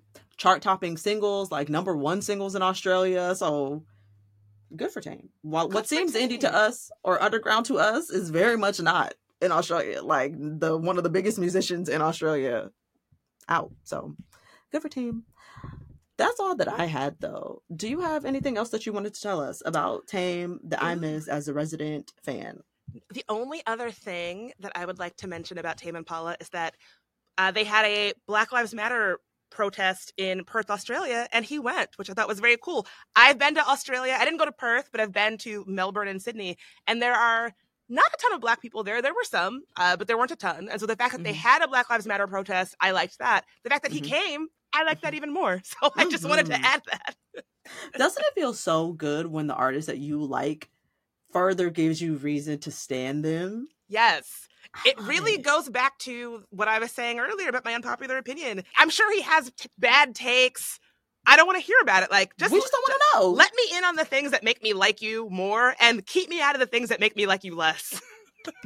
Chart 0.40 0.62
topping 0.62 0.96
singles, 0.96 1.52
like 1.52 1.68
number 1.68 1.94
one 1.94 2.22
singles 2.22 2.54
in 2.54 2.62
Australia. 2.62 3.34
So 3.34 3.84
good 4.74 4.90
for 4.90 5.02
Tame. 5.02 5.28
While 5.42 5.68
what 5.68 5.86
seems 5.86 6.14
indie 6.14 6.40
to 6.40 6.54
us 6.54 6.90
or 7.04 7.22
underground 7.22 7.66
to 7.66 7.78
us 7.78 8.08
is 8.08 8.30
very 8.30 8.56
much 8.56 8.80
not 8.80 9.12
in 9.42 9.52
Australia. 9.52 10.02
Like 10.02 10.32
the 10.38 10.78
one 10.78 10.96
of 10.96 11.04
the 11.04 11.10
biggest 11.10 11.38
musicians 11.38 11.90
in 11.90 12.00
Australia 12.00 12.70
out. 13.50 13.70
So 13.84 14.16
good 14.72 14.80
for 14.80 14.88
Tame. 14.88 15.24
That's 16.16 16.40
all 16.40 16.56
that 16.56 16.68
I 16.68 16.86
had 16.86 17.16
though. 17.20 17.60
Do 17.76 17.86
you 17.86 18.00
have 18.00 18.24
anything 18.24 18.56
else 18.56 18.70
that 18.70 18.86
you 18.86 18.94
wanted 18.94 19.12
to 19.12 19.20
tell 19.20 19.42
us 19.42 19.62
about 19.66 20.06
Tame 20.06 20.58
that 20.64 20.82
I 20.82 20.94
miss 20.94 21.28
as 21.28 21.48
a 21.48 21.52
resident 21.52 22.14
fan? 22.22 22.60
The 23.12 23.26
only 23.28 23.60
other 23.66 23.90
thing 23.90 24.52
that 24.60 24.72
I 24.74 24.86
would 24.86 24.98
like 24.98 25.16
to 25.18 25.28
mention 25.28 25.58
about 25.58 25.76
Tame 25.76 25.96
Impala 25.96 26.36
is 26.40 26.48
that 26.48 26.76
uh, 27.36 27.50
they 27.50 27.64
had 27.64 27.84
a 27.84 28.14
Black 28.26 28.52
Lives 28.52 28.72
Matter 28.72 29.18
protest 29.50 30.12
in 30.16 30.44
Perth, 30.44 30.70
Australia, 30.70 31.28
and 31.32 31.44
he 31.44 31.58
went, 31.58 31.90
which 31.96 32.10
I 32.10 32.14
thought 32.14 32.28
was 32.28 32.40
very 32.40 32.56
cool. 32.56 32.86
I've 33.14 33.38
been 33.38 33.54
to 33.56 33.68
Australia. 33.68 34.16
I 34.18 34.24
didn't 34.24 34.38
go 34.38 34.44
to 34.44 34.52
Perth, 34.52 34.88
but 34.92 35.00
I've 35.00 35.12
been 35.12 35.38
to 35.38 35.64
Melbourne 35.66 36.08
and 36.08 36.22
Sydney, 36.22 36.56
and 36.86 37.00
there 37.02 37.14
are 37.14 37.52
not 37.88 38.06
a 38.06 38.16
ton 38.22 38.32
of 38.32 38.40
black 38.40 38.62
people 38.62 38.84
there. 38.84 39.02
There 39.02 39.12
were 39.12 39.24
some, 39.24 39.62
uh, 39.76 39.96
but 39.96 40.06
there 40.06 40.16
weren't 40.16 40.30
a 40.30 40.36
ton. 40.36 40.68
And 40.70 40.80
so 40.80 40.86
the 40.86 40.96
fact 40.96 41.12
that 41.12 41.18
mm-hmm. 41.18 41.24
they 41.24 41.32
had 41.32 41.62
a 41.62 41.68
Black 41.68 41.90
Lives 41.90 42.06
Matter 42.06 42.26
protest, 42.28 42.76
I 42.80 42.92
liked 42.92 43.18
that. 43.18 43.44
The 43.64 43.70
fact 43.70 43.82
that 43.82 43.92
mm-hmm. 43.92 44.04
he 44.04 44.10
came, 44.10 44.46
I 44.72 44.84
liked 44.84 45.02
that 45.02 45.08
mm-hmm. 45.08 45.16
even 45.16 45.34
more. 45.34 45.60
So 45.82 45.90
I 45.96 46.08
just 46.08 46.24
wanted 46.24 46.46
to 46.46 46.52
mm-hmm. 46.52 46.64
add 46.64 46.82
that. 46.90 47.44
Doesn't 47.98 48.24
it 48.24 48.34
feel 48.34 48.54
so 48.54 48.92
good 48.92 49.26
when 49.26 49.48
the 49.48 49.54
artist 49.54 49.88
that 49.88 49.98
you 49.98 50.22
like 50.24 50.70
further 51.32 51.68
gives 51.68 52.00
you 52.00 52.14
reason 52.14 52.60
to 52.60 52.70
stand 52.70 53.24
them? 53.24 53.66
Yes 53.88 54.48
it 54.84 54.94
oh, 54.98 55.06
really 55.06 55.38
goes 55.38 55.68
back 55.68 55.98
to 56.00 56.44
what 56.50 56.68
I 56.68 56.78
was 56.78 56.90
saying 56.90 57.18
earlier 57.18 57.48
about 57.48 57.64
my 57.64 57.74
unpopular 57.74 58.18
opinion. 58.18 58.62
I'm 58.78 58.90
sure 58.90 59.12
he 59.12 59.22
has 59.22 59.50
t- 59.56 59.68
bad 59.78 60.14
takes. 60.14 60.78
I 61.26 61.36
don't 61.36 61.46
want 61.46 61.58
to 61.58 61.64
hear 61.64 61.76
about 61.82 62.02
it. 62.02 62.10
Like, 62.10 62.36
just 62.36 62.52
we 62.52 62.60
just 62.60 62.72
don't 62.72 62.82
want 62.82 63.00
to 63.00 63.18
know. 63.18 63.30
Let 63.30 63.52
me 63.54 63.76
in 63.76 63.84
on 63.84 63.96
the 63.96 64.04
things 64.04 64.30
that 64.30 64.42
make 64.42 64.62
me 64.62 64.72
like 64.72 65.02
you 65.02 65.28
more, 65.30 65.74
and 65.80 66.04
keep 66.06 66.28
me 66.28 66.40
out 66.40 66.54
of 66.54 66.60
the 66.60 66.66
things 66.66 66.88
that 66.88 67.00
make 67.00 67.16
me 67.16 67.26
like 67.26 67.44
you 67.44 67.54
less. 67.54 68.00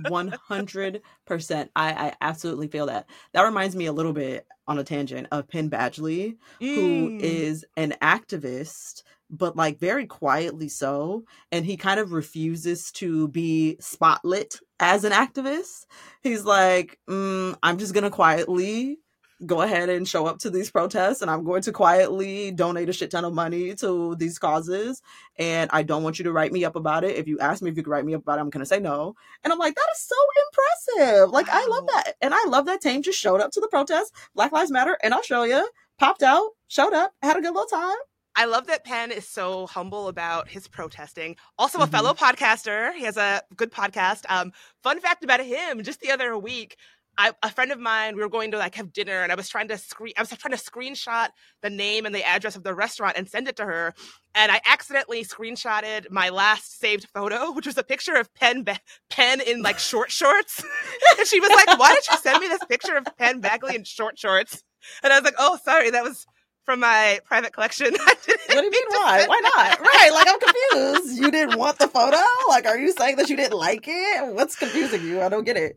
One 0.08 0.28
hundred 0.28 1.02
percent. 1.26 1.70
I 1.74 1.92
I 1.92 2.14
absolutely 2.20 2.68
feel 2.68 2.86
that. 2.86 3.08
That 3.32 3.42
reminds 3.42 3.76
me 3.76 3.86
a 3.86 3.92
little 3.92 4.12
bit 4.12 4.46
on 4.66 4.78
a 4.78 4.84
tangent 4.84 5.28
of 5.30 5.48
Penn 5.48 5.70
Badgley, 5.70 6.36
mm. 6.60 6.74
who 6.74 7.18
is 7.20 7.64
an 7.76 7.94
activist 8.02 9.02
but 9.30 9.56
like 9.56 9.78
very 9.78 10.06
quietly 10.06 10.68
so. 10.68 11.24
And 11.50 11.64
he 11.64 11.76
kind 11.76 11.98
of 11.98 12.12
refuses 12.12 12.90
to 12.92 13.28
be 13.28 13.76
spotlit 13.80 14.60
as 14.78 15.04
an 15.04 15.12
activist. 15.12 15.86
He's 16.22 16.44
like, 16.44 16.98
mm, 17.08 17.56
I'm 17.62 17.78
just 17.78 17.94
going 17.94 18.04
to 18.04 18.10
quietly 18.10 18.98
go 19.44 19.62
ahead 19.62 19.88
and 19.88 20.06
show 20.06 20.26
up 20.26 20.38
to 20.38 20.50
these 20.50 20.70
protests 20.70 21.22
and 21.22 21.30
I'm 21.30 21.44
going 21.44 21.62
to 21.62 21.72
quietly 21.72 22.50
donate 22.50 22.88
a 22.88 22.92
shit 22.92 23.10
ton 23.10 23.24
of 23.24 23.34
money 23.34 23.74
to 23.76 24.14
these 24.16 24.38
causes. 24.38 25.02
And 25.38 25.70
I 25.72 25.82
don't 25.82 26.02
want 26.02 26.18
you 26.18 26.24
to 26.24 26.32
write 26.32 26.52
me 26.52 26.64
up 26.64 26.76
about 26.76 27.04
it. 27.04 27.16
If 27.16 27.26
you 27.26 27.38
ask 27.40 27.62
me 27.62 27.70
if 27.70 27.76
you 27.76 27.82
can 27.82 27.90
write 27.90 28.04
me 28.04 28.14
up 28.14 28.22
about 28.22 28.38
it, 28.38 28.42
I'm 28.42 28.50
to 28.50 28.66
say 28.66 28.80
no. 28.80 29.14
And 29.42 29.52
I'm 29.52 29.58
like, 29.58 29.74
that 29.74 29.86
is 29.94 30.00
so 30.00 30.16
impressive. 30.46 31.30
Like, 31.30 31.48
wow. 31.48 31.54
I 31.56 31.66
love 31.68 31.86
that. 31.86 32.12
And 32.22 32.32
I 32.34 32.44
love 32.46 32.66
that 32.66 32.80
Tame 32.80 33.02
just 33.02 33.18
showed 33.18 33.40
up 33.40 33.50
to 33.52 33.60
the 33.60 33.68
protest, 33.68 34.14
Black 34.34 34.52
Lives 34.52 34.70
Matter 34.70 34.96
in 35.02 35.12
Australia, 35.12 35.64
popped 35.98 36.22
out, 36.22 36.50
showed 36.68 36.92
up, 36.92 37.12
had 37.22 37.36
a 37.36 37.40
good 37.40 37.54
little 37.54 37.66
time. 37.66 37.96
I 38.36 38.46
love 38.46 38.66
that 38.66 38.84
Penn 38.84 39.12
is 39.12 39.28
so 39.28 39.66
humble 39.66 40.08
about 40.08 40.48
his 40.48 40.66
protesting. 40.66 41.36
Also, 41.56 41.78
a 41.78 41.82
mm-hmm. 41.82 41.92
fellow 41.92 42.14
podcaster. 42.14 42.92
He 42.94 43.04
has 43.04 43.16
a 43.16 43.42
good 43.56 43.70
podcast. 43.70 44.24
Um, 44.28 44.52
fun 44.82 45.00
fact 45.00 45.22
about 45.22 45.40
him: 45.40 45.82
just 45.84 46.00
the 46.00 46.10
other 46.10 46.36
week, 46.36 46.76
I, 47.16 47.32
a 47.42 47.50
friend 47.50 47.72
of 47.72 47.78
mine, 47.78 48.16
we 48.16 48.22
were 48.22 48.28
going 48.28 48.50
to 48.52 48.58
like 48.58 48.74
have 48.74 48.92
dinner, 48.92 49.22
and 49.22 49.30
I 49.30 49.34
was 49.34 49.48
trying 49.48 49.68
to 49.68 49.78
screen, 49.78 50.12
I 50.16 50.22
was 50.22 50.30
trying 50.30 50.56
to 50.56 50.62
screenshot 50.62 51.28
the 51.62 51.70
name 51.70 52.06
and 52.06 52.14
the 52.14 52.24
address 52.24 52.56
of 52.56 52.62
the 52.62 52.74
restaurant 52.74 53.16
and 53.16 53.28
send 53.28 53.48
it 53.48 53.56
to 53.56 53.64
her, 53.64 53.94
and 54.34 54.50
I 54.50 54.60
accidentally 54.66 55.24
screenshotted 55.24 56.10
my 56.10 56.30
last 56.30 56.78
saved 56.80 57.08
photo, 57.14 57.52
which 57.54 57.66
was 57.66 57.78
a 57.78 57.84
picture 57.84 58.14
of 58.14 58.32
Penn 58.34 58.64
ba- 58.64 58.80
Penn 59.10 59.40
in 59.40 59.62
like 59.62 59.78
short 59.78 60.10
shorts, 60.10 60.62
and 61.18 61.26
she 61.26 61.40
was 61.40 61.50
like, 61.50 61.78
"Why 61.78 61.94
did 61.94 62.04
you 62.10 62.16
send 62.18 62.40
me 62.40 62.48
this 62.48 62.64
picture 62.64 62.96
of 62.96 63.06
Penn 63.16 63.40
Badgley 63.40 63.74
in 63.74 63.84
short 63.84 64.18
shorts?" 64.18 64.62
And 65.02 65.12
I 65.12 65.16
was 65.18 65.24
like, 65.24 65.36
"Oh, 65.38 65.58
sorry, 65.64 65.90
that 65.90 66.02
was 66.04 66.26
from 66.64 66.80
my 66.80 67.20
private 67.24 67.52
collection. 67.52 67.92
what 67.94 68.26
do 68.26 68.54
you 68.54 68.70
mean 68.70 68.84
why? 68.88 69.26
Why 69.26 69.40
not? 69.42 69.80
right, 69.80 70.10
like 70.12 70.26
I'm 70.26 70.40
confused. 70.40 71.20
You 71.20 71.30
didn't 71.30 71.58
want 71.58 71.78
the 71.78 71.88
photo? 71.88 72.16
Like 72.48 72.66
are 72.66 72.78
you 72.78 72.92
saying 72.92 73.16
that 73.16 73.28
you 73.28 73.36
didn't 73.36 73.58
like 73.58 73.84
it? 73.86 74.34
What's 74.34 74.56
confusing 74.56 75.02
you? 75.02 75.20
I 75.20 75.28
don't 75.28 75.44
get 75.44 75.56
it. 75.56 75.76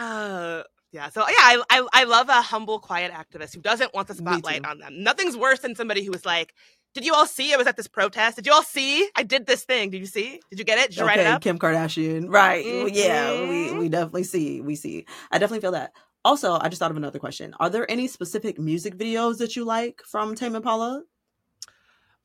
Uh 0.00 0.62
yeah, 0.92 1.08
so 1.08 1.20
yeah, 1.20 1.36
I, 1.38 1.62
I, 1.70 1.88
I 1.92 2.04
love 2.04 2.28
a 2.28 2.42
humble, 2.42 2.80
quiet 2.80 3.12
activist 3.12 3.54
who 3.54 3.60
doesn't 3.60 3.94
want 3.94 4.08
the 4.08 4.14
spotlight 4.14 4.66
on 4.66 4.78
them. 4.78 5.04
Nothing's 5.04 5.36
worse 5.36 5.60
than 5.60 5.76
somebody 5.76 6.02
who 6.02 6.10
was 6.10 6.26
like, 6.26 6.52
"Did 6.94 7.04
you 7.04 7.14
all 7.14 7.26
see? 7.26 7.54
I 7.54 7.56
was 7.56 7.68
at 7.68 7.76
this 7.76 7.86
protest. 7.86 8.34
Did 8.36 8.46
you 8.46 8.52
all 8.52 8.64
see? 8.64 9.08
I 9.14 9.22
did 9.22 9.46
this 9.46 9.64
thing. 9.64 9.90
Did 9.90 9.98
you 9.98 10.06
see? 10.06 10.40
Did 10.50 10.58
you 10.58 10.64
get 10.64 10.78
it? 10.78 10.88
Did 10.88 10.96
you 10.96 11.04
okay, 11.04 11.10
write 11.10 11.20
it 11.20 11.26
up?" 11.26 11.42
Kim 11.42 11.60
Kardashian, 11.60 12.28
right? 12.28 12.64
Mm-hmm. 12.64 12.88
Yeah, 12.92 13.48
we 13.48 13.78
we 13.78 13.88
definitely 13.88 14.24
see. 14.24 14.60
We 14.60 14.74
see. 14.74 15.06
I 15.30 15.38
definitely 15.38 15.60
feel 15.60 15.72
that. 15.72 15.92
Also, 16.24 16.58
I 16.60 16.68
just 16.68 16.80
thought 16.80 16.90
of 16.90 16.96
another 16.96 17.20
question. 17.20 17.54
Are 17.60 17.70
there 17.70 17.88
any 17.88 18.08
specific 18.08 18.58
music 18.58 18.96
videos 18.96 19.38
that 19.38 19.54
you 19.54 19.64
like 19.64 20.02
from 20.04 20.34
Tame 20.34 20.56
Impala? 20.56 21.04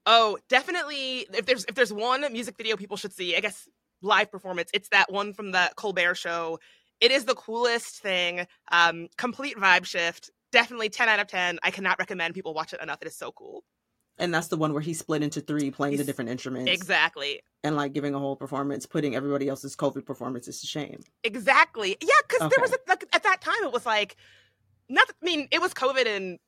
Oh, 0.07 0.39
definitely. 0.49 1.27
If 1.33 1.45
there's 1.45 1.65
if 1.65 1.75
there's 1.75 1.93
one 1.93 2.21
music 2.31 2.57
video 2.57 2.77
people 2.77 2.97
should 2.97 3.13
see, 3.13 3.35
I 3.35 3.41
guess 3.41 3.69
live 4.01 4.31
performance, 4.31 4.71
it's 4.73 4.89
that 4.89 5.11
one 5.11 5.33
from 5.33 5.51
the 5.51 5.71
Colbert 5.75 6.15
show. 6.15 6.59
It 7.05 7.11
is 7.11 7.25
the 7.25 7.35
coolest 7.35 8.01
thing. 8.01 8.47
Um, 8.71 9.09
complete 9.15 9.57
vibe 9.57 9.85
shift. 9.85 10.31
Definitely 10.51 10.89
10 10.89 11.07
out 11.07 11.19
of 11.19 11.27
10. 11.27 11.59
I 11.61 11.69
cannot 11.69 11.99
recommend 11.99 12.33
people 12.33 12.55
watch 12.55 12.73
it 12.73 12.81
enough. 12.81 12.97
It 13.03 13.07
is 13.07 13.15
so 13.15 13.31
cool. 13.31 13.63
And 14.17 14.33
that's 14.33 14.47
the 14.47 14.57
one 14.57 14.73
where 14.73 14.81
he 14.81 14.95
split 14.95 15.21
into 15.21 15.39
three, 15.39 15.69
playing 15.69 15.91
He's, 15.91 15.99
the 15.99 16.05
different 16.05 16.31
instruments. 16.31 16.71
Exactly. 16.71 17.41
And 17.63 17.75
like 17.75 17.93
giving 17.93 18.15
a 18.15 18.19
whole 18.19 18.35
performance, 18.35 18.87
putting 18.87 19.15
everybody 19.15 19.47
else's 19.47 19.75
COVID 19.75 20.03
performances 20.03 20.61
to 20.61 20.67
shame. 20.67 21.03
Exactly. 21.23 21.95
Yeah, 22.01 22.07
because 22.27 22.47
okay. 22.47 22.55
there 22.55 22.63
was 22.63 22.71
a, 22.71 22.77
like 22.87 23.05
at 23.13 23.21
that 23.21 23.41
time 23.41 23.61
it 23.61 23.71
was 23.71 23.85
like, 23.85 24.15
not. 24.89 25.07
I 25.09 25.25
mean, 25.25 25.47
it 25.51 25.61
was 25.61 25.75
COVID 25.75 26.07
and 26.07 26.39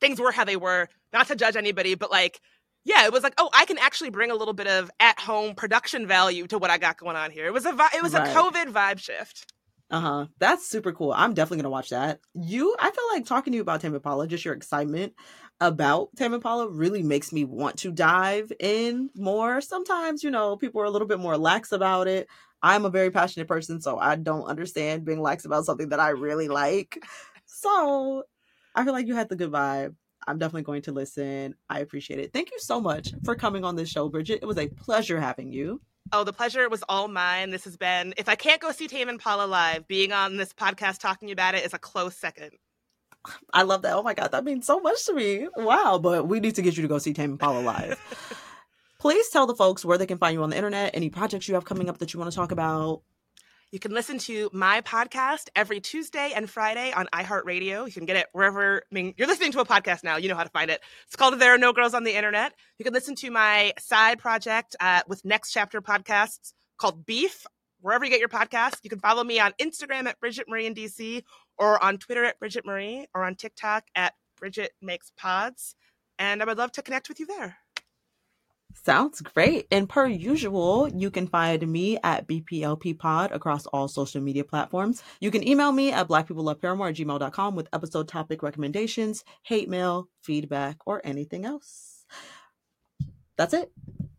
things 0.00 0.18
were 0.18 0.32
how 0.32 0.44
they 0.44 0.56
were. 0.56 0.88
Not 1.12 1.28
to 1.28 1.36
judge 1.36 1.54
anybody, 1.54 1.94
but 1.94 2.10
like, 2.10 2.40
yeah, 2.84 3.04
it 3.04 3.12
was 3.12 3.22
like, 3.22 3.34
oh, 3.38 3.50
I 3.52 3.64
can 3.64 3.78
actually 3.78 4.10
bring 4.10 4.32
a 4.32 4.34
little 4.34 4.54
bit 4.54 4.66
of 4.66 4.90
at 4.98 5.20
home 5.20 5.54
production 5.54 6.08
value 6.08 6.48
to 6.48 6.58
what 6.58 6.70
I 6.70 6.78
got 6.78 6.96
going 6.96 7.16
on 7.16 7.30
here. 7.30 7.46
It 7.46 7.52
was 7.52 7.64
a 7.66 7.76
it 7.94 8.02
was 8.02 8.14
right. 8.14 8.26
a 8.26 8.32
COVID 8.32 8.72
vibe 8.72 8.98
shift. 8.98 9.52
Uh 9.90 10.00
huh. 10.00 10.26
That's 10.38 10.66
super 10.66 10.92
cool. 10.92 11.12
I'm 11.12 11.34
definitely 11.34 11.58
gonna 11.62 11.70
watch 11.70 11.90
that. 11.90 12.20
You, 12.34 12.76
I 12.78 12.90
feel 12.92 13.04
like 13.12 13.24
talking 13.26 13.52
to 13.52 13.56
you 13.56 13.62
about 13.62 13.80
Tame 13.80 13.94
Impala, 13.94 14.28
just 14.28 14.44
your 14.44 14.54
excitement 14.54 15.14
about 15.60 16.14
Tame 16.16 16.32
Impala 16.34 16.68
really 16.68 17.02
makes 17.02 17.32
me 17.32 17.44
want 17.44 17.76
to 17.78 17.90
dive 17.90 18.52
in 18.60 19.10
more. 19.16 19.60
Sometimes, 19.60 20.22
you 20.22 20.30
know, 20.30 20.56
people 20.56 20.80
are 20.80 20.84
a 20.84 20.90
little 20.90 21.08
bit 21.08 21.18
more 21.18 21.36
lax 21.36 21.72
about 21.72 22.06
it. 22.06 22.28
I'm 22.62 22.84
a 22.84 22.90
very 22.90 23.10
passionate 23.10 23.48
person, 23.48 23.80
so 23.80 23.98
I 23.98 24.14
don't 24.14 24.44
understand 24.44 25.04
being 25.04 25.20
lax 25.20 25.44
about 25.44 25.64
something 25.64 25.88
that 25.88 26.00
I 26.00 26.10
really 26.10 26.48
like. 26.48 27.02
So 27.52 28.22
I 28.76 28.84
feel 28.84 28.92
like 28.92 29.06
you 29.08 29.14
had 29.16 29.28
the 29.28 29.36
good 29.36 29.50
vibe. 29.50 29.94
I'm 30.26 30.38
definitely 30.38 30.62
going 30.62 30.82
to 30.82 30.92
listen. 30.92 31.56
I 31.68 31.80
appreciate 31.80 32.20
it. 32.20 32.32
Thank 32.32 32.52
you 32.52 32.58
so 32.60 32.80
much 32.80 33.12
for 33.24 33.34
coming 33.34 33.64
on 33.64 33.74
this 33.76 33.88
show, 33.88 34.08
Bridget. 34.08 34.38
It 34.42 34.46
was 34.46 34.56
a 34.58 34.68
pleasure 34.68 35.20
having 35.20 35.52
you. 35.52 35.80
Oh, 36.12 36.24
the 36.24 36.32
pleasure 36.32 36.68
was 36.68 36.82
all 36.88 37.06
mine. 37.06 37.50
This 37.50 37.64
has 37.64 37.76
been, 37.76 38.14
if 38.16 38.28
I 38.28 38.34
can't 38.34 38.60
go 38.60 38.72
see 38.72 38.88
Tame 38.88 39.08
Impala 39.08 39.46
live, 39.46 39.86
being 39.86 40.12
on 40.12 40.36
this 40.36 40.52
podcast 40.52 40.98
talking 40.98 41.30
about 41.30 41.54
it 41.54 41.64
is 41.64 41.72
a 41.72 41.78
close 41.78 42.16
second. 42.16 42.50
I 43.52 43.62
love 43.62 43.82
that. 43.82 43.94
Oh 43.94 44.02
my 44.02 44.14
God, 44.14 44.32
that 44.32 44.44
means 44.44 44.66
so 44.66 44.80
much 44.80 45.04
to 45.06 45.14
me. 45.14 45.46
Wow. 45.56 46.00
But 46.02 46.26
we 46.26 46.40
need 46.40 46.56
to 46.56 46.62
get 46.62 46.76
you 46.76 46.82
to 46.82 46.88
go 46.88 46.98
see 46.98 47.12
Tame 47.12 47.32
Impala 47.32 47.60
live. 47.60 48.00
Please 48.98 49.28
tell 49.28 49.46
the 49.46 49.54
folks 49.54 49.84
where 49.84 49.96
they 49.96 50.06
can 50.06 50.18
find 50.18 50.34
you 50.34 50.42
on 50.42 50.50
the 50.50 50.56
internet, 50.56 50.90
any 50.94 51.10
projects 51.10 51.48
you 51.48 51.54
have 51.54 51.64
coming 51.64 51.88
up 51.88 51.98
that 51.98 52.12
you 52.12 52.20
want 52.20 52.30
to 52.30 52.36
talk 52.36 52.52
about. 52.52 53.02
You 53.72 53.78
can 53.78 53.92
listen 53.92 54.18
to 54.18 54.50
my 54.52 54.80
podcast 54.80 55.48
every 55.54 55.80
Tuesday 55.80 56.32
and 56.34 56.50
Friday 56.50 56.92
on 56.92 57.06
iHeartRadio. 57.14 57.86
You 57.86 57.92
can 57.92 58.04
get 58.04 58.16
it 58.16 58.26
wherever. 58.32 58.78
I 58.78 58.94
mean, 58.94 59.14
you're 59.16 59.28
listening 59.28 59.52
to 59.52 59.60
a 59.60 59.64
podcast 59.64 60.02
now. 60.02 60.16
You 60.16 60.28
know 60.28 60.34
how 60.34 60.42
to 60.42 60.50
find 60.50 60.72
it. 60.72 60.80
It's 61.06 61.14
called 61.14 61.38
There 61.38 61.54
Are 61.54 61.58
No 61.58 61.72
Girls 61.72 61.94
on 61.94 62.02
the 62.02 62.16
Internet. 62.16 62.52
You 62.78 62.84
can 62.84 62.92
listen 62.92 63.14
to 63.14 63.30
my 63.30 63.72
side 63.78 64.18
project 64.18 64.74
uh, 64.80 65.02
with 65.06 65.24
Next 65.24 65.52
Chapter 65.52 65.80
Podcasts 65.80 66.52
called 66.78 67.06
Beef, 67.06 67.46
wherever 67.80 68.04
you 68.04 68.10
get 68.10 68.18
your 68.18 68.28
podcast. 68.28 68.78
You 68.82 68.90
can 68.90 68.98
follow 68.98 69.22
me 69.22 69.38
on 69.38 69.52
Instagram 69.60 70.06
at 70.06 70.18
Bridget 70.18 70.48
Marie 70.48 70.66
in 70.66 70.74
DC, 70.74 71.22
or 71.56 71.80
on 71.82 71.98
Twitter 71.98 72.24
at 72.24 72.40
Bridget 72.40 72.66
Marie, 72.66 73.06
or 73.14 73.24
on 73.24 73.36
TikTok 73.36 73.84
at 73.94 74.14
Bridget 74.36 74.72
Makes 74.82 75.12
Pods. 75.16 75.76
And 76.18 76.42
I 76.42 76.44
would 76.44 76.58
love 76.58 76.72
to 76.72 76.82
connect 76.82 77.08
with 77.08 77.20
you 77.20 77.26
there. 77.26 77.59
Sounds 78.74 79.20
great. 79.20 79.66
And 79.70 79.88
per 79.88 80.06
usual, 80.06 80.88
you 80.88 81.10
can 81.10 81.26
find 81.26 81.66
me 81.66 81.98
at 82.02 82.26
BPLP 82.26 82.98
Pod 82.98 83.30
across 83.32 83.66
all 83.66 83.88
social 83.88 84.20
media 84.20 84.44
platforms. 84.44 85.02
You 85.20 85.30
can 85.30 85.46
email 85.46 85.70
me 85.72 85.92
at 85.92 86.08
blackpeopleloveparamore 86.08 86.88
at 86.90 86.96
gmail.com 86.96 87.54
with 87.56 87.68
episode 87.72 88.08
topic 88.08 88.42
recommendations, 88.42 89.24
hate 89.42 89.68
mail, 89.68 90.08
feedback, 90.22 90.78
or 90.86 91.00
anything 91.04 91.44
else. 91.44 92.04
That's 93.36 93.54
it. 93.54 93.70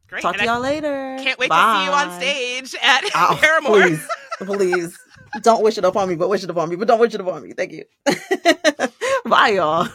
Great. 0.07 0.21
Talk 0.21 0.33
And 0.35 0.43
to 0.43 0.49
I 0.49 0.53
y'all 0.53 0.61
later. 0.61 1.17
Can't 1.21 1.39
wait 1.39 1.49
Bye. 1.49 1.73
to 1.73 1.79
see 1.79 1.85
you 1.85 1.91
on 1.91 2.19
stage 2.19 2.75
at 2.83 3.03
Oh, 3.15 3.37
Paramore. 3.41 3.81
Please, 3.81 4.07
please. 4.39 4.99
Don't 5.41 5.63
wish 5.63 5.77
it 5.77 5.85
upon 5.85 6.09
me, 6.09 6.15
but 6.15 6.29
wish 6.29 6.43
it 6.43 6.49
upon 6.49 6.69
me. 6.69 6.75
But 6.75 6.87
don't 6.89 6.99
wish 6.99 7.13
it 7.13 7.21
upon 7.21 7.43
me. 7.43 7.53
Thank 7.53 7.71
you. 7.71 7.85
Bye, 9.25 9.49
y'all. 9.55 9.87